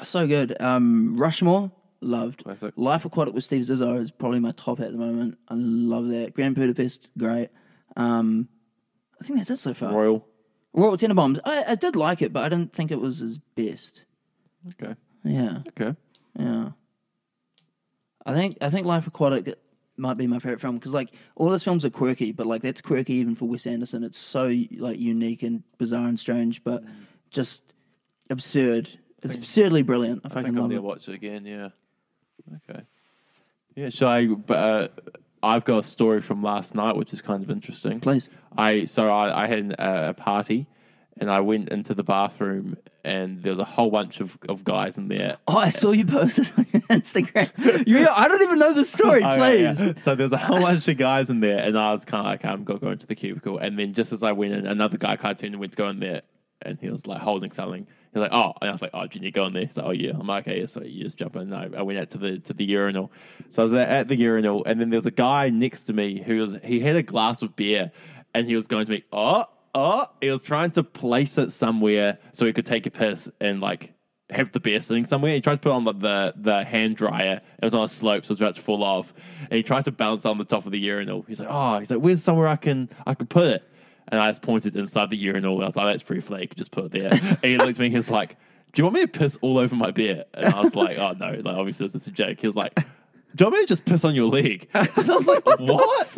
So 0.03 0.27
good. 0.27 0.59
Um, 0.61 1.15
Rushmore, 1.15 1.71
loved. 2.01 2.43
Classic. 2.43 2.73
Life 2.75 3.05
Aquatic 3.05 3.33
with 3.33 3.43
Steve 3.43 3.61
Zissou 3.63 4.01
is 4.01 4.11
probably 4.11 4.39
my 4.39 4.51
top 4.51 4.79
at 4.81 4.91
the 4.91 4.97
moment. 4.97 5.37
I 5.47 5.53
love 5.55 6.07
that. 6.09 6.33
Grand 6.33 6.55
Budapest, 6.55 7.09
great. 7.17 7.49
Um, 7.97 8.47
I 9.21 9.25
think 9.25 9.39
that's 9.39 9.49
it 9.49 9.57
so 9.57 9.73
far. 9.73 9.93
Royal. 9.93 10.25
Royal 10.73 10.97
Tenenbaums. 10.97 11.39
I, 11.43 11.63
I 11.69 11.75
did 11.75 11.95
like 11.95 12.21
it, 12.21 12.31
but 12.31 12.43
I 12.43 12.49
didn't 12.49 12.73
think 12.73 12.91
it 12.91 12.99
was 13.01 13.19
his 13.19 13.37
best. 13.37 14.03
Okay. 14.69 14.95
Yeah, 15.23 15.59
Okay. 15.69 15.95
yeah. 16.37 16.69
I 18.25 18.33
think 18.33 18.57
I 18.61 18.69
think 18.69 18.85
Life 18.85 19.07
Aquatic 19.07 19.55
might 19.97 20.15
be 20.17 20.27
my 20.27 20.39
favorite 20.39 20.61
film 20.61 20.75
because 20.75 20.93
like 20.93 21.09
all 21.35 21.51
his 21.51 21.63
films 21.63 21.83
are 21.85 21.89
quirky, 21.89 22.31
but 22.31 22.45
like 22.45 22.61
that's 22.61 22.81
quirky 22.81 23.13
even 23.15 23.35
for 23.35 23.45
Wes 23.45 23.65
Anderson. 23.65 24.03
It's 24.03 24.19
so 24.19 24.45
like 24.77 24.99
unique 24.99 25.43
and 25.43 25.63
bizarre 25.77 26.07
and 26.07 26.19
strange, 26.19 26.63
but 26.63 26.83
just 27.31 27.61
absurd. 28.29 28.89
It's 29.23 29.35
absurdly 29.35 29.81
brilliant. 29.81 30.21
I 30.23 30.27
I 30.27 30.29
fucking 30.29 30.45
think 30.45 30.57
I'll 30.57 30.63
love 30.63 30.71
it. 30.71 30.83
watch 30.83 31.07
it 31.09 31.15
again. 31.15 31.45
Yeah. 31.45 31.69
Okay. 32.69 32.81
Yeah. 33.75 33.89
Shall 33.89 34.09
I? 34.09 34.25
But 34.27 34.57
uh, 34.57 34.87
I've 35.41 35.65
got 35.65 35.79
a 35.79 35.83
story 35.83 36.21
from 36.21 36.43
last 36.43 36.75
night, 36.75 36.95
which 36.95 37.13
is 37.13 37.21
kind 37.21 37.43
of 37.43 37.49
interesting. 37.49 37.99
Please. 37.99 38.29
I 38.57 38.85
so 38.85 39.09
I, 39.09 39.45
I 39.45 39.47
had 39.47 39.75
a 39.79 40.13
party, 40.13 40.67
and 41.17 41.29
I 41.31 41.39
went 41.41 41.69
into 41.69 41.93
the 41.93 42.03
bathroom, 42.03 42.77
and 43.03 43.41
there 43.43 43.51
was 43.51 43.59
a 43.59 43.65
whole 43.65 43.91
bunch 43.91 44.19
of, 44.19 44.37
of 44.47 44.63
guys 44.63 44.97
in 44.97 45.07
there. 45.07 45.37
Oh, 45.47 45.57
I 45.57 45.69
saw 45.69 45.91
you 45.91 46.05
post 46.05 46.37
this 46.37 46.51
on 46.57 46.65
Instagram. 46.65 47.87
You, 47.87 48.07
I 48.07 48.27
don't 48.27 48.41
even 48.41 48.59
know 48.59 48.73
the 48.73 48.85
story. 48.85 49.23
Oh, 49.29 49.37
Please. 49.37 49.79
yeah, 49.79 49.87
yeah. 49.87 49.93
So 49.97 50.15
there's 50.15 50.31
a 50.31 50.37
whole 50.37 50.61
bunch 50.61 50.87
of 50.87 50.97
guys 50.97 51.29
in 51.29 51.39
there, 51.39 51.59
and 51.59 51.77
I 51.77 51.91
was 51.91 52.05
kind 52.05 52.25
of 52.25 52.31
like, 52.31 52.45
I'm 52.45 52.63
going 52.63 52.79
to 52.79 52.85
go 52.85 52.91
into 52.91 53.07
the 53.07 53.15
cubicle. 53.15 53.57
And 53.57 53.77
then 53.77 53.93
just 53.93 54.11
as 54.11 54.23
I 54.23 54.31
went 54.31 54.53
in, 54.53 54.65
another 54.65 54.97
guy 54.97 55.15
cartoon 55.17 55.53
and 55.53 55.59
went 55.59 55.73
to 55.73 55.77
go 55.77 55.87
in 55.89 55.99
there, 55.99 56.21
and 56.61 56.79
he 56.79 56.89
was 56.89 57.05
like 57.05 57.21
holding 57.21 57.51
something. 57.51 57.87
He's 58.13 58.21
like, 58.21 58.31
oh, 58.31 58.53
and 58.59 58.69
I 58.69 58.73
was 58.73 58.81
like, 58.81 58.91
oh, 58.93 59.05
to 59.05 59.31
go 59.31 59.45
in 59.45 59.53
there? 59.53 59.65
He's 59.65 59.77
like, 59.77 59.85
oh 59.85 59.91
yeah. 59.91 60.13
I'm 60.19 60.29
okay, 60.29 60.65
so 60.65 60.81
you 60.81 61.03
just 61.03 61.17
jump 61.17 61.35
in. 61.35 61.49
No, 61.49 61.69
I 61.77 61.81
went 61.83 61.99
out 61.99 62.09
to 62.11 62.17
the 62.17 62.39
to 62.39 62.53
the 62.53 62.65
urinal. 62.65 63.11
So 63.49 63.61
I 63.61 63.63
was 63.63 63.73
at 63.73 64.07
the 64.07 64.15
urinal, 64.15 64.65
and 64.65 64.81
then 64.81 64.89
there 64.89 64.97
was 64.97 65.05
a 65.05 65.11
guy 65.11 65.49
next 65.49 65.83
to 65.83 65.93
me 65.93 66.21
who 66.21 66.39
was 66.39 66.57
he 66.63 66.79
had 66.79 66.95
a 66.95 67.03
glass 67.03 67.41
of 67.41 67.55
beer. 67.55 67.91
and 68.33 68.47
he 68.47 68.55
was 68.55 68.67
going 68.67 68.85
to 68.85 68.91
be 68.91 69.03
oh 69.11 69.45
oh. 69.75 70.05
He 70.21 70.29
was 70.29 70.43
trying 70.43 70.71
to 70.71 70.83
place 70.83 71.37
it 71.37 71.51
somewhere 71.51 72.17
so 72.31 72.45
he 72.45 72.53
could 72.53 72.65
take 72.65 72.85
a 72.85 72.91
piss 72.91 73.29
and 73.39 73.61
like 73.61 73.93
have 74.29 74.51
the 74.51 74.59
beer 74.59 74.79
sitting 74.79 75.05
somewhere. 75.05 75.33
He 75.33 75.41
tried 75.41 75.55
to 75.55 75.61
put 75.61 75.71
on 75.71 75.85
the, 75.85 75.93
the 75.93 76.33
the 76.37 76.63
hand 76.63 76.97
dryer. 76.97 77.41
It 77.61 77.65
was 77.65 77.73
on 77.73 77.83
a 77.83 77.87
slope, 77.87 78.25
so 78.25 78.27
it 78.27 78.29
was 78.29 78.41
about 78.41 78.55
to 78.55 78.61
fall 78.61 78.83
off. 78.83 79.13
And 79.41 79.53
he 79.53 79.63
tried 79.63 79.85
to 79.85 79.91
balance 79.91 80.25
on 80.25 80.37
the 80.37 80.45
top 80.45 80.65
of 80.65 80.71
the 80.71 80.79
urinal. 80.79 81.23
He's 81.27 81.39
like, 81.39 81.49
oh, 81.51 81.79
he's 81.79 81.91
like, 81.91 81.99
where's 81.99 82.23
somewhere 82.23 82.47
I 82.47 82.55
can 82.55 82.89
I 83.05 83.13
can 83.13 83.27
put 83.27 83.47
it? 83.51 83.63
And 84.09 84.19
I 84.19 84.29
just 84.29 84.41
pointed 84.41 84.75
inside 84.75 85.09
the 85.09 85.17
urinal. 85.17 85.61
I 85.61 85.65
was 85.65 85.75
like, 85.75 85.93
that's 85.93 86.03
pretty 86.03 86.21
flake. 86.21 86.55
Just 86.55 86.71
put 86.71 86.85
it 86.85 86.91
there. 86.91 87.11
and 87.13 87.43
he 87.43 87.57
looked 87.57 87.71
at 87.71 87.79
me. 87.79 87.89
He 87.89 87.95
was 87.95 88.09
like, 88.09 88.37
do 88.73 88.81
you 88.81 88.83
want 88.83 88.95
me 88.95 89.01
to 89.01 89.07
piss 89.07 89.37
all 89.41 89.57
over 89.57 89.75
my 89.75 89.91
beer? 89.91 90.25
And 90.33 90.53
I 90.53 90.61
was 90.61 90.75
like, 90.75 90.97
oh 90.97 91.13
no, 91.13 91.31
like 91.43 91.55
obviously 91.55 91.87
this 91.87 91.95
is 91.95 92.07
a 92.07 92.11
joke. 92.11 92.39
He 92.39 92.47
was 92.47 92.55
like. 92.55 92.77
Do 93.35 93.43
you 93.43 93.51
want 93.51 93.61
me 93.61 93.61
to 93.61 93.67
just 93.67 93.85
piss 93.85 94.03
on 94.05 94.15
your 94.15 94.27
leg? 94.27 94.67
And 94.99 95.09
I 95.09 95.15
was 95.15 95.27
like, 95.27 95.45
what? 95.45 96.15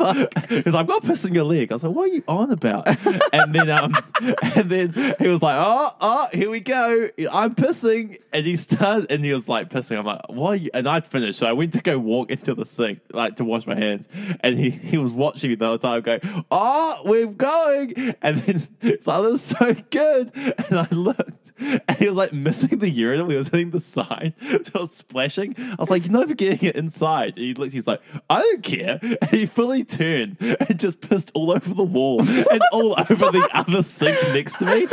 Because 0.49 0.75
I've 0.75 0.87
got 0.87 1.03
piss 1.03 1.25
on 1.25 1.33
your 1.33 1.43
leg. 1.43 1.71
I 1.71 1.75
was 1.75 1.83
like, 1.83 1.93
what 1.93 2.09
are 2.09 2.13
you 2.13 2.23
on 2.27 2.51
about? 2.51 2.87
And 3.33 3.53
then 3.53 3.69
um 3.69 3.93
and 4.55 4.69
then 4.69 5.15
he 5.19 5.27
was 5.27 5.41
like, 5.41 5.55
oh, 5.59 5.95
oh, 5.99 6.27
here 6.33 6.49
we 6.49 6.61
go. 6.61 7.09
I'm 7.31 7.53
pissing. 7.55 8.19
And 8.31 8.45
he 8.45 8.55
started 8.55 9.11
and 9.11 9.25
he 9.25 9.33
was 9.33 9.49
like 9.49 9.69
pissing. 9.69 9.97
I'm 9.97 10.05
like, 10.05 10.21
why? 10.29 10.51
are 10.51 10.55
you? 10.55 10.69
And 10.73 10.87
I'd 10.87 11.05
finished. 11.05 11.39
So 11.39 11.47
I 11.47 11.53
went 11.53 11.73
to 11.73 11.81
go 11.81 11.99
walk 11.99 12.31
into 12.31 12.55
the 12.55 12.65
sink, 12.65 12.99
like 13.11 13.35
to 13.37 13.43
wash 13.43 13.67
my 13.67 13.75
hands. 13.75 14.07
And 14.39 14.57
he, 14.57 14.69
he 14.69 14.97
was 14.97 15.11
watching 15.11 15.49
me 15.49 15.55
the 15.55 15.67
whole 15.67 15.79
time 15.79 16.01
going, 16.01 16.21
oh, 16.49 17.01
we're 17.05 17.27
going. 17.27 18.15
And 18.21 18.37
then 18.37 18.67
it's 18.81 19.07
like, 19.07 19.23
this 19.23 19.51
is 19.51 19.57
so 19.57 19.75
good. 19.89 20.31
And 20.35 20.79
I 20.79 20.87
looked. 20.91 21.40
And 21.61 21.97
he 21.97 22.07
was 22.07 22.17
like 22.17 22.33
missing 22.33 22.79
the 22.79 22.89
urinal. 22.89 23.29
He 23.29 23.35
was 23.35 23.47
hitting 23.49 23.71
the 23.71 23.79
side. 23.81 24.33
So 24.71 24.81
was 24.81 24.91
splashing. 24.93 25.55
I 25.57 25.75
was 25.79 25.89
like, 25.89 26.05
You're 26.05 26.17
never 26.19 26.33
getting 26.33 26.67
it 26.69 26.75
inside. 26.75 27.33
And 27.35 27.45
he 27.45 27.53
looked, 27.53 27.73
he's 27.73 27.87
like, 27.87 28.01
I 28.29 28.39
don't 28.41 28.63
care. 28.63 28.99
And 29.21 29.29
he 29.29 29.45
fully 29.45 29.83
turned 29.83 30.37
and 30.39 30.79
just 30.79 31.01
pissed 31.01 31.31
all 31.33 31.51
over 31.51 31.73
the 31.73 31.83
wall 31.83 32.21
and 32.21 32.61
all 32.71 32.93
over 32.99 33.31
the 33.31 33.47
other 33.53 33.83
sink 33.83 34.17
next 34.33 34.57
to 34.57 34.65
me. 34.65 34.87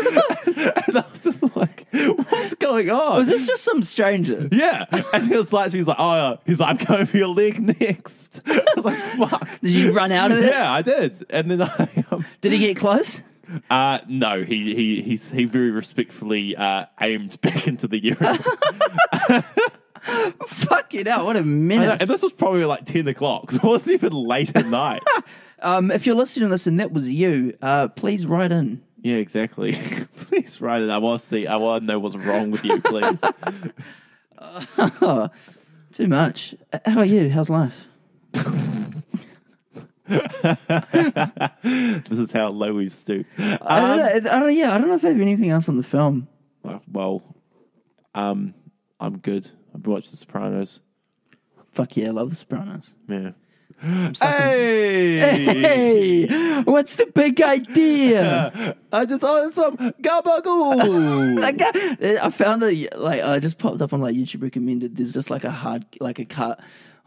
And 0.86 0.98
I 0.98 1.04
was 1.10 1.20
just 1.22 1.56
like, 1.56 1.86
What's 1.92 2.54
going 2.54 2.90
on? 2.90 3.18
Was 3.18 3.28
this 3.28 3.46
just 3.46 3.64
some 3.64 3.82
stranger? 3.82 4.48
yeah. 4.52 4.84
And 5.12 5.28
he 5.28 5.36
was 5.36 5.52
like, 5.52 5.72
he's 5.72 5.86
like, 5.86 5.96
Oh, 5.98 6.14
yeah. 6.14 6.36
he's 6.46 6.60
like, 6.60 6.80
I'm 6.80 6.86
going 6.86 7.06
for 7.06 7.16
your 7.16 7.28
leg 7.28 7.60
next. 7.80 8.40
I 8.46 8.62
was 8.76 8.84
like, 8.84 8.98
Fuck. 8.98 9.60
Did 9.60 9.72
you 9.72 9.92
run 9.92 10.12
out 10.12 10.30
of 10.32 10.38
it? 10.38 10.46
Yeah, 10.46 10.72
I 10.72 10.82
did. 10.82 11.24
And 11.30 11.50
then 11.50 11.62
I, 11.62 12.04
um, 12.10 12.24
Did 12.40 12.52
he 12.52 12.58
get 12.58 12.76
close? 12.76 13.22
uh, 13.70 13.98
no, 14.08 14.42
he 14.42 14.74
he 14.74 15.02
he's, 15.02 15.30
he 15.30 15.44
very 15.44 15.70
respectfully 15.70 16.56
uh, 16.56 16.86
aimed 17.00 17.40
back 17.40 17.66
into 17.68 17.86
the 17.88 18.02
urinal. 18.02 18.38
Fuck 20.46 20.94
it 20.94 21.06
out. 21.06 21.24
What 21.26 21.36
a 21.36 21.40
I 21.40 21.42
know, 21.42 21.48
menace. 21.48 22.00
and 22.00 22.08
this 22.08 22.22
was 22.22 22.32
probably 22.32 22.64
like 22.64 22.84
10 22.86 23.08
o'clock, 23.08 23.50
so 23.52 23.56
it 23.58 23.64
wasn't 23.64 23.94
even 23.94 24.12
late 24.12 24.54
at 24.56 24.66
night. 24.66 25.02
Um, 25.60 25.90
if 25.90 26.06
you're 26.06 26.14
listening 26.14 26.48
to 26.48 26.50
this 26.50 26.66
and 26.68 26.78
that 26.80 26.92
was 26.92 27.10
you, 27.10 27.56
uh, 27.60 27.88
please 27.88 28.24
write 28.26 28.52
in. 28.52 28.80
yeah, 29.02 29.16
exactly. 29.16 29.72
please 30.16 30.60
write 30.60 30.82
it. 30.82 30.88
I 30.88 30.98
want 30.98 31.20
to 31.20 31.26
see, 31.26 31.46
I 31.48 31.56
want 31.56 31.82
to 31.82 31.86
know 31.86 31.98
what's 31.98 32.14
wrong 32.14 32.50
with 32.52 32.64
you, 32.64 32.80
please. 32.80 33.20
Too 35.92 36.06
much. 36.06 36.54
Uh, 36.72 36.78
How 36.86 37.00
are 37.00 37.04
you? 37.04 37.28
How's 37.28 37.50
life? 37.50 37.86
this 41.62 42.18
is 42.18 42.32
how 42.32 42.48
low 42.48 42.74
we've 42.74 42.92
stooped. 42.92 43.32
I 43.38 43.56
don't 43.80 43.90
Um, 43.90 43.98
know. 43.98 44.04
I 44.06 44.18
don't, 44.40 44.54
yeah, 44.56 44.74
I 44.74 44.78
don't 44.78 44.88
know 44.88 44.94
if 44.94 45.04
I 45.04 45.08
have 45.08 45.20
anything 45.20 45.50
else 45.50 45.68
on 45.68 45.76
the 45.76 45.82
film. 45.82 46.28
uh, 46.64 46.78
well, 46.90 47.22
um, 48.14 48.54
I'm 49.00 49.18
good. 49.18 49.50
I've 49.74 49.82
been 49.82 49.92
watching 49.92 50.10
The 50.12 50.16
Sopranos. 50.16 50.80
Fuck 51.72 51.96
yeah, 51.96 52.08
I 52.08 52.10
love 52.10 52.30
The 52.30 52.36
Sopranos. 52.36 52.94
Yeah. 53.08 53.30
Hey! 53.80 55.18
Hey, 56.26 56.62
what's 56.62 56.96
the 56.96 57.06
big 57.06 57.40
idea? 57.40 58.74
I 58.92 59.04
just 59.04 59.22
ordered 59.22 59.54
some 59.54 59.76
gabagool. 59.76 61.38
Like, 61.38 61.60
uh, 61.62 62.24
I 62.26 62.30
found 62.30 62.64
a 62.64 62.88
like 62.96 63.22
I 63.22 63.38
just 63.38 63.58
popped 63.58 63.80
up 63.80 63.92
on 63.92 64.00
like 64.00 64.16
YouTube 64.16 64.42
recommended. 64.42 64.96
There's 64.96 65.12
just 65.12 65.30
like 65.30 65.44
a 65.44 65.50
hard 65.52 65.84
like 66.00 66.18
a 66.18 66.24
cut 66.24 66.58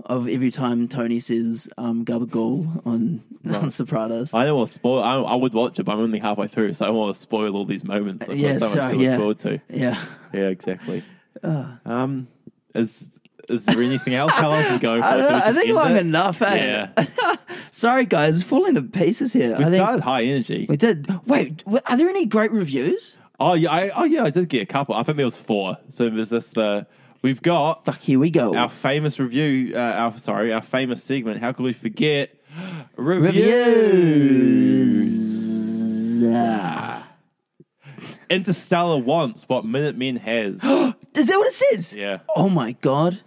of 0.06 0.28
every 0.28 0.52
time 0.52 0.88
Tony 0.88 1.20
says 1.20 1.68
um 1.78 2.06
gabagool 2.06 2.86
on 2.86 3.24
on 3.50 3.72
Sopranos. 3.72 4.34
I 4.34 4.46
don't 4.46 4.58
want 4.58 4.68
to 4.70 4.74
spoil. 4.74 5.04
I, 5.04 5.16
I 5.16 5.36
would 5.36 5.54
watch 5.54 5.80
it, 5.80 5.84
but 5.84 5.94
I'm 5.94 6.00
only 6.00 6.20
halfway 6.20 6.48
through, 6.48 6.74
so 6.76 6.86
I 6.86 6.88
don't 6.90 6.98
want 6.98 7.16
to 7.16 7.20
spoil 7.22 7.56
all 7.56 7.66
these 7.66 7.84
moments. 7.84 8.28
I've 8.30 8.38
Yeah, 8.38 8.58
so 8.60 8.66
much 8.70 8.74
sure, 8.74 8.82
to 8.90 8.94
look 8.94 9.02
yeah. 9.02 9.18
forward 9.18 9.40
to. 9.40 9.62
Yeah. 9.70 10.04
Yeah, 10.34 10.48
exactly. 10.48 11.04
Um, 11.44 12.28
is 12.76 13.10
is 13.50 13.66
there 13.66 13.82
anything 13.82 14.14
else? 14.14 14.34
How 14.34 14.52
are 14.52 14.72
we 14.74 14.78
going 14.80 15.02
for? 15.02 15.08
I, 15.08 15.18
don't 15.18 15.28
Do 15.28 15.34
we 15.34 15.40
know, 15.40 15.46
I 15.46 15.52
think 15.54 15.74
long 15.74 15.92
it? 15.96 16.00
enough, 16.02 16.42
eh? 16.42 16.56
Yeah, 16.96 17.36
Sorry, 17.72 18.06
guys, 18.06 18.44
falling 18.44 18.76
to 18.76 18.82
pieces 18.84 19.34
here. 19.34 19.56
we 19.58 19.64
I 19.64 19.70
think 19.70 19.82
started 19.82 20.02
high 20.04 20.24
energy. 20.24 20.66
we 20.70 20.78
did. 20.78 21.08
Wait, 21.26 21.64
are 21.86 21.98
there 21.98 22.10
any 22.10 22.26
great 22.26 22.52
reviews? 22.52 23.18
Oh 23.40 23.54
yeah, 23.54 23.72
I, 23.72 23.90
oh 23.96 24.04
yeah, 24.04 24.24
I 24.24 24.30
did 24.30 24.50
get 24.50 24.62
a 24.62 24.66
couple. 24.68 24.94
I 24.94 25.04
think 25.04 25.18
there 25.18 25.26
was 25.26 25.38
four. 25.38 25.78
So 25.90 26.10
was 26.10 26.30
this 26.30 26.50
the? 26.50 26.86
We've 27.22 27.42
got 27.42 27.86
Fuck, 27.86 28.00
here 28.02 28.20
we 28.20 28.32
go. 28.32 28.56
our 28.56 28.70
famous 28.70 29.20
review. 29.20 29.74
Uh, 29.76 29.80
our 29.80 30.18
sorry, 30.18 30.52
our 30.54 30.62
famous 30.62 31.04
segment. 31.04 31.40
How 31.40 31.52
could 31.52 31.64
we 31.64 31.74
forget 31.74 32.32
Reviews. 32.98 33.52
Interstellar 38.30 38.98
wants 38.98 39.44
what 39.50 39.66
Minutemen 39.66 40.16
has. 40.18 40.64
Is 40.64 41.28
that 41.28 41.38
what 41.38 41.48
it 41.48 41.54
says? 41.54 41.94
yeah. 41.94 42.20
Oh 42.36 42.50
my 42.50 42.72
god, 42.74 43.20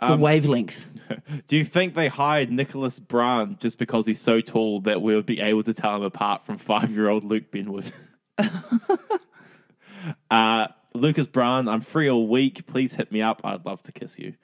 the 0.00 0.12
Um, 0.12 0.20
wavelength. 0.20 0.86
Do 1.48 1.56
you 1.56 1.64
think 1.64 1.94
they 1.94 2.08
hired 2.08 2.50
Nicholas 2.50 2.98
Braun 3.00 3.56
just 3.60 3.78
because 3.78 4.06
he's 4.06 4.20
so 4.20 4.40
tall 4.40 4.80
that 4.82 5.02
we 5.02 5.14
would 5.16 5.26
be 5.26 5.40
able 5.40 5.62
to 5.64 5.74
tell 5.74 5.96
him 5.96 6.02
apart 6.02 6.44
from 6.46 6.58
five-year-old 6.58 7.24
Luke 7.24 7.50
Benward? 7.52 7.90
uh, 10.30 10.68
Lucas 10.94 11.26
Braun, 11.26 11.68
I'm 11.68 11.80
free 11.80 12.08
all 12.08 12.26
week. 12.26 12.66
Please 12.66 12.94
hit 12.94 13.10
me 13.12 13.22
up. 13.22 13.40
I'd 13.44 13.64
love 13.64 13.82
to 13.82 13.92
kiss 13.92 14.18
you. 14.18 14.34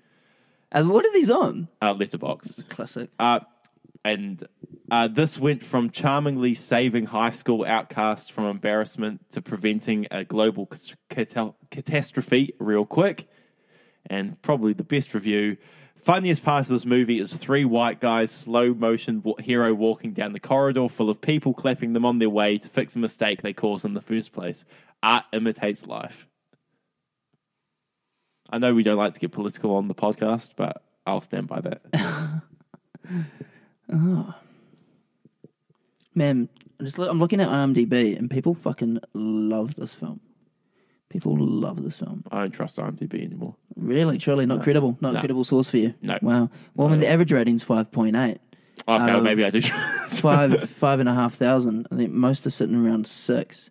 And 0.71 0.91
what 0.91 1.05
are 1.05 1.13
these 1.13 1.31
on? 1.31 1.69
Uh, 1.81 1.95
letterboxd. 1.95 2.69
Classic. 2.69 3.11
Uh, 3.19 3.41
and 4.05 4.47
uh, 4.91 5.09
this 5.09 5.39
went 5.39 5.65
from 5.65 5.91
charmingly 5.91 6.55
saving 6.55 7.07
high 7.07 7.31
school 7.31 7.65
outcasts 7.65 8.29
from 8.29 8.45
embarrassment 8.45 9.31
to 9.31 9.43
preventing 9.43 10.07
a 10.11 10.25
global 10.25 10.69
cata- 11.11 11.55
catastrophe 11.71 12.55
real 12.59 12.87
quick. 12.87 13.29
And 14.07 14.41
probably 14.41 14.73
the 14.73 14.85
best 14.85 15.13
review. 15.15 15.57
Funniest 16.03 16.43
part 16.43 16.65
of 16.65 16.69
this 16.69 16.87
movie 16.87 17.19
is 17.19 17.33
three 17.33 17.65
white 17.65 18.01
guys, 18.01 18.31
slow 18.31 18.73
motion 18.73 19.23
hero 19.41 19.75
walking 19.75 20.13
down 20.13 20.33
the 20.33 20.41
corridor 20.41 20.89
full 20.89 21.11
of 21.11 21.21
people 21.21 21.53
clapping 21.53 21.93
them 21.93 22.05
on 22.05 22.19
their 22.19 22.31
way 22.31 22.57
to 22.57 22.69
fix 22.69 22.97
a 22.97 22.99
mistake 22.99 23.43
they 23.43 23.53
caused 23.53 23.85
in 23.85 23.95
the 23.95 24.01
first 24.01 24.33
place. 24.33 24.65
Art 25.03 25.25
imitates 25.33 25.87
life. 25.87 26.28
I 28.51 28.59
know 28.59 28.75
we 28.75 28.83
don't 28.83 28.97
like 28.97 29.15
to 29.15 29.21
get 29.21 29.33
political 29.33 29.77
on 29.77 29.89
the 29.89 29.95
podcast, 29.95 30.51
but 30.57 30.83
I'll 31.07 31.21
stand 31.21 31.49
by 31.49 31.61
that. 31.61 31.83
Oh. 33.91 34.35
Man, 36.15 36.49
I'm 36.79 36.85
just 36.87 36.99
look, 36.99 37.11
I'm 37.11 37.19
looking 37.19 37.41
at 37.41 37.49
IMDb 37.49 38.17
and 38.19 38.31
people 38.31 38.55
fucking 38.55 38.99
love 39.15 39.77
this 39.77 39.95
film. 39.95 40.21
People 41.09 41.37
love 41.39 41.83
this 41.83 41.99
film. 41.99 42.25
I 42.31 42.41
don't 42.41 42.51
trust 42.51 42.77
IMDb 42.77 43.25
anymore. 43.25 43.57
Really, 43.77 44.19
truly, 44.19 44.45
not 44.45 44.63
credible. 44.63 44.99
Not 45.01 45.11
a 45.11 45.13
No. 45.15 45.21
credible 45.21 45.45
source 45.45 45.71
for 45.71 45.79
you. 45.79 45.95
No. 46.03 46.19
Wow. 46.21 46.51
Well, 46.75 46.89
I 46.89 46.91
mean, 46.91 47.01
the 47.01 47.09
average 47.09 47.33
rating's 47.33 47.63
five 47.63 47.91
point 47.91 48.15
eight. 48.15 48.41
Okay, 48.87 49.21
maybe 49.21 49.45
I 49.45 49.51
do. 49.51 49.63
Five, 49.63 50.69
five 50.71 51.01
and 51.01 51.09
a 51.09 51.15
half 51.15 51.35
thousand. 51.35 51.87
I 51.91 51.97
think 51.97 52.13
most 52.13 52.47
are 52.47 52.51
sitting 52.51 52.77
around 52.77 53.07
six. 53.07 53.71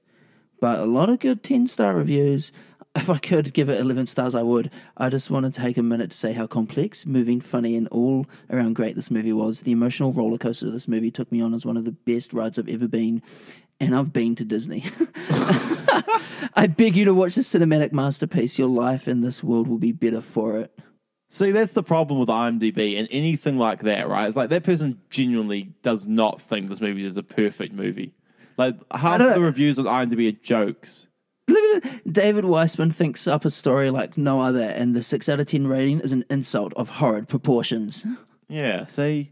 But 0.60 0.80
a 0.80 0.86
lot 0.86 1.10
of 1.10 1.20
good 1.20 1.44
ten 1.44 1.68
star 1.68 1.94
reviews. 1.94 2.52
If 2.98 3.12
I 3.12 3.20
could 3.20 3.54
give 3.54 3.70
it 3.70 3.80
eleven 3.80 4.08
stars, 4.08 4.34
I 4.34 4.42
would. 4.42 4.72
I 4.98 5.10
just 5.10 5.30
want 5.30 5.46
to 5.46 5.62
take 5.62 5.78
a 5.78 5.84
minute 5.84 6.10
to 6.10 6.18
say 6.18 6.34
how 6.34 6.48
complex, 6.48 7.06
moving, 7.06 7.40
funny, 7.40 7.76
and 7.76 7.88
all 7.90 8.26
around 8.50 8.74
great 8.74 8.96
this 8.96 9.12
movie 9.12 9.34
was. 9.34 9.62
The 9.62 9.72
emotional 9.72 10.14
roller 10.14 10.40
coaster 10.40 10.72
this 10.72 10.88
movie 10.88 11.12
took 11.12 11.32
me 11.32 11.40
on 11.40 11.54
as 11.54 11.64
one 11.64 11.78
of 11.78 11.86
the 11.86 11.92
best 11.92 12.34
rides 12.34 12.58
I've 12.58 12.68
ever 12.68 12.88
been, 12.88 13.22
and 13.80 13.96
I've 13.96 14.12
been 14.12 14.34
to 14.38 14.44
Disney. 14.44 14.84
I 16.56 16.74
beg 16.76 16.96
you 16.96 17.06
to 17.06 17.14
watch 17.14 17.36
this 17.36 17.54
cinematic 17.54 17.92
masterpiece. 17.92 18.58
Your 18.58 18.68
life 18.68 19.08
in 19.08 19.22
this 19.22 19.44
world 19.44 19.68
will 19.68 19.78
be 19.78 19.92
better 19.92 20.22
for 20.22 20.58
it. 20.58 20.78
See, 21.30 21.52
that's 21.52 21.74
the 21.74 21.84
problem 21.84 22.20
with 22.20 22.30
IMDb 22.30 22.98
and 22.98 23.08
anything 23.12 23.60
like 23.60 23.84
that, 23.84 24.10
right? 24.10 24.28
It's 24.28 24.36
like 24.36 24.50
that 24.50 24.64
person 24.64 25.00
genuinely 25.12 25.74
does 25.84 26.08
not 26.08 26.42
think 26.42 26.68
this 26.68 26.82
movie 26.82 27.06
is 27.06 27.18
a 27.18 27.24
perfect 27.24 27.74
movie. 27.74 28.16
Like 28.58 28.76
half 28.92 29.20
the 29.20 29.40
reviews 29.40 29.78
on 29.78 29.86
IMDb 29.86 30.30
are 30.30 30.40
jokes. 30.42 31.08
Look 31.48 31.84
at 31.84 31.96
it. 31.96 32.12
David 32.14 32.46
Weissman 32.46 32.92
thinks 32.92 33.28
up 33.28 33.46
a 33.46 33.50
story 33.50 33.90
like 33.90 34.18
no 34.18 34.42
other, 34.42 34.62
and 34.62 34.96
the 34.96 35.04
6 35.04 35.30
out 35.30 35.40
of 35.40 35.48
10 35.48 35.68
rating 35.68 36.00
is 36.02 36.12
an 36.12 36.26
insult 36.30 36.74
of 36.76 36.90
horrid 36.90 37.28
proportions. 37.28 38.06
Yeah, 38.50 38.86
see, 38.86 39.32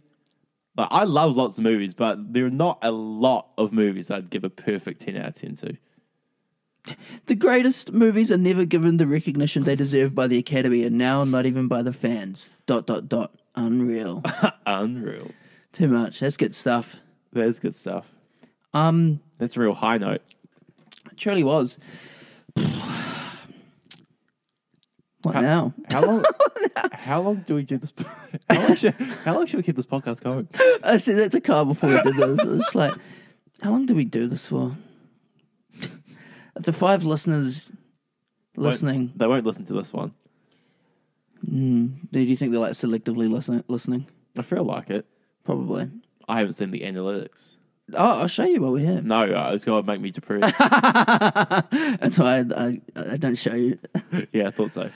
like 0.78 0.90
I 0.92 1.04
love 1.04 1.36
lots 1.36 1.58
of 1.58 1.64
movies, 1.64 1.94
but 1.94 2.34
there 2.34 2.46
are 2.46 2.50
not 2.50 2.80
a 2.82 2.92
lot 2.92 3.48
of 3.58 3.72
movies 3.72 4.12
I'd 4.12 4.30
give 4.30 4.44
a 4.44 4.50
perfect 4.50 5.02
ten 5.02 5.16
out 5.16 5.30
of 5.30 5.36
ten 5.36 5.56
to. 5.56 5.78
The 7.26 7.36
greatest 7.36 7.94
movies 7.94 8.32
are 8.32 8.38
never 8.38 8.66
given 8.66 8.98
the 8.98 9.08
recognition 9.08 9.64
they 9.64 9.76
deserve 9.76 10.14
by 10.14 10.28
the 10.28 10.38
Academy, 10.38 10.84
and 10.84 10.98
now 10.98 11.24
not 11.24 11.46
even 11.46 11.68
by 11.68 11.82
the 11.82 11.94
fans. 11.94 12.50
Dot, 12.66 12.86
dot, 12.86 13.08
dot. 13.08 13.34
Unreal. 13.56 14.22
Unreal. 14.66 15.32
Too 15.72 15.88
much. 15.88 16.20
That's 16.20 16.38
good 16.38 16.54
stuff. 16.54 16.98
That's 17.34 17.58
good 17.58 17.76
stuff. 17.76 18.12
Um, 18.74 19.22
That's 19.38 19.58
a 19.58 19.62
real 19.62 19.74
high 19.74 19.98
note. 19.98 20.22
It 21.16 21.20
truly 21.20 21.44
was. 21.44 21.80
What 25.22 25.34
How- 25.34 25.42
now? 25.42 25.74
How 25.90 26.06
long? 26.06 26.24
how 26.92 27.22
long 27.22 27.44
do 27.48 27.56
we 27.56 27.64
do 27.64 27.80
this? 27.80 27.92
How 28.48 28.60
long, 28.62 28.76
should, 28.76 28.94
how 28.94 29.34
long 29.34 29.48
should 29.48 29.58
we 29.58 29.64
keep 29.64 29.76
this 29.76 29.86
podcast 29.88 30.22
going? 30.22 30.48
Uh, 30.56 30.78
I 30.84 30.98
said 30.98 31.18
that's 31.18 31.34
a 31.34 31.42
Carl 31.42 31.66
before 31.66 31.90
we 31.90 32.00
did 32.02 32.14
this. 32.16 32.40
I 32.40 32.44
was 32.46 32.60
just 32.60 32.76
like, 32.76 32.94
how 33.62 33.72
long 33.72 33.88
do 33.88 33.96
we 33.96 34.06
do 34.06 34.28
this 34.28 34.46
for? 34.46 34.76
the 36.56 36.72
five 36.72 37.04
listeners 37.06 37.72
listening, 38.56 39.14
They 39.16 39.26
won't 39.26 39.46
listen 39.48 39.66
to 39.66 39.74
this 39.74 39.92
one. 39.92 40.14
Hmm. 41.44 41.88
do 42.12 42.20
you 42.20 42.38
think 42.38 42.52
they're 42.52 42.62
like 42.62 42.74
selectively 42.74 43.28
listen- 43.30 43.64
listening? 43.68 44.06
I 44.38 44.44
feel 44.44 44.64
like 44.64 44.92
it. 44.92 45.08
Probably. 45.44 45.90
I 46.28 46.38
haven't 46.38 46.54
seen 46.54 46.70
the 46.72 46.82
analytics. 46.82 47.48
Oh, 47.94 48.22
I'll 48.22 48.28
show 48.28 48.46
you 48.46 48.62
while 48.62 48.72
we're 48.72 48.80
here. 48.94 49.02
No, 49.02 49.22
uh, 49.22 49.52
it's 49.54 49.64
going 49.64 49.84
to 49.84 49.88
make 49.88 50.02
me 50.02 50.10
depressed. 50.12 50.58
That's 50.60 52.18
why 52.18 52.40
I, 52.40 52.42
I, 52.56 52.82
I 53.14 53.18
don't 53.18 53.36
show 53.36 53.54
you. 53.54 53.78
yeah, 54.34 54.48
I 54.48 54.52
thought 54.52 54.74
so. 54.74 54.90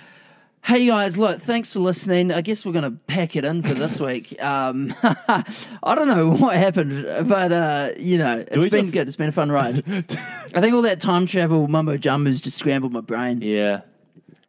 Hey 0.62 0.86
guys, 0.88 1.18
look, 1.18 1.40
thanks 1.40 1.72
for 1.72 1.80
listening. 1.80 2.34
I 2.34 2.42
guess 2.42 2.66
we're 2.66 2.74
going 2.74 2.84
to 2.84 2.92
pack 3.08 3.36
it 3.38 3.46
in 3.46 3.62
for 3.62 3.74
this 3.74 4.00
week. 4.02 4.42
Um, 4.44 4.94
I 5.04 5.96
don't 5.96 6.08
know 6.10 6.32
what 6.32 6.56
happened, 6.58 7.30
but 7.30 7.52
uh, 7.52 7.92
you 7.98 8.18
know, 8.18 8.40
it's 8.46 8.58
been 8.58 8.70
just- 8.82 8.94
good. 8.94 9.08
It's 9.08 9.16
been 9.16 9.30
a 9.30 9.34
fun 9.34 9.52
ride. 9.52 9.84
I 9.88 10.60
think 10.62 10.74
all 10.74 10.82
that 10.82 11.00
time 11.00 11.26
travel 11.26 11.68
mumbo 11.70 11.96
jumbo's 11.96 12.42
just 12.42 12.58
scrambled 12.58 12.92
my 12.92 13.02
brain. 13.02 13.42
Yeah, 13.42 13.82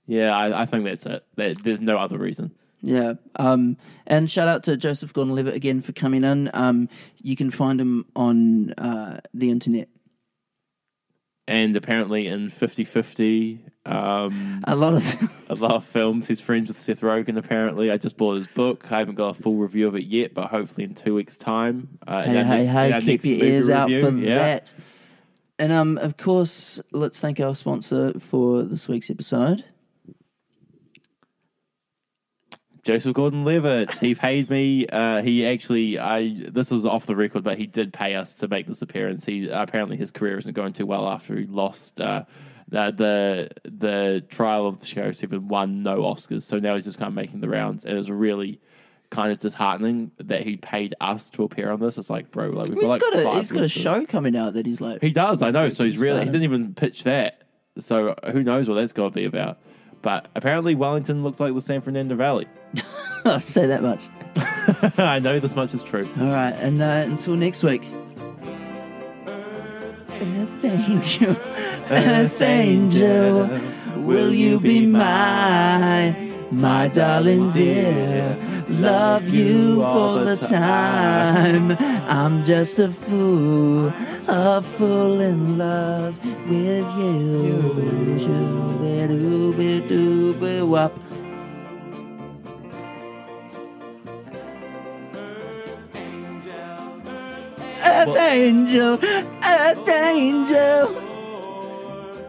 yeah, 0.07 0.37
I, 0.37 0.63
I 0.63 0.67
think 0.67 0.85
that's 0.85 1.07
it. 1.07 1.25
There, 1.37 1.55
there's 1.55 1.81
no 1.81 1.97
other 1.97 2.19
reason. 2.19 2.51
Yeah. 2.83 3.15
Um, 3.37 3.77
and 4.07 4.31
shout 4.31 4.49
out 4.49 4.63
to 4.65 4.77
Joseph 4.77 5.13
Gordon 5.13 5.35
Levitt 5.35 5.55
again 5.55 5.83
for 5.83 5.93
coming 5.93 6.25
in. 6.25 6.51
Um, 6.55 6.89
you 7.23 7.37
can 7.37 7.51
find 7.51 7.81
him 7.81 8.07
on 8.17 8.73
uh, 8.75 9.21
the 9.35 9.51
internet. 9.51 9.89
And 11.49 11.77
apparently 11.77 12.29
in 12.29 12.49
50-50, 12.51 13.59
um, 13.85 14.63
A 14.69 14.77
lot 14.77 14.95
of 14.95 15.45
a 15.51 15.55
lot 15.57 15.73
of 15.73 15.85
films, 15.85 16.29
he's 16.29 16.41
friends 16.41 16.69
with 16.69 16.81
Seth 16.81 17.01
Rogen. 17.01 17.37
Apparently, 17.37 17.91
I 17.91 17.97
just 17.97 18.17
bought 18.17 18.37
his 18.37 18.47
book. 18.47 18.85
I 18.93 18.99
haven't 19.01 19.17
got 19.17 19.37
a 19.37 19.43
full 19.43 19.57
review 19.57 19.89
of 19.89 19.97
it 19.97 20.05
yet, 20.05 20.33
but 20.33 20.49
hopefully 20.49 20.85
in 20.85 20.95
two 20.95 21.15
weeks' 21.15 21.37
time. 21.37 21.99
Uh, 22.07 22.23
hey, 22.23 22.45
hey, 22.45 22.63
next- 22.65 22.73
hey, 22.73 23.01
keep 23.19 23.25
your 23.25 23.45
ears 23.49 23.69
out 23.69 23.89
review. 23.89 24.07
for 24.11 24.17
Yeah. 24.19 24.35
that. 24.39 24.75
And 25.59 25.73
um, 25.73 25.99
of 25.99 26.17
course, 26.17 26.81
let's 26.93 27.19
thank 27.21 27.41
our 27.41 27.55
sponsor 27.55 28.19
for 28.21 28.63
this 28.63 28.87
week's 28.87 29.11
episode. 29.11 29.65
Joseph 32.83 33.15
Gordon-Levitt. 33.15 33.93
He 33.99 34.15
paid 34.15 34.49
me. 34.49 34.87
Uh, 34.87 35.23
he 35.23 35.47
actually, 35.47 35.99
I 35.99 36.35
this 36.49 36.71
was 36.71 36.87
off 36.87 37.07
the 37.07 37.17
record, 37.17 37.45
but 37.45 37.59
he 37.59 37.67
did 37.67 37.93
pay 37.93 38.15
us 38.15 38.35
to 38.35 38.49
make 38.49 38.67
this 38.67 38.83
appearance. 38.83 39.25
He 39.25 39.49
apparently 39.49 39.97
his 39.97 40.11
career 40.11 40.39
isn't 40.39 40.55
going 40.55 40.73
too 40.73 40.87
well 40.87 41.07
after 41.09 41.37
he 41.37 41.47
lost 41.47 42.01
uh, 42.01 42.25
the 42.69 42.91
the 42.97 43.71
the 43.71 44.25
trial 44.29 44.67
of 44.67 44.81
the 44.81 44.87
Chicago 44.87 45.13
Seven, 45.13 45.49
won 45.49 45.83
no 45.83 45.99
Oscars. 45.99 46.43
So 46.43 46.59
now 46.59 46.75
he's 46.75 46.85
just 46.85 46.99
kind 46.99 47.09
of 47.09 47.15
making 47.15 47.41
the 47.41 47.49
rounds, 47.49 47.85
and 47.85 47.99
it's 47.99 48.09
really 48.09 48.61
kind 49.11 49.33
of 49.33 49.41
disheartening 49.41 50.13
that 50.19 50.43
he 50.45 50.57
paid 50.57 50.95
us 51.01 51.31
to 51.31 51.43
appear 51.43 51.71
on 51.71 51.81
this. 51.81 51.99
It's 51.99 52.09
like, 52.09 52.31
bro, 52.31 52.51
like 52.51 52.69
we've 52.69 52.79
He's 52.79 52.89
got 52.89 52.91
like 52.91 53.25
got 53.25 53.35
a 53.35 53.39
he's 53.39 53.53
got 53.53 53.65
a 53.65 53.69
show 53.69 54.05
coming 54.07 54.37
out 54.37 54.55
that 54.55 54.67
he's 54.67 54.81
like 54.81 55.03
He 55.03 55.11
does, 55.11 55.43
I 55.43 55.51
know. 55.51 55.69
So 55.69 55.85
he's 55.85 55.99
really 55.99 56.21
he 56.21 56.27
didn't 56.27 56.45
even 56.45 56.75
pitch 56.75 57.05
that. 57.05 57.43
So 57.79 58.15
who 58.33 58.43
knows 58.43 58.69
what 58.69 58.77
that's 58.77 58.93
going 58.93 59.11
to 59.11 59.15
be 59.15 59.25
about? 59.25 59.59
But 60.03 60.29
apparently, 60.35 60.75
Wellington 60.75 61.23
looks 61.23 61.41
like 61.41 61.55
the 61.55 61.61
San 61.61 61.81
Fernando 61.81 62.15
Valley. 62.17 62.47
I'll 63.25 63.41
say 63.41 63.67
that 63.67 63.83
much. 63.83 64.09
I 64.99 65.19
know 65.19 65.41
this 65.41 65.55
much 65.55 65.75
is 65.75 65.83
true. 65.83 66.09
All 66.19 66.29
right, 66.29 66.53
and 66.53 66.81
uh, 66.81 67.05
until 67.07 67.35
next 67.37 67.63
week. 67.63 67.85
Earth 70.23 70.65
angel, 70.65 71.31
Earth 71.91 72.41
angel, 72.41 73.61
will 73.97 74.33
you 74.33 74.61
be 74.61 74.87
my, 74.87 76.13
my 76.51 76.89
darling 76.89 77.51
dear? 77.51 78.37
Love 78.69 79.29
you 79.29 79.83
all 79.83 80.25
the 80.25 80.37
time. 80.37 81.73
I'm 82.09 82.45
just 82.45 82.79
a 82.79 82.93
fool, 82.93 83.91
a 84.33 84.63
fool 84.63 85.21
in 85.21 85.59
love 85.59 86.17
with 86.49 86.87
you. 86.97 88.17
Shoo-be-doo-be-doo-be-wop. 88.17 90.93
Earth 97.85 98.17
angel, 98.17 98.99
Earth 99.45 99.89
angel. 99.89 100.97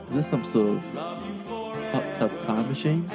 Is 0.09 0.15
this 0.15 0.27
some 0.27 0.43
sort 0.43 0.69
of 0.69 0.83
hot 1.91 2.03
tub 2.17 2.31
time 2.41 2.67
machine? 2.67 3.07